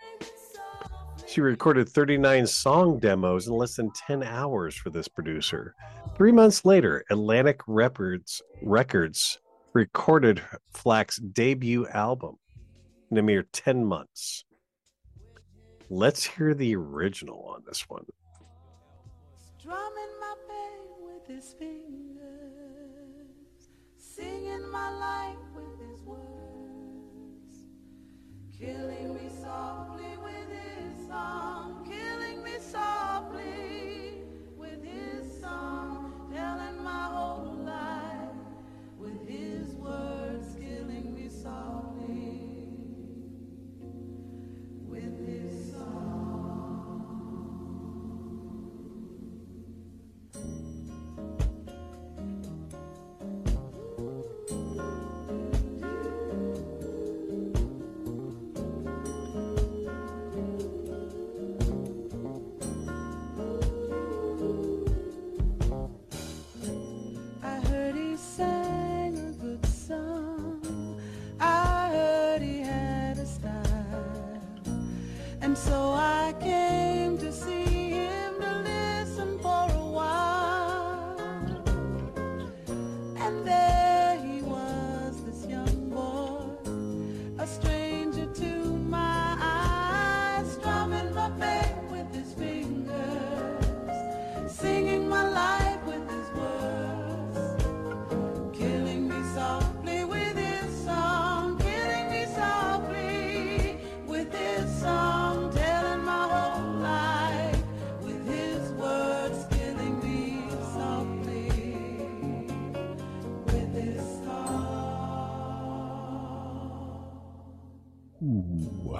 She 1.26 1.40
recorded 1.40 1.88
39 1.88 2.46
song 2.46 2.98
demos 3.00 3.48
in 3.48 3.54
less 3.54 3.76
than 3.76 3.90
10 4.06 4.22
hours 4.22 4.76
for 4.76 4.90
this 4.90 5.08
producer. 5.08 5.74
Three 6.16 6.30
months 6.30 6.64
later, 6.64 7.04
Atlantic 7.10 7.60
Records, 7.66 8.40
Records 8.62 9.40
recorded 9.72 10.40
Flack's 10.72 11.16
debut 11.16 11.88
album 11.88 12.36
in 13.14 13.18
a 13.18 13.22
mere 13.22 13.44
10 13.52 13.84
months. 13.84 14.44
Let's 15.88 16.24
hear 16.24 16.52
the 16.52 16.74
original 16.74 17.44
on 17.54 17.62
this 17.64 17.88
one. 17.88 18.04
Drumming 19.62 20.14
my 20.20 20.34
pain 20.48 20.80
with 21.06 21.24
his 21.28 21.52
fingers, 21.52 22.18
singing 23.98 24.68
my 24.68 24.90
life 24.90 25.36
with 25.54 25.88
his 25.88 26.02
words, 26.02 27.56
killing 28.58 29.14
me 29.14 29.30
softly 29.40 30.16
with 30.20 30.48
his 30.50 31.06
song, 31.06 31.53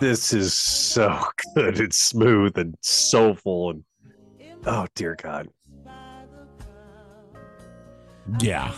This 0.00 0.32
is 0.32 0.54
so 0.54 1.18
good. 1.54 1.80
It's 1.80 1.96
smooth 1.96 2.58
and 2.58 2.74
soulful 2.80 3.70
and 3.70 3.84
oh 4.66 4.86
dear 4.94 5.16
God. 5.20 5.48
Yeah. 8.40 8.72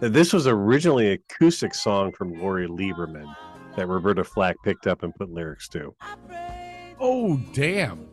This 0.00 0.32
was 0.32 0.46
originally 0.46 1.12
an 1.12 1.18
acoustic 1.30 1.74
song 1.74 2.12
from 2.12 2.38
Lori 2.38 2.68
Lieberman 2.68 3.34
that 3.76 3.88
Roberta 3.88 4.24
Flack 4.24 4.56
picked 4.62 4.86
up 4.86 5.02
and 5.02 5.14
put 5.14 5.30
lyrics 5.30 5.68
to. 5.68 5.94
Oh, 7.00 7.40
damn. 7.54 8.06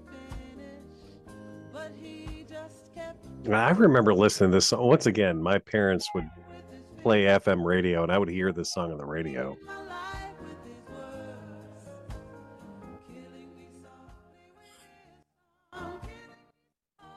I 3.52 3.72
remember 3.72 4.14
listening 4.14 4.52
to 4.52 4.58
this 4.58 4.68
song. 4.68 4.88
Once 4.88 5.06
again, 5.06 5.42
my 5.42 5.58
parents 5.58 6.08
would 6.16 6.30
play 7.02 7.24
FM 7.24 7.66
radio 7.66 8.04
and 8.04 8.12
I 8.12 8.18
would 8.18 8.30
hear 8.30 8.54
this 8.54 8.72
song 8.72 8.92
on 8.92 8.98
the 8.98 9.06
radio. 9.06 9.58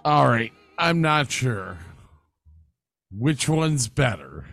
All 0.06 0.28
right. 0.28 0.52
I'm 0.78 1.00
not 1.00 1.32
sure 1.32 1.78
which 3.10 3.48
one's 3.48 3.88
better. 3.88 4.44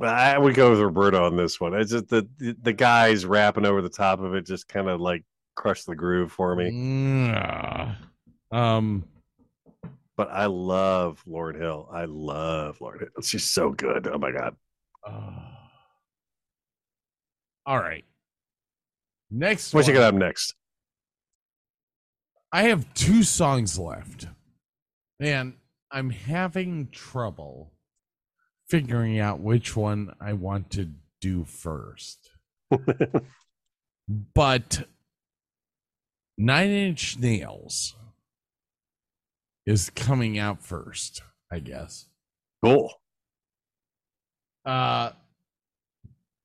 I 0.00 0.38
would 0.38 0.54
go 0.54 0.70
with 0.70 0.80
Roberto 0.80 1.26
on 1.26 1.36
this 1.36 1.60
one. 1.60 1.74
It's 1.74 1.90
just 1.90 2.08
the 2.08 2.26
the 2.62 2.72
guys 2.72 3.26
rapping 3.26 3.66
over 3.66 3.82
the 3.82 3.90
top 3.90 4.20
of 4.20 4.34
it 4.34 4.46
just 4.46 4.68
kind 4.68 4.88
of 4.88 5.02
like 5.02 5.22
crushed 5.54 5.84
the 5.86 5.94
groove 5.94 6.32
for 6.32 6.56
me. 6.56 6.70
Mm, 6.70 7.96
um, 8.50 9.04
but 10.16 10.30
I 10.30 10.46
love 10.46 11.22
Lauryn 11.28 11.60
Hill. 11.60 11.90
I 11.92 12.06
love 12.06 12.78
Lauryn 12.78 13.00
Hill. 13.00 13.22
She's 13.22 13.52
so 13.52 13.70
good. 13.70 14.08
Oh 14.08 14.16
my 14.16 14.32
god. 14.32 14.56
All 17.66 17.78
right. 17.78 18.04
Next 19.30 19.74
What 19.74 19.86
you 19.86 19.92
got 19.92 20.14
up 20.14 20.14
next? 20.14 20.54
I 22.50 22.62
have 22.62 22.92
two 22.94 23.22
songs 23.22 23.78
left. 23.78 24.26
And 25.22 25.54
I'm 25.92 26.10
having 26.10 26.88
trouble 26.90 27.70
figuring 28.68 29.20
out 29.20 29.38
which 29.38 29.76
one 29.76 30.12
I 30.20 30.32
want 30.32 30.70
to 30.70 30.88
do 31.20 31.44
first. 31.44 32.28
but 34.34 34.88
Nine 36.36 36.70
Inch 36.70 37.20
Nails 37.20 37.94
is 39.64 39.90
coming 39.90 40.40
out 40.40 40.60
first, 40.60 41.22
I 41.52 41.60
guess. 41.60 42.08
Cool. 42.64 42.92
Uh 44.64 45.10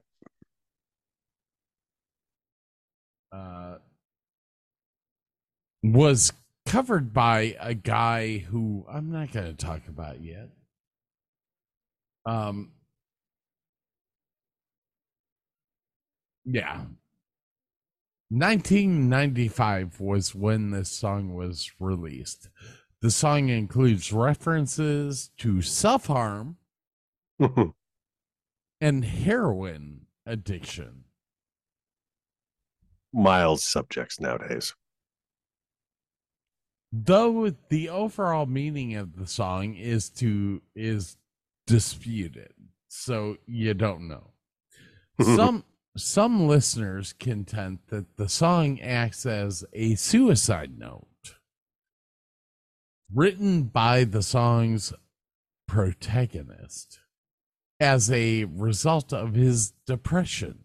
uh, 3.34 3.78
was 5.82 6.32
covered 6.66 7.14
by 7.14 7.56
a 7.60 7.74
guy 7.74 8.38
who 8.38 8.86
I'm 8.90 9.12
not 9.12 9.32
going 9.32 9.48
to 9.48 9.66
talk 9.66 9.82
about 9.88 10.22
yet. 10.22 10.50
Um, 12.26 12.72
yeah. 16.46 16.82
1995 18.30 20.00
was 20.00 20.34
when 20.34 20.72
this 20.72 20.90
song 20.90 21.36
was 21.36 21.72
released. 21.80 22.50
The 23.04 23.12
song 23.12 23.50
includes 23.50 24.14
references 24.14 25.30
to 25.40 25.62
self 25.62 26.06
harm 26.06 26.56
and 28.80 29.04
heroin 29.04 30.06
addiction. 30.26 31.04
Mild 33.12 33.60
subjects 33.60 34.22
nowadays. 34.22 34.74
though 36.94 37.54
the 37.68 37.90
overall 37.90 38.46
meaning 38.46 38.96
of 38.96 39.18
the 39.18 39.28
song 39.28 39.76
is 39.76 40.10
to 40.12 40.62
is 40.74 41.18
disputed 41.68 42.54
so 42.88 43.36
you 43.46 43.74
don't 43.74 44.08
know 44.08 44.32
some 45.22 45.66
some 45.98 46.48
listeners 46.48 47.14
contend 47.20 47.80
that 47.88 48.16
the 48.16 48.30
song 48.30 48.80
acts 48.80 49.26
as 49.26 49.66
a 49.74 49.96
suicide 49.96 50.80
note 50.80 51.08
written 53.14 53.64
by 53.64 54.04
the 54.04 54.22
song's 54.22 54.94
protagonist 55.68 57.00
as 57.80 58.12
a 58.12 58.46
result 58.46 59.14
of 59.14 59.36
his 59.36 59.74
depression 59.86 60.60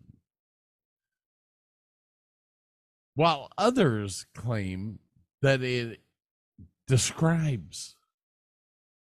while 3.19 3.51
others 3.59 4.27
claim 4.33 5.01
that 5.43 5.61
it 5.61 5.99
describes 6.87 7.97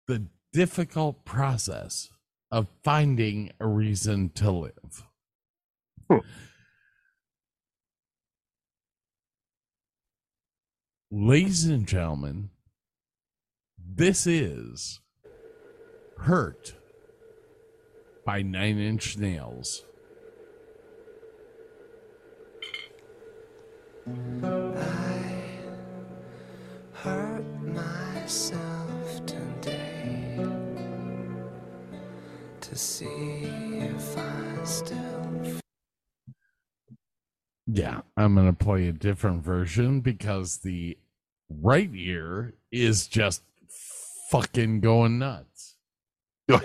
the 0.08 0.28
difficult 0.54 1.26
process 1.26 2.12
of 2.52 2.68
finding 2.84 3.52
a 3.60 3.66
reason 3.66 4.30
to 4.30 4.52
live. 4.52 5.08
Hmm. 6.08 6.18
Ladies 11.10 11.66
and 11.66 11.88
gentlemen, 11.88 12.52
this 13.96 14.28
is 14.28 15.00
Hurt 16.18 16.76
by 18.26 18.42
Nine 18.42 18.78
Inch 18.78 19.18
Nails. 19.18 19.86
hurt 26.92 27.46
myself 27.62 29.26
today 29.26 30.46
to 32.60 32.76
see 32.76 33.06
if 33.06 34.18
I 34.18 34.64
still 34.64 35.60
Yeah, 37.68 38.02
I'm 38.18 38.36
going 38.36 38.48
to 38.48 38.54
play 38.54 38.88
a 38.88 38.92
different 38.92 39.44
version 39.44 40.02
because 40.02 40.58
the 40.58 40.98
right 41.50 41.90
ear 41.94 42.56
is 42.72 43.08
just 43.08 43.44
fucking 44.36 44.82
going 44.82 45.18
nuts. 45.18 45.78
I 46.50 46.60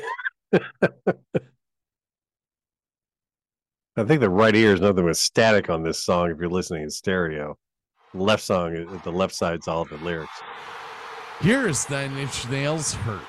think 4.05 4.21
the 4.21 4.31
right 4.31 4.55
ear 4.55 4.75
is 4.75 4.81
nothing 4.81 5.05
but 5.05 5.17
static 5.17 5.71
on 5.71 5.83
this 5.83 6.03
song 6.03 6.31
if 6.31 6.39
you're 6.39 6.49
listening 6.49 6.83
in 6.83 6.91
stereo. 6.91 7.57
The 8.13 8.23
left 8.23 8.43
song, 8.43 9.01
the 9.05 9.13
left 9.13 9.35
side's 9.35 9.69
all 9.69 9.85
the 9.85 9.99
lyrics. 9.99 10.33
Here 11.43 11.69
is 11.69 11.89
Nine 11.89 12.17
Inch 12.17 12.49
Nails 12.49 12.95
Hurt. 12.95 13.21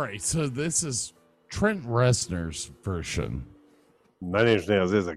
Right, 0.00 0.22
so 0.22 0.46
this 0.46 0.82
is 0.82 1.12
Trent 1.50 1.84
Reznor's 1.84 2.70
version. 2.82 3.46
Nine 4.20 4.48
Inch 4.48 4.68
Nails 4.68 4.92
is 4.92 5.06
a 5.06 5.16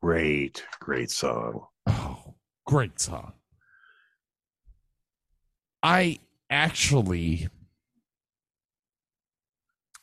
great, 0.00 0.64
great 0.80 1.10
song. 1.10 1.66
Oh, 1.86 2.34
great 2.66 3.00
song. 3.00 3.32
I 5.82 6.18
actually 6.50 7.48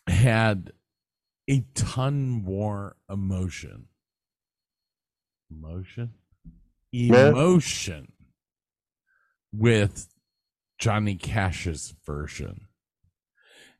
had 0.07 0.71
a 1.49 1.63
ton 1.73 2.29
more 2.29 2.95
emotion. 3.09 3.87
Emotion? 5.51 6.13
Yeah. 6.91 7.29
Emotion 7.29 8.11
with 9.51 10.07
Johnny 10.77 11.15
Cash's 11.15 11.93
version. 12.05 12.67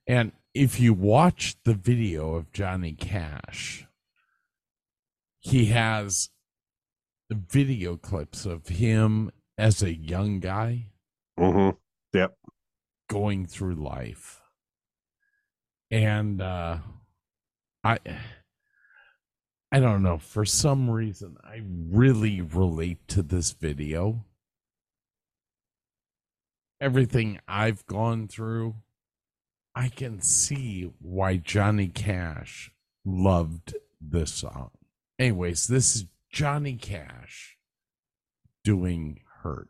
And 0.07 0.31
if 0.53 0.79
you 0.79 0.93
watch 0.93 1.55
the 1.63 1.73
video 1.73 2.35
of 2.35 2.51
Johnny 2.51 2.93
Cash, 2.93 3.85
he 5.39 5.65
has 5.65 6.29
video 7.31 7.97
clips 7.97 8.45
of 8.45 8.67
him 8.67 9.31
as 9.57 9.81
a 9.81 9.93
young 9.93 10.39
guy 10.39 10.87
Mm-hmm. 11.39 11.77
Yep. 12.15 12.35
going 13.09 13.47
through 13.47 13.73
life. 13.75 14.39
And 15.89 16.41
uh 16.41 16.77
I 17.83 17.97
I 19.71 19.79
don't 19.79 20.03
know, 20.03 20.19
for 20.19 20.45
some 20.45 20.89
reason 20.89 21.37
I 21.43 21.61
really 21.65 22.39
relate 22.41 23.07
to 23.09 23.23
this 23.23 23.51
video. 23.51 24.25
Everything 26.79 27.39
I've 27.47 27.85
gone 27.87 28.27
through, 28.27 28.75
I 29.75 29.89
can 29.89 30.21
see 30.21 30.91
why 30.99 31.37
Johnny 31.37 31.87
Cash 31.87 32.71
loved 33.03 33.75
this 33.99 34.31
song. 34.31 34.69
Anyways, 35.17 35.67
this 35.67 35.95
is 35.95 36.05
Johnny 36.31 36.75
Cash 36.75 37.57
doing 38.63 39.21
Hurt. 39.41 39.69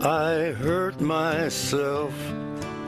I 0.00 0.54
hurt 0.58 1.00
myself 1.00 2.14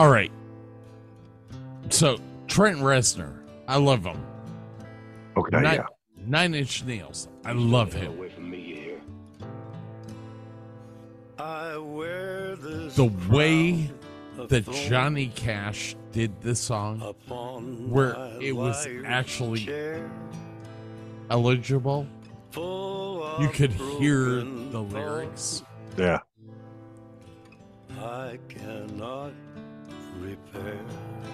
All 0.00 0.08
right. 0.08 0.32
So 1.90 2.16
Trent 2.46 2.78
Reznor, 2.78 3.36
I 3.68 3.76
love 3.76 4.02
him. 4.02 4.24
Okay, 5.36 5.60
Nine, 5.60 5.74
yeah. 5.74 5.86
Nine 6.16 6.54
Inch 6.54 6.84
Nails, 6.84 7.28
I 7.44 7.52
love 7.52 7.92
him. 7.92 8.18
I 11.38 11.76
wear 11.76 12.56
this 12.56 12.96
The 12.96 13.12
way 13.28 13.90
that 14.38 14.70
Johnny 14.70 15.26
Cash 15.36 15.96
did 16.12 16.40
this 16.40 16.60
song, 16.60 17.02
upon 17.02 17.90
where 17.90 18.14
it 18.40 18.56
was 18.56 18.88
actually 19.04 19.66
chair, 19.66 20.10
eligible, 21.28 22.06
you 22.54 23.50
could 23.52 23.72
hear 23.72 24.36
the 24.70 24.80
lyrics. 24.80 25.62
Yeah. 25.98 26.20
I 27.98 28.38
cannot 28.48 29.32
repair. 29.32 29.49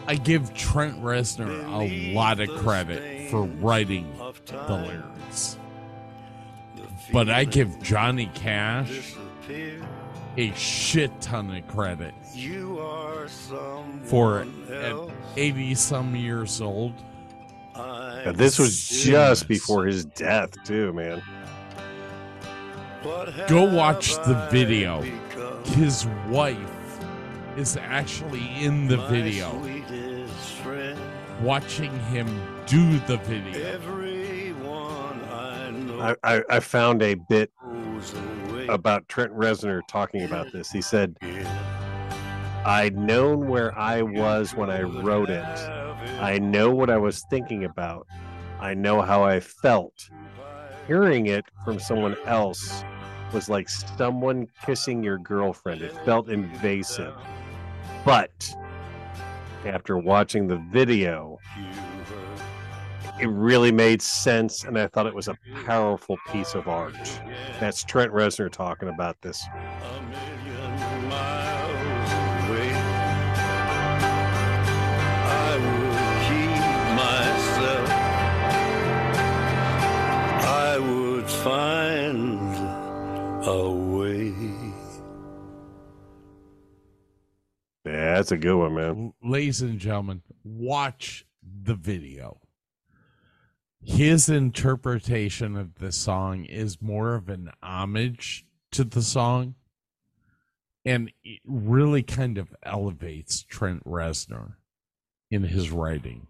I 0.07 0.15
give 0.15 0.55
Trent 0.55 1.03
Reznor 1.03 1.65
a 1.65 2.15
lot 2.15 2.41
of 2.41 2.49
credit 2.59 3.31
for 3.31 3.43
writing 3.43 4.13
the 4.47 4.77
lyrics. 4.77 5.59
But 7.13 7.29
I 7.29 7.45
give 7.45 7.83
Johnny 7.83 8.31
Cash 8.35 9.15
a 10.37 10.53
shit 10.53 11.19
ton 11.21 11.55
of 11.57 11.67
credit 11.69 12.13
You 12.35 12.79
are 12.79 13.29
for 14.05 14.47
at 14.71 14.95
80 15.37 15.75
some 15.75 16.15
years 16.15 16.61
old. 16.61 16.93
Yeah, 17.75 18.33
this 18.35 18.59
was 18.59 18.89
just 18.89 19.49
before 19.49 19.87
his 19.87 20.05
death, 20.05 20.51
too, 20.65 20.93
man. 20.93 21.23
Go 23.49 23.65
watch 23.65 24.17
the 24.17 24.49
video. 24.51 25.03
His 25.65 26.07
wife 26.29 26.76
is 27.57 27.77
actually 27.77 28.47
in 28.63 28.87
the 28.87 28.99
video, 29.09 29.51
watching 31.41 31.99
him 32.07 32.27
do 32.67 32.99
the 33.01 33.17
video. 33.19 33.67
everyone 33.67 35.25
I 35.31 35.71
know 35.71 36.17
I, 36.23 36.37
I, 36.37 36.43
I 36.51 36.61
found 36.61 37.03
a 37.03 37.15
bit 37.15 37.51
about 38.69 39.09
Trent 39.09 39.33
Reznor 39.33 39.81
talking 39.89 40.23
about 40.25 40.53
this. 40.53 40.71
He 40.71 40.83
said, 40.83 41.17
I'd 42.65 42.97
known 42.97 43.49
where 43.49 43.77
I 43.79 44.03
was 44.03 44.55
when 44.55 44.71
I 44.71 44.83
wrote 44.83 45.31
it. 45.31 45.45
I 46.21 46.39
know 46.39 46.71
what 46.71 46.91
I 46.91 46.99
was 46.99 47.25
thinking 47.31 47.65
about. 47.65 48.07
I 48.61 48.75
know 48.75 49.01
how 49.01 49.23
I 49.23 49.41
felt. 49.41 50.11
Hearing 50.87 51.27
it 51.27 51.45
from 51.65 51.79
someone 51.79 52.17
else 52.27 52.85
was 53.33 53.49
like 53.49 53.69
someone 53.69 54.49
kissing 54.65 55.03
your 55.03 55.19
girlfriend. 55.19 55.83
It 55.83 55.93
felt 56.05 56.29
invasive. 56.29 57.15
But 58.07 58.55
after 59.65 59.99
watching 59.99 60.47
the 60.47 60.59
video, 60.71 61.41
it 63.21 63.27
really 63.27 63.73
made 63.73 64.01
sense, 64.01 64.63
and 64.63 64.79
I 64.79 64.87
thought 64.87 65.07
it 65.07 65.15
was 65.15 65.27
a 65.27 65.37
powerful 65.65 66.17
piece 66.31 66.55
of 66.55 66.69
art. 66.69 66.95
That's 67.59 67.83
Trent 67.83 68.13
Reznor 68.13 68.53
talking 68.53 68.89
about 68.91 69.21
this. 69.23 69.45
Find 81.43 82.55
a 83.47 83.71
way. 83.71 84.66
Yeah, 87.87 88.15
that's 88.17 88.33
a 88.33 88.37
good 88.37 88.57
one, 88.57 88.75
man. 88.75 89.13
Ladies 89.23 89.63
and 89.63 89.79
gentlemen, 89.79 90.23
watch 90.43 91.25
the 91.63 91.77
video. 91.77 92.41
His 93.81 94.29
interpretation 94.29 95.57
of 95.57 95.77
the 95.77 95.93
song 95.93 96.45
is 96.47 96.83
more 96.83 97.15
of 97.15 97.29
an 97.29 97.53
homage 97.63 98.45
to 98.73 98.83
the 98.83 99.03
song 99.03 99.55
and 100.85 101.13
it 101.23 101.41
really 101.45 102.03
kind 102.03 102.39
of 102.39 102.55
elevates 102.65 103.43
Trent 103.43 103.85
Reznor 103.85 104.55
in 105.31 105.45
his 105.45 105.71
writing. 105.71 106.27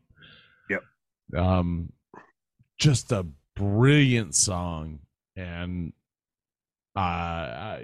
Yep. 0.68 0.82
Um 1.36 1.92
just 2.76 3.10
a 3.10 3.26
brilliant 3.54 4.34
song 4.34 4.98
and 5.34 5.94
uh 6.97 7.78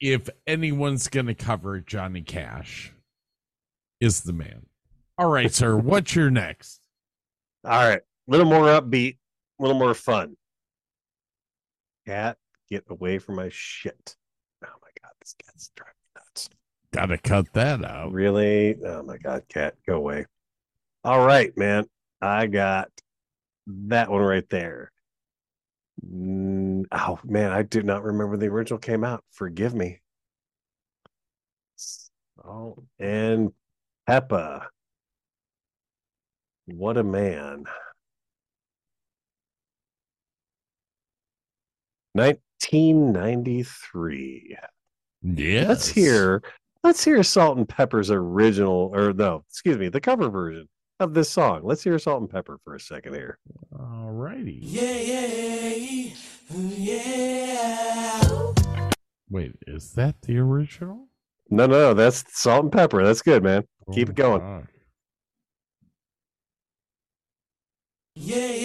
if 0.00 0.28
anyone's 0.46 1.08
going 1.08 1.26
to 1.26 1.34
cover 1.34 1.80
Johnny 1.80 2.22
Cash 2.22 2.92
is 4.00 4.22
the 4.22 4.32
man. 4.32 4.66
All 5.18 5.28
right, 5.30 5.52
sir, 5.52 5.76
what's 5.76 6.14
your 6.14 6.30
next? 6.30 6.80
All 7.64 7.72
right. 7.72 8.00
A 8.00 8.30
little 8.30 8.46
more 8.46 8.66
upbeat, 8.66 9.16
a 9.58 9.62
little 9.62 9.78
more 9.78 9.94
fun. 9.94 10.36
Cat, 12.06 12.38
get 12.70 12.84
away 12.88 13.18
from 13.18 13.36
my 13.36 13.50
shit. 13.52 14.16
Oh 14.64 14.68
my 14.80 14.88
god, 15.02 15.12
this 15.20 15.34
cat's 15.44 15.70
driving 15.74 15.94
me 16.14 16.20
nuts. 16.20 16.48
Got 16.92 17.06
to 17.06 17.18
cut 17.18 17.52
that 17.52 17.84
out. 17.84 18.12
Really? 18.12 18.76
Oh 18.84 19.02
my 19.02 19.18
god, 19.18 19.42
cat, 19.48 19.74
go 19.86 19.96
away. 19.96 20.26
All 21.04 21.24
right, 21.24 21.56
man. 21.56 21.86
I 22.22 22.46
got 22.46 22.88
that 23.66 24.10
one 24.10 24.22
right 24.22 24.48
there. 24.48 24.92
Mm, 26.06 26.84
Oh 26.92 27.18
man, 27.24 27.50
I 27.52 27.62
do 27.62 27.82
not 27.82 28.02
remember 28.04 28.36
the 28.36 28.48
original 28.48 28.78
came 28.78 29.04
out. 29.04 29.24
Forgive 29.30 29.74
me. 29.74 30.00
Oh, 32.44 32.84
and 32.98 33.52
Peppa. 34.06 34.68
What 36.66 36.96
a 36.96 37.04
man. 37.04 37.64
1993. 42.14 44.56
Yeah. 45.22 45.68
Let's 45.68 45.88
hear 45.88 46.42
let's 46.82 47.04
hear 47.04 47.22
Salt 47.22 47.58
and 47.58 47.68
Pepper's 47.68 48.10
original 48.10 48.90
or 48.94 49.12
no, 49.12 49.44
excuse 49.48 49.78
me, 49.78 49.88
the 49.88 50.00
cover 50.00 50.28
version 50.28 50.68
of 51.00 51.14
this 51.14 51.30
song. 51.30 51.60
Let's 51.64 51.82
hear 51.82 51.98
Salt 51.98 52.20
and 52.20 52.30
Pepper 52.30 52.58
for 52.62 52.74
a 52.74 52.80
second 52.80 53.14
here. 53.14 53.38
All 53.78 54.10
righty. 54.10 54.58
Yeah, 54.62 54.92
yeah, 54.92 56.14
yeah. 56.58 57.30
Wait, 59.28 59.52
is 59.66 59.92
that 59.92 60.22
the 60.22 60.38
original? 60.38 61.06
No, 61.50 61.66
no, 61.66 61.78
no, 61.78 61.94
that's 61.94 62.24
Salt 62.28 62.64
and 62.64 62.72
Pepper. 62.72 63.02
That's 63.04 63.22
good, 63.22 63.42
man. 63.42 63.64
Keep 63.92 64.10
it 64.10 64.12
oh 64.12 64.22
going. 64.22 64.40
Fuck. 64.40 64.70
Yeah, 68.14 68.36
yeah, 68.36 68.59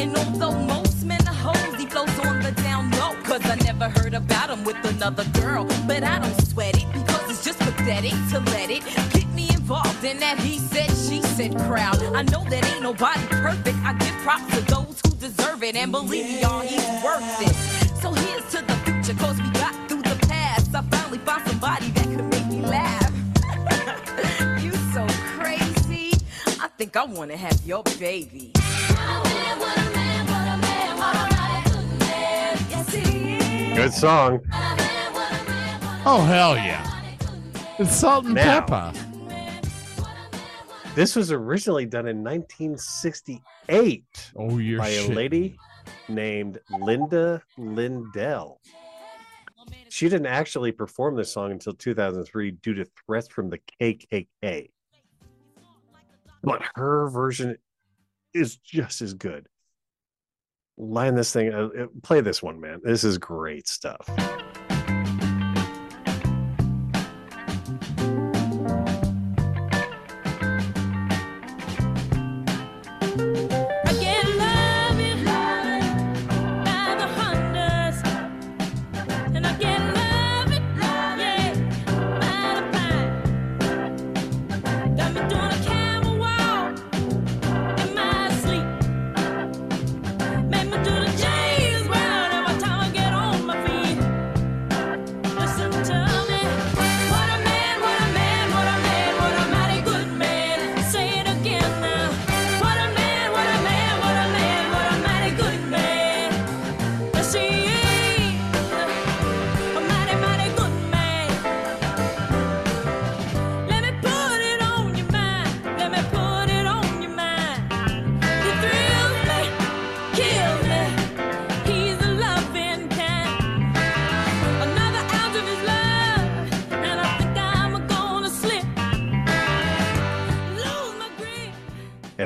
And 0.00 0.16
although 0.16 0.58
most 0.58 1.04
men 1.04 1.20
are 1.28 1.34
hoes, 1.34 1.74
he 1.78 1.84
flows 1.84 2.18
on 2.20 2.40
the 2.40 2.52
down 2.52 2.90
low. 2.92 3.12
Cause 3.22 3.44
I 3.44 3.56
never 3.56 3.90
heard 3.90 4.14
about 4.14 4.48
him 4.48 4.64
with 4.64 4.82
another 4.82 5.26
girl. 5.38 5.66
But 5.86 6.04
I 6.04 6.18
don't 6.18 6.40
sweat 6.46 6.74
it 6.74 6.90
because 6.90 7.28
it's 7.28 7.44
just 7.44 7.58
pathetic 7.58 8.12
to 8.30 8.40
let 8.50 8.70
it 8.70 8.82
get 9.12 9.28
me 9.34 9.50
involved 9.50 10.02
in 10.02 10.18
that 10.20 10.38
he 10.38 10.58
said, 10.58 10.88
she 10.88 11.20
said 11.20 11.54
crowd. 11.68 12.02
I 12.14 12.22
know 12.22 12.42
that 12.48 12.64
ain't 12.72 12.82
nobody 12.82 13.20
perfect. 13.26 13.76
I 13.84 13.92
give 13.92 14.16
props 14.24 14.48
to 14.56 14.62
those 14.74 15.02
who 15.04 15.10
deserve 15.16 15.62
it. 15.62 15.76
And 15.76 15.92
believe 15.92 16.24
me, 16.24 16.40
y'all, 16.40 16.60
he's 16.60 17.04
worth 17.04 17.42
it. 17.42 17.54
So 18.00 18.10
here's 18.14 18.50
to 18.52 18.64
the 18.64 18.76
future, 18.86 19.18
cause 19.20 19.36
we 19.36 19.50
got 19.50 19.74
through 19.86 20.00
the 20.00 20.18
past. 20.28 20.74
I 20.74 20.80
finally 20.80 21.18
found 21.18 21.46
somebody 21.46 21.90
that 21.90 22.06
could 22.06 22.24
make 22.30 22.46
me 22.46 22.62
laugh. 22.62 23.12
you 24.64 24.72
so 24.94 25.06
crazy. 25.36 26.12
I 26.58 26.68
think 26.78 26.96
I 26.96 27.04
wanna 27.04 27.36
have 27.36 27.60
your 27.66 27.82
baby. 27.98 28.54
Good 32.70 33.92
song. 33.92 34.40
Oh 36.06 36.24
hell 36.26 36.54
yeah! 36.54 36.86
It's 37.78 37.94
salt 37.96 38.26
and 38.26 38.34
Now. 38.34 38.60
pepper. 38.60 38.92
This 40.94 41.16
was 41.16 41.32
originally 41.32 41.86
done 41.86 42.06
in 42.06 42.22
1968 42.22 44.32
Oh, 44.36 44.58
you're 44.58 44.78
by 44.78 44.88
a 44.88 45.08
lady 45.08 45.56
named 46.08 46.58
Linda 46.70 47.42
Lindell. 47.58 48.60
She 49.88 50.08
didn't 50.08 50.26
actually 50.26 50.72
perform 50.72 51.16
this 51.16 51.32
song 51.32 51.50
until 51.52 51.72
2003 51.74 52.50
due 52.52 52.74
to 52.74 52.86
threats 53.06 53.28
from 53.28 53.50
the 53.50 53.58
KKK. 53.80 54.70
But 56.42 56.62
her 56.76 57.08
version 57.08 57.56
is 58.32 58.56
just 58.56 59.02
as 59.02 59.12
good. 59.14 59.46
Line 60.80 61.14
this 61.14 61.30
thing, 61.32 61.52
uh, 61.52 61.68
play 62.02 62.22
this 62.22 62.42
one, 62.42 62.58
man. 62.58 62.80
This 62.82 63.04
is 63.04 63.18
great 63.18 63.68
stuff. 63.68 64.08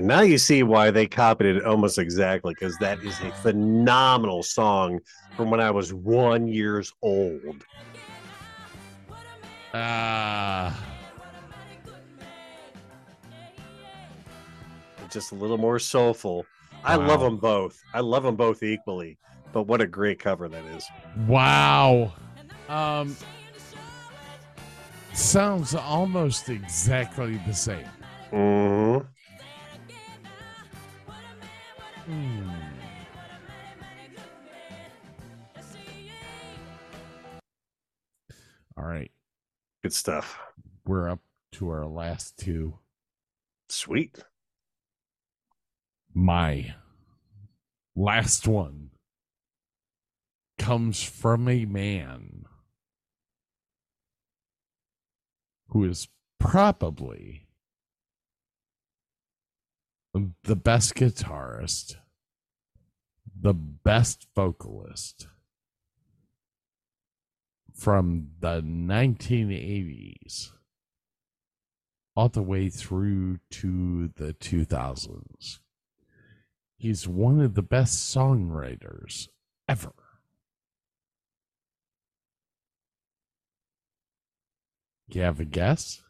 Now 0.06 0.20
you 0.20 0.39
see 0.39 0.62
why 0.62 0.90
they 0.90 1.06
copied 1.06 1.56
it 1.56 1.64
almost 1.64 1.98
exactly 1.98 2.55
because 2.55 2.76
that 2.78 3.02
is 3.05 3.18
a 3.20 3.32
phenomenal 3.43 4.43
song 4.43 5.01
from 5.36 5.51
when 5.51 5.60
I 5.60 5.70
was 5.70 5.93
one 5.93 6.47
years 6.47 6.93
old. 7.02 7.64
Ah, 9.72 10.94
Just 15.10 15.31
a 15.31 15.36
little 15.36 15.59
more 15.59 15.78
soulful. 15.78 16.44
I 16.85 16.97
love 16.97 17.20
them 17.20 17.36
both. 17.36 17.81
I 17.94 18.01
love 18.01 18.24
them 18.24 18.35
both 18.36 18.62
equally. 18.64 19.16
But 19.52 19.68
what 19.68 19.81
a 19.81 19.86
great 19.86 20.18
cover 20.18 20.48
that 20.48 20.64
is. 20.76 20.89
wow. 21.28 22.12
Um, 22.68 23.16
sounds 25.12 25.74
almost 25.74 26.48
exactly 26.48 27.40
the 27.47 27.55
same. 27.55 27.86
hmm 28.32 28.98
Hmm. 32.06 32.51
All 38.76 38.85
right, 38.85 39.10
Good 39.82 39.93
stuff. 39.93 40.39
we're 40.85 41.09
up 41.09 41.20
to 41.52 41.68
our 41.68 41.86
last 41.86 42.36
two. 42.36 42.78
Sweet. 43.68 44.24
My 46.12 46.74
last 47.94 48.48
one 48.48 48.90
comes 50.59 51.02
from 51.02 51.48
a 51.48 51.64
man 51.66 52.47
who 55.68 55.85
is 55.85 56.09
probably 56.40 57.44
the 60.15 60.57
best 60.57 60.95
guitarist, 60.95 61.97
the 63.41 63.55
best 63.55 64.27
vocalist 64.35 65.27
from 67.74 68.28
the 68.39 68.62
1980s 68.62 70.51
all 72.16 72.28
the 72.28 72.43
way 72.43 72.69
through 72.69 73.39
to 73.51 74.09
the 74.16 74.35
2000s. 74.35 75.59
He's 76.77 77.09
one 77.09 77.41
of 77.41 77.55
the 77.55 77.62
best 77.62 78.15
songwriters 78.15 79.28
ever. 79.69 79.93
You 85.09 85.23
have 85.23 85.41
a 85.41 85.45
guess? 85.45 86.03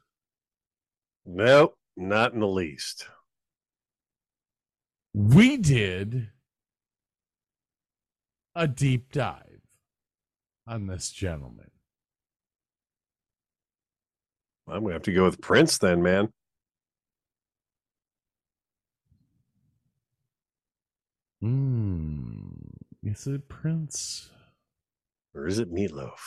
Nope, 1.24 1.78
not 1.96 2.34
in 2.34 2.40
the 2.40 2.46
least. 2.46 3.06
We 5.14 5.56
did 5.56 6.30
a 8.56 8.66
deep 8.66 9.12
dive 9.12 9.60
on 10.66 10.88
this 10.88 11.10
gentleman. 11.10 11.70
I'm 14.68 14.82
gonna 14.82 14.94
have 14.94 15.02
to 15.02 15.12
go 15.12 15.24
with 15.24 15.40
Prince 15.40 15.78
then, 15.78 16.02
man. 16.02 16.30
Hmm. 21.40 22.54
Is 23.04 23.26
it 23.28 23.48
Prince? 23.48 24.30
Or 25.34 25.46
is 25.46 25.58
it 25.58 25.72
Meatloaf? 25.72 26.18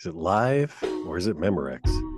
Is 0.00 0.06
it 0.06 0.14
live 0.14 0.76
or 1.06 1.16
is 1.16 1.26
it 1.26 1.36
Memorex? 1.36 2.09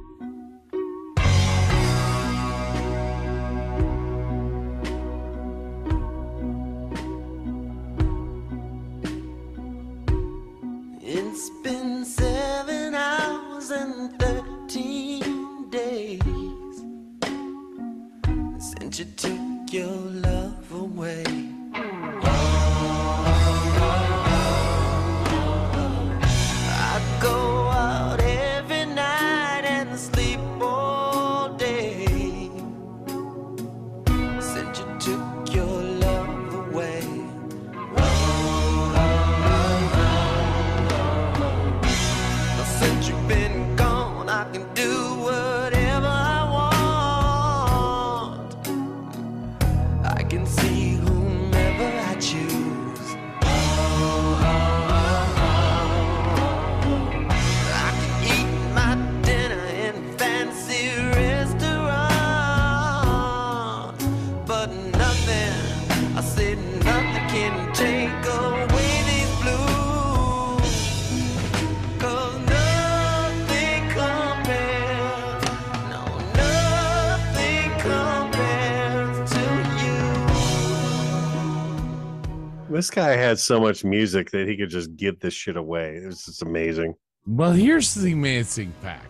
This 82.72 82.88
guy 82.90 83.10
had 83.16 83.38
so 83.38 83.60
much 83.60 83.84
music 83.84 84.30
that 84.30 84.48
he 84.48 84.56
could 84.56 84.70
just 84.70 84.96
give 84.96 85.20
this 85.20 85.34
shit 85.34 85.56
away. 85.58 85.96
It 85.98 86.06
was 86.06 86.24
just 86.24 86.42
amazing. 86.42 86.94
Well, 87.26 87.52
here's 87.52 87.94
the 87.94 88.12
amazing 88.12 88.72
fact. 88.80 89.06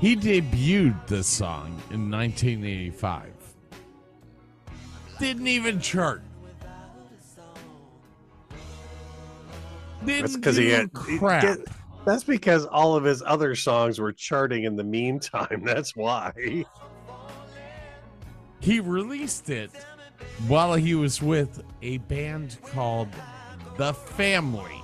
He 0.00 0.16
debuted 0.16 1.06
this 1.06 1.26
song 1.26 1.68
in 1.90 2.10
1985. 2.10 3.30
Didn't 5.18 5.46
even 5.46 5.80
chart. 5.80 6.22
Didn't 10.04 10.22
That's 10.22 10.36
because 10.36 10.56
he 10.56 10.70
had 10.70 10.90
he- 11.06 11.18
crap. 11.18 11.42
get- 11.42 11.58
That's 12.06 12.24
because 12.24 12.64
all 12.66 12.96
of 12.96 13.04
his 13.04 13.22
other 13.24 13.54
songs 13.54 13.98
were 13.98 14.12
charting 14.12 14.64
in 14.64 14.76
the 14.76 14.84
meantime. 14.84 15.62
That's 15.64 15.94
why. 15.94 16.64
He 18.60 18.80
released 18.80 19.50
it 19.50 19.70
while 20.46 20.74
he 20.74 20.94
was 20.94 21.22
with 21.22 21.62
a 21.82 21.98
band 21.98 22.58
called 22.62 23.08
The 23.76 23.94
Family 23.94 24.82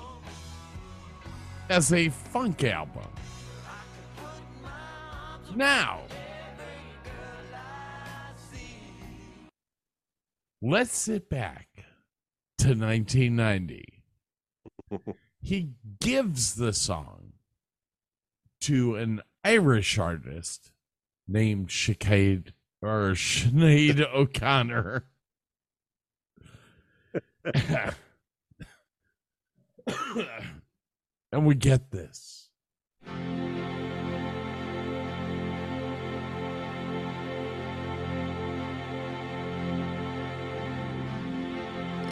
as 1.68 1.92
a 1.92 2.08
funk 2.08 2.64
album. 2.64 3.08
Now, 5.54 6.02
let's 10.62 10.96
sit 10.96 11.28
back 11.28 11.68
to 12.58 12.68
1990. 12.68 14.02
he 15.40 15.70
gives 16.00 16.54
the 16.54 16.72
song 16.72 17.32
to 18.60 18.96
an 18.96 19.22
Irish 19.44 19.98
artist 19.98 20.72
named 21.26 21.68
Sinead 21.68 22.52
or 22.82 23.12
Sinead 23.12 24.06
O'Connor. 24.12 25.04
and 31.32 31.46
we 31.46 31.54
get 31.54 31.90
this. 31.90 32.48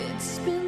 It's 0.01 0.39
been 0.41 0.68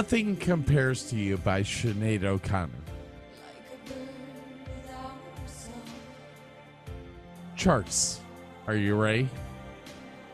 Nothing 0.00 0.34
compares 0.36 1.10
to 1.10 1.16
you 1.16 1.36
by 1.36 1.60
Sinead 1.60 2.24
O'Connor. 2.24 2.70
Charts. 7.54 8.22
Are 8.66 8.76
you 8.76 8.96
ready? 8.96 9.28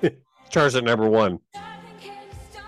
Charts 0.51 0.77
at 0.77 0.85
number 0.85 1.09
one. 1.09 1.41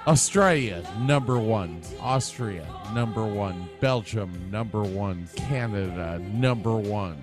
Australia, 0.08 0.82
number 0.98 1.38
one. 1.38 1.80
Austria, 2.00 2.66
number 2.92 3.24
one. 3.24 3.68
Belgium, 3.78 4.50
number 4.50 4.82
one. 4.82 5.28
Canada, 5.36 6.18
number 6.32 6.74
one. 6.76 7.22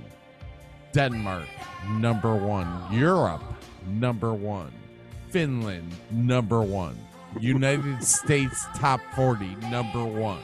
Denmark, 0.93 1.49
number 1.89 2.33
one. 2.33 2.65
Europe, 2.93 3.43
number 3.85 4.33
one. 4.33 4.71
Finland, 5.31 5.91
number 6.11 6.61
one. 6.61 6.97
United 7.39 8.03
States 8.03 8.65
top 8.75 9.01
40, 9.15 9.55
number 9.69 10.03
one. 10.03 10.41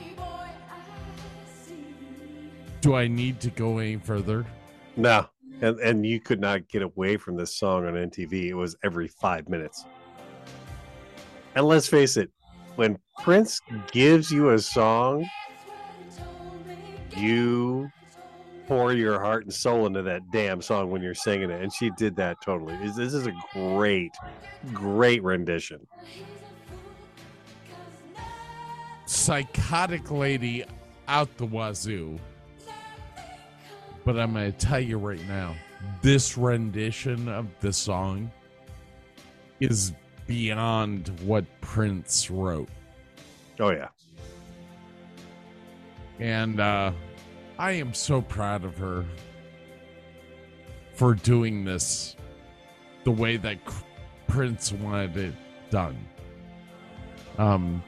Do 2.82 2.96
I 2.96 3.08
need 3.08 3.40
to 3.42 3.50
go 3.52 3.78
any 3.78 3.98
further? 3.98 4.46
No. 4.98 5.28
And 5.62 5.80
and 5.80 6.06
you 6.06 6.20
could 6.20 6.42
not 6.42 6.68
get 6.68 6.82
away 6.82 7.18
from 7.18 7.38
this 7.38 7.56
song 7.56 7.86
on 7.86 7.94
MTV. 7.94 8.48
It 8.50 8.56
was 8.56 8.76
every 8.84 9.08
five 9.08 9.48
minutes. 9.48 9.86
And 11.54 11.66
let's 11.66 11.88
face 11.88 12.18
it, 12.18 12.32
when 12.76 12.98
Prince 13.22 13.62
gives 13.92 14.32
you 14.32 14.50
a 14.50 14.60
song, 14.60 15.30
you 17.16 17.90
pour 18.68 18.94
your 18.94 19.20
heart 19.20 19.44
and 19.44 19.54
soul 19.54 19.86
into 19.86 20.02
that 20.02 20.22
damn 20.32 20.62
song 20.62 20.90
when 20.90 21.02
you're 21.02 21.14
singing 21.14 21.52
it. 21.52 21.62
And 21.62 21.72
she 21.74 21.92
did 21.98 22.16
that 22.16 22.38
totally. 22.42 22.76
This 22.96 23.14
is 23.14 23.28
a 23.28 23.34
great, 23.54 24.12
great 24.74 25.22
rendition. 25.22 25.86
Psychotic 29.12 30.10
lady 30.10 30.64
out 31.10 31.36
the 31.38 31.46
wazoo. 31.46 32.18
But 34.06 34.18
I'm 34.18 34.34
going 34.34 34.52
to 34.52 34.58
tell 34.58 34.80
you 34.80 34.98
right 34.98 35.28
now, 35.28 35.54
this 36.02 36.38
rendition 36.38 37.28
of 37.28 37.48
the 37.60 37.74
song 37.74 38.32
is 39.60 39.92
beyond 40.28 41.12
what 41.24 41.46
Prince 41.60 42.32
wrote. 42.32 42.70
Oh 43.60 43.72
yeah. 43.72 43.90
And 46.20 46.60
uh, 46.60 46.92
I 47.60 47.72
am 47.74 47.94
so 47.94 48.22
proud 48.22 48.64
of 48.64 48.78
her 48.78 49.06
for 50.94 51.16
doing 51.16 51.66
this 51.66 52.16
the 53.04 53.12
way 53.12 53.36
that 53.38 53.58
Prince 54.28 54.72
wanted 54.72 55.18
it 55.18 55.34
done. 55.70 55.98
Um, 57.38 57.84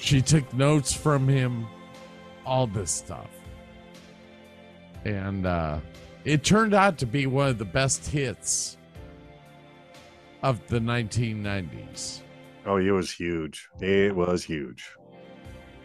she 0.00 0.22
took 0.22 0.52
notes 0.54 0.92
from 0.92 1.28
him, 1.28 1.66
all 2.44 2.66
this 2.66 2.90
stuff. 2.90 3.28
And 5.04 5.46
uh, 5.46 5.80
it 6.24 6.44
turned 6.44 6.74
out 6.74 6.98
to 6.98 7.06
be 7.06 7.26
one 7.26 7.48
of 7.48 7.58
the 7.58 7.64
best 7.64 8.06
hits 8.06 8.76
of 10.42 10.66
the 10.68 10.78
1990s. 10.78 12.22
Oh, 12.66 12.76
it 12.76 12.90
was 12.90 13.10
huge. 13.10 13.68
It 13.80 14.14
was 14.14 14.44
huge. 14.44 14.90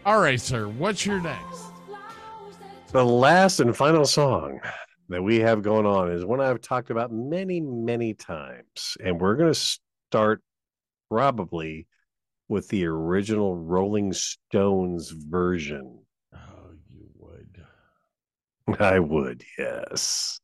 All 0.06 0.20
right, 0.20 0.40
sir, 0.40 0.68
what's 0.68 1.06
your 1.06 1.22
next? 1.22 1.64
The 2.92 3.04
last 3.04 3.60
and 3.60 3.76
final 3.76 4.06
song 4.06 4.60
that 5.10 5.22
we 5.22 5.40
have 5.40 5.62
going 5.62 5.86
on 5.86 6.12
is 6.12 6.26
one 6.26 6.42
I've 6.42 6.62
talked 6.62 6.90
about 6.90 7.12
many, 7.12 7.62
many 7.62 8.14
times. 8.14 8.98
And 9.04 9.20
we're 9.20 9.36
going 9.36 9.54
to 9.54 9.60
start 9.60 10.42
probably 11.10 11.88
with 12.50 12.68
the 12.70 12.86
original 12.86 13.56
Rolling 13.56 14.14
Stones 14.14 15.10
version. 15.12 16.00
Oh, 16.34 16.72
you 16.90 17.06
would. 17.18 17.66
I 18.80 19.00
would, 19.00 19.44
yes. 19.58 20.40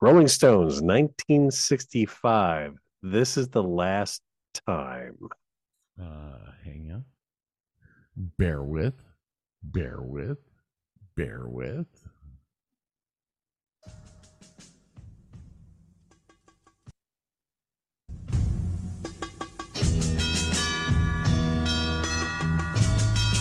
Rolling 0.00 0.28
Stones, 0.28 0.80
1965. 0.80 2.74
This 3.02 3.36
is 3.36 3.48
the 3.48 3.62
last 3.62 4.22
time. 4.66 5.16
Uh, 6.00 6.52
hang 6.64 6.90
on. 6.92 7.04
Bear 8.16 8.62
with, 8.62 9.02
bear 9.62 10.00
with, 10.00 10.38
bear 11.16 11.42
with. 11.46 11.86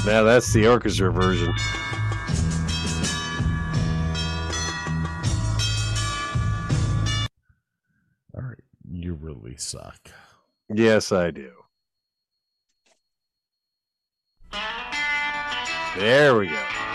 Now 0.09 0.23
that's 0.23 0.51
the 0.51 0.67
orchestra 0.67 1.11
version. 1.11 1.53
All 8.33 8.41
right, 8.41 8.57
you 8.89 9.13
really 9.13 9.55
suck. 9.57 10.09
Yes, 10.67 11.11
I 11.11 11.29
do. 11.29 11.51
There 15.95 16.35
we 16.37 16.47
go. 16.47 16.88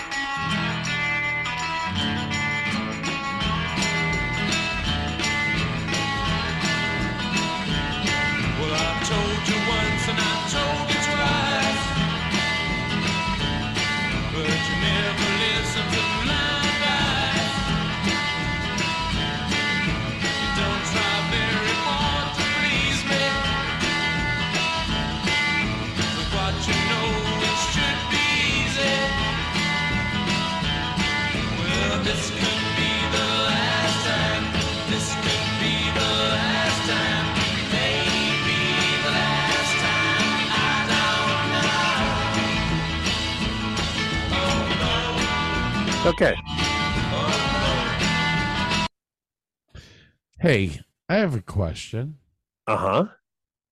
Okay. 46.06 46.36
Hey, 50.38 50.80
I 51.08 51.14
have 51.14 51.34
a 51.34 51.40
question. 51.40 52.18
Uh 52.66 52.76
huh. 52.76 53.04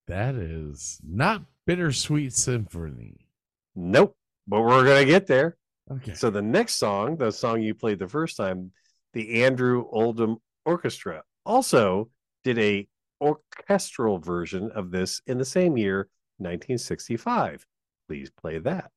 That 0.06 0.36
is 0.36 0.98
not 1.06 1.42
Bittersweet 1.66 2.32
Symphony. 2.32 3.28
Nope. 3.74 4.16
But 4.48 4.62
we're 4.62 4.82
gonna 4.86 5.04
get 5.04 5.26
there. 5.26 5.58
Okay. 5.90 6.14
So 6.14 6.30
the 6.30 6.40
next 6.40 6.76
song, 6.76 7.18
the 7.18 7.30
song 7.30 7.60
you 7.60 7.74
played 7.74 7.98
the 7.98 8.08
first 8.08 8.38
time, 8.38 8.72
the 9.12 9.44
Andrew 9.44 9.84
Oldham 9.90 10.38
Orchestra, 10.64 11.24
also 11.44 12.08
did 12.44 12.58
a 12.58 12.88
orchestral 13.20 14.18
version 14.18 14.70
of 14.70 14.90
this 14.90 15.20
in 15.26 15.36
the 15.36 15.44
same 15.44 15.76
year, 15.76 16.08
1965. 16.38 17.66
Please 18.08 18.30
play 18.30 18.58
that. 18.58 18.90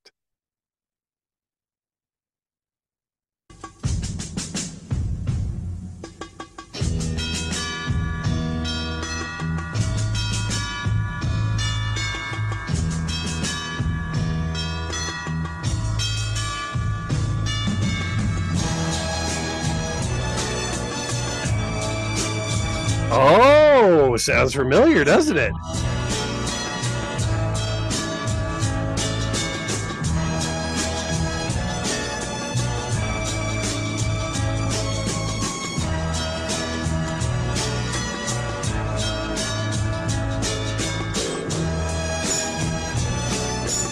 Oh, 24.16 24.18
sounds 24.18 24.54
familiar, 24.54 25.04
doesn't 25.04 25.36
it? 25.36 25.52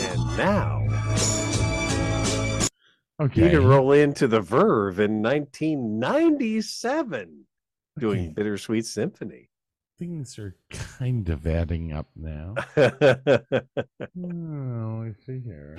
And 0.07 0.37
now 0.37 0.81
Okay. 3.21 3.45
you 3.45 3.51
can 3.59 3.67
roll 3.67 3.93
into 3.93 4.27
the 4.27 4.41
Verve 4.41 4.99
in 5.01 5.23
1997 5.23 7.47
doing 7.99 8.25
Okay. 8.27 8.33
Bittersweet 8.35 8.87
Symphony. 8.87 9.49
Things 9.99 10.39
are 10.39 10.57
kind 10.71 11.29
of 11.29 11.47
adding 11.47 11.93
up 11.93 12.09
now. 12.17 12.55
Oh, 14.17 15.03
I 15.03 15.13
see 15.27 15.41
here. 15.41 15.77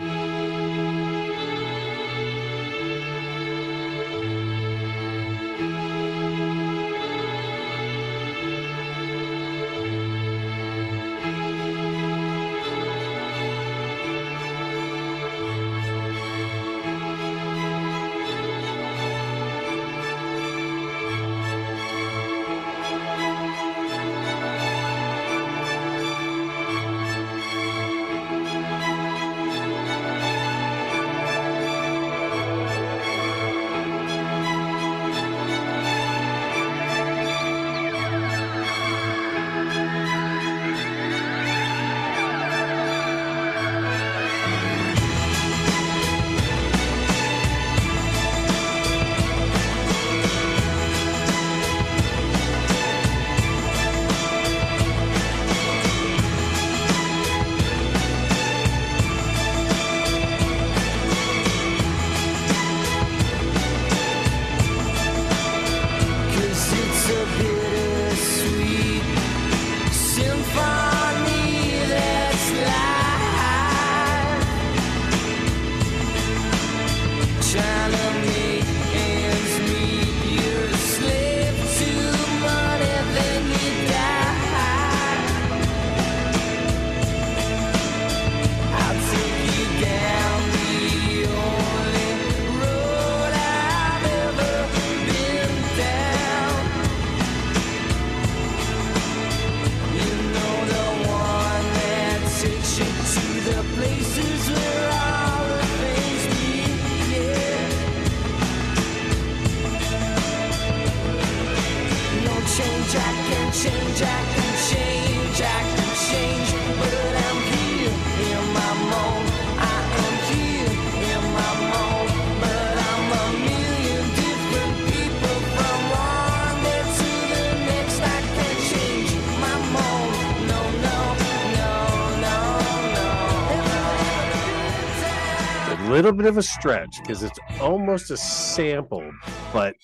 Bit 136.16 136.26
of 136.26 136.38
a 136.38 136.44
stretch 136.44 137.00
because 137.02 137.24
it's 137.24 137.40
almost 137.60 138.12
a 138.12 138.18
sample, 138.18 139.12
but 139.54 139.76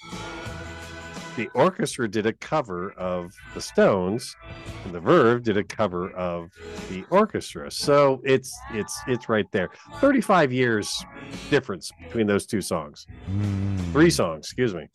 the 1.36 1.48
orchestra 1.50 2.08
did 2.08 2.26
a 2.26 2.34
cover 2.34 2.92
of 2.94 3.34
the 3.54 3.62
Stones, 3.62 4.36
and 4.84 4.94
the 4.94 5.00
Verve 5.00 5.44
did 5.44 5.58
a 5.58 5.64
cover 5.64 6.12
of 6.12 6.52
the 6.90 7.04
orchestra. 7.10 7.72
So 7.72 8.22
it's 8.24 8.58
it's 8.74 9.00
it's 9.08 9.30
right 9.30 9.50
there. 9.52 9.70
Thirty-five 9.96 10.52
years 10.52 11.04
difference 11.50 11.92
between 12.04 12.28
those 12.28 12.46
two 12.46 12.62
songs, 12.62 13.08
mm. 13.30 13.92
three 13.92 14.10
songs. 14.10 14.46
Excuse 14.46 14.74
me. 14.74 14.88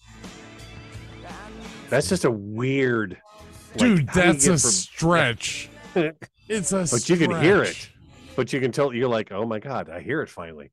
That's 1.88 2.08
just 2.08 2.24
a 2.24 2.30
weird. 2.30 3.16
Dude, 3.76 4.00
you 4.00 4.06
that's 4.06 4.46
a 4.46 4.50
from- 4.50 4.58
stretch. 4.58 5.70
It's 6.48 6.70
a 6.70 6.86
but 6.88 7.08
you 7.08 7.16
can 7.16 7.42
hear 7.42 7.64
it. 7.64 7.90
But 8.36 8.52
you 8.52 8.60
can 8.60 8.70
tell 8.70 8.94
you're 8.94 9.08
like, 9.08 9.32
oh 9.32 9.44
my 9.44 9.58
god, 9.58 9.90
I 9.90 10.00
hear 10.00 10.22
it 10.22 10.30
finally. 10.30 10.70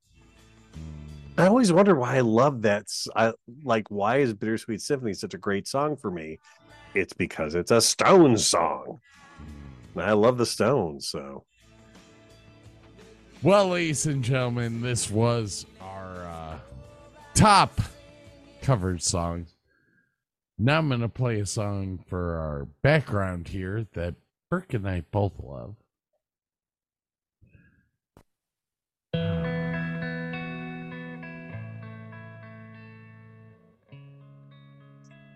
I 1.36 1.46
always 1.48 1.72
wonder 1.72 1.96
why 1.96 2.16
I 2.16 2.20
love 2.20 2.62
that. 2.62 2.86
I 3.16 3.32
like 3.64 3.90
why 3.90 4.18
is 4.18 4.32
Bittersweet 4.32 4.80
Symphony 4.80 5.14
such 5.14 5.34
a 5.34 5.38
great 5.38 5.66
song 5.66 5.96
for 5.96 6.10
me? 6.10 6.38
It's 6.94 7.12
because 7.12 7.56
it's 7.56 7.72
a 7.72 7.80
Stones 7.80 8.46
song. 8.46 9.00
And 9.94 10.04
I 10.04 10.12
love 10.12 10.38
the 10.38 10.46
Stones, 10.46 11.08
so 11.08 11.44
Well, 13.42 13.68
ladies 13.68 14.06
and 14.06 14.22
gentlemen, 14.22 14.80
this 14.80 15.10
was 15.10 15.66
our 15.80 16.24
uh, 16.24 16.58
top 17.34 17.80
covered 18.62 19.02
songs. 19.02 19.54
Now 20.56 20.78
I'm 20.78 20.88
going 20.88 21.00
to 21.00 21.08
play 21.08 21.40
a 21.40 21.46
song 21.46 21.98
for 22.08 22.36
our 22.36 22.68
background 22.82 23.48
here 23.48 23.86
that 23.94 24.14
Burke 24.50 24.74
and 24.74 24.88
I 24.88 25.02
both 25.10 25.32
love. 25.40 25.74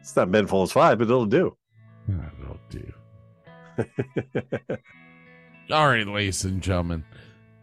It's 0.08 0.16
not 0.16 0.32
Ben 0.32 0.46
Folds 0.46 0.72
Five, 0.72 0.96
but 0.96 1.04
it'll 1.04 1.26
do. 1.26 1.54
It'll 2.08 2.58
do. 2.70 2.92
All 5.70 5.86
right, 5.86 6.06
ladies 6.06 6.46
and 6.46 6.62
gentlemen, 6.62 7.04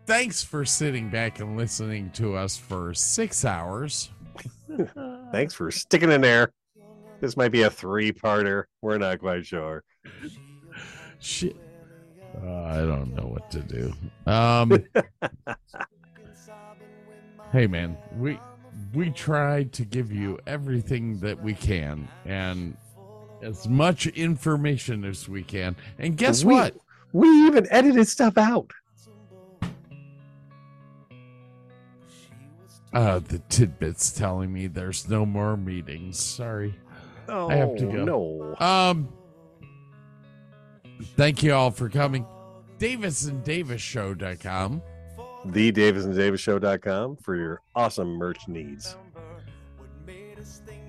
thanks 0.06 0.44
for 0.44 0.64
sitting 0.64 1.10
back 1.10 1.40
and 1.40 1.58
listening 1.58 2.12
to 2.12 2.36
us 2.36 2.56
for 2.56 2.94
six 2.94 3.46
hours. 3.46 4.12
Thanks 5.32 5.56
for 5.56 5.72
sticking 5.72 6.12
in 6.12 6.22
there. 6.22 6.52
This 7.20 7.36
might 7.36 7.52
be 7.52 7.64
a 7.64 7.70
three-parter. 7.70 8.66
We're 8.82 9.00
not 9.00 9.20
quite 9.20 9.46
sure. 9.46 9.84
Shit. 11.20 11.56
Uh, 12.44 12.64
I 12.64 12.78
don't 12.78 13.16
know 13.16 13.26
what 13.26 13.50
to 13.52 13.62
do. 13.62 13.92
Um, 14.30 14.84
hey, 17.52 17.66
man, 17.66 17.98
we 18.18 18.38
we 18.96 19.10
try 19.12 19.64
to 19.66 19.84
give 19.86 20.12
you 20.12 20.40
everything 20.48 21.20
that 21.20 21.42
we 21.42 21.54
can 21.54 22.08
and 22.26 22.76
as 23.42 23.68
much 23.68 24.08
information 24.08 25.04
as 25.04 25.28
we 25.30 25.44
can. 25.44 25.76
And 26.00 26.18
guess 26.18 26.44
We- 26.44 26.54
what? 26.54 26.76
We 27.14 27.28
even 27.48 27.68
edited 27.70 28.08
stuff 28.08 28.38
out. 28.38 28.72
Uh, 32.94 33.20
the 33.20 33.40
tidbits 33.50 34.12
telling 34.12 34.54
me 34.54 34.68
there's 34.68 35.10
no 35.10 35.26
more 35.26 35.58
meetings. 35.58 36.18
Sorry. 36.18 36.76
I 37.28 37.56
have 37.56 37.76
to 37.78 37.88
Oh, 37.88 37.92
go. 37.92 38.56
no. 38.60 38.66
Um, 38.66 39.10
thank 41.18 41.44
you 41.44 41.54
all 41.54 41.72
for 41.72 41.90
coming. 41.90 42.26
Davis 42.78 43.26
and 43.26 43.44
Davis 43.44 43.82
Show.com. 43.82 44.82
The 45.46 45.72
Davis 45.72 46.06
and 46.06 46.16
Davis 46.16 46.42
Show.com 46.42 47.18
for 47.18 47.36
your 47.36 47.62
awesome 47.76 48.10
merch 48.10 48.48
needs. 48.48 48.98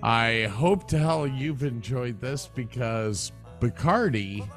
I 0.03 0.45
hope 0.45 0.89
to 0.89 0.99
hell 0.99 1.27
you've 1.27 1.63
enjoyed 1.63 2.21
this 2.21 2.49
because 2.55 3.33
Bacardi, 3.61 4.49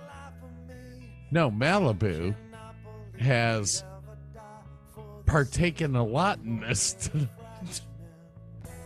no, 1.32 1.50
Malibu, 1.50 2.36
has 3.20 3.84
partaken 5.26 5.96
a 5.96 6.04
lot 6.04 6.40
in 6.40 6.60
this. 6.60 7.10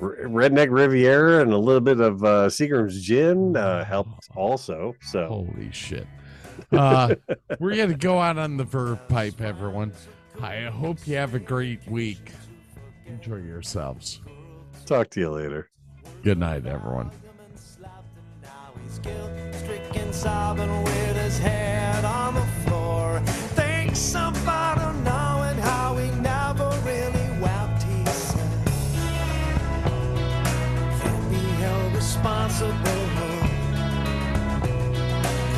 R- 0.02 0.18
Redneck 0.23 0.69
Riviera 0.69 1.41
and 1.41 1.53
a 1.53 1.57
little 1.57 1.81
bit 1.81 1.99
of 1.99 2.23
uh, 2.23 2.48
Seagram's 2.48 3.02
gin 3.02 3.56
uh, 3.56 3.85
helped 3.85 4.30
also. 4.35 4.95
So 5.02 5.27
holy 5.27 5.72
shit. 5.72 6.07
Uh, 6.72 7.15
we're 7.60 7.76
going 7.76 7.90
to 7.90 7.95
go 7.95 8.19
out 8.19 8.38
on 8.38 8.57
the 8.57 8.64
verb 8.64 8.99
pipe, 9.07 9.41
everyone. 9.41 9.94
I 10.41 10.65
hope 10.65 11.07
you 11.07 11.15
have 11.15 11.34
a 11.35 11.39
great 11.39 11.88
week. 11.88 12.31
Enjoy 13.05 13.38
yourselves. 13.38 14.22
Talk 14.85 15.10
to 15.11 15.19
you 15.19 15.30
later. 15.30 15.69
Good 16.23 16.38
night, 16.38 16.65
everyone. 16.65 17.11
stricken 18.89 20.14
sobbing 20.14 20.84
with 20.84 21.18
his 21.18 21.38
head 21.39 22.03
on 22.05 22.35
the 22.35 22.45
floor. 22.65 23.19
Thinks 23.55 24.14
about 24.14 24.95
knowing 25.03 25.57
how 25.57 25.95
he 25.97 26.10
never 26.22 26.69
really 26.85 27.41
wept, 27.41 27.84
he 27.84 28.05
said. 28.05 28.68
Can't 31.01 31.30
be 31.30 31.35
held 31.35 31.95
responsible. 31.95 32.73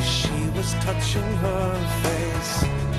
She 0.02 0.50
was 0.56 0.74
touching 0.74 1.22
her 1.22 1.74
face. 2.02 2.95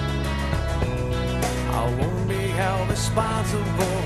I 1.80 1.86
won't 2.00 2.28
be 2.28 2.44
held 2.60 2.90
responsible. 2.90 4.02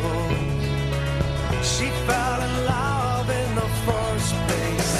She 1.74 1.88
fell 2.08 2.40
in 2.48 2.54
love 2.66 3.30
in 3.42 3.50
the 3.62 3.70
first 3.88 4.32
place. 4.48 4.92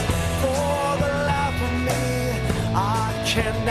For 0.42 0.86
the 1.04 1.12
life 1.32 1.60
of 1.68 1.74
me, 1.88 2.06
I 2.74 3.08
cannot 3.32 3.71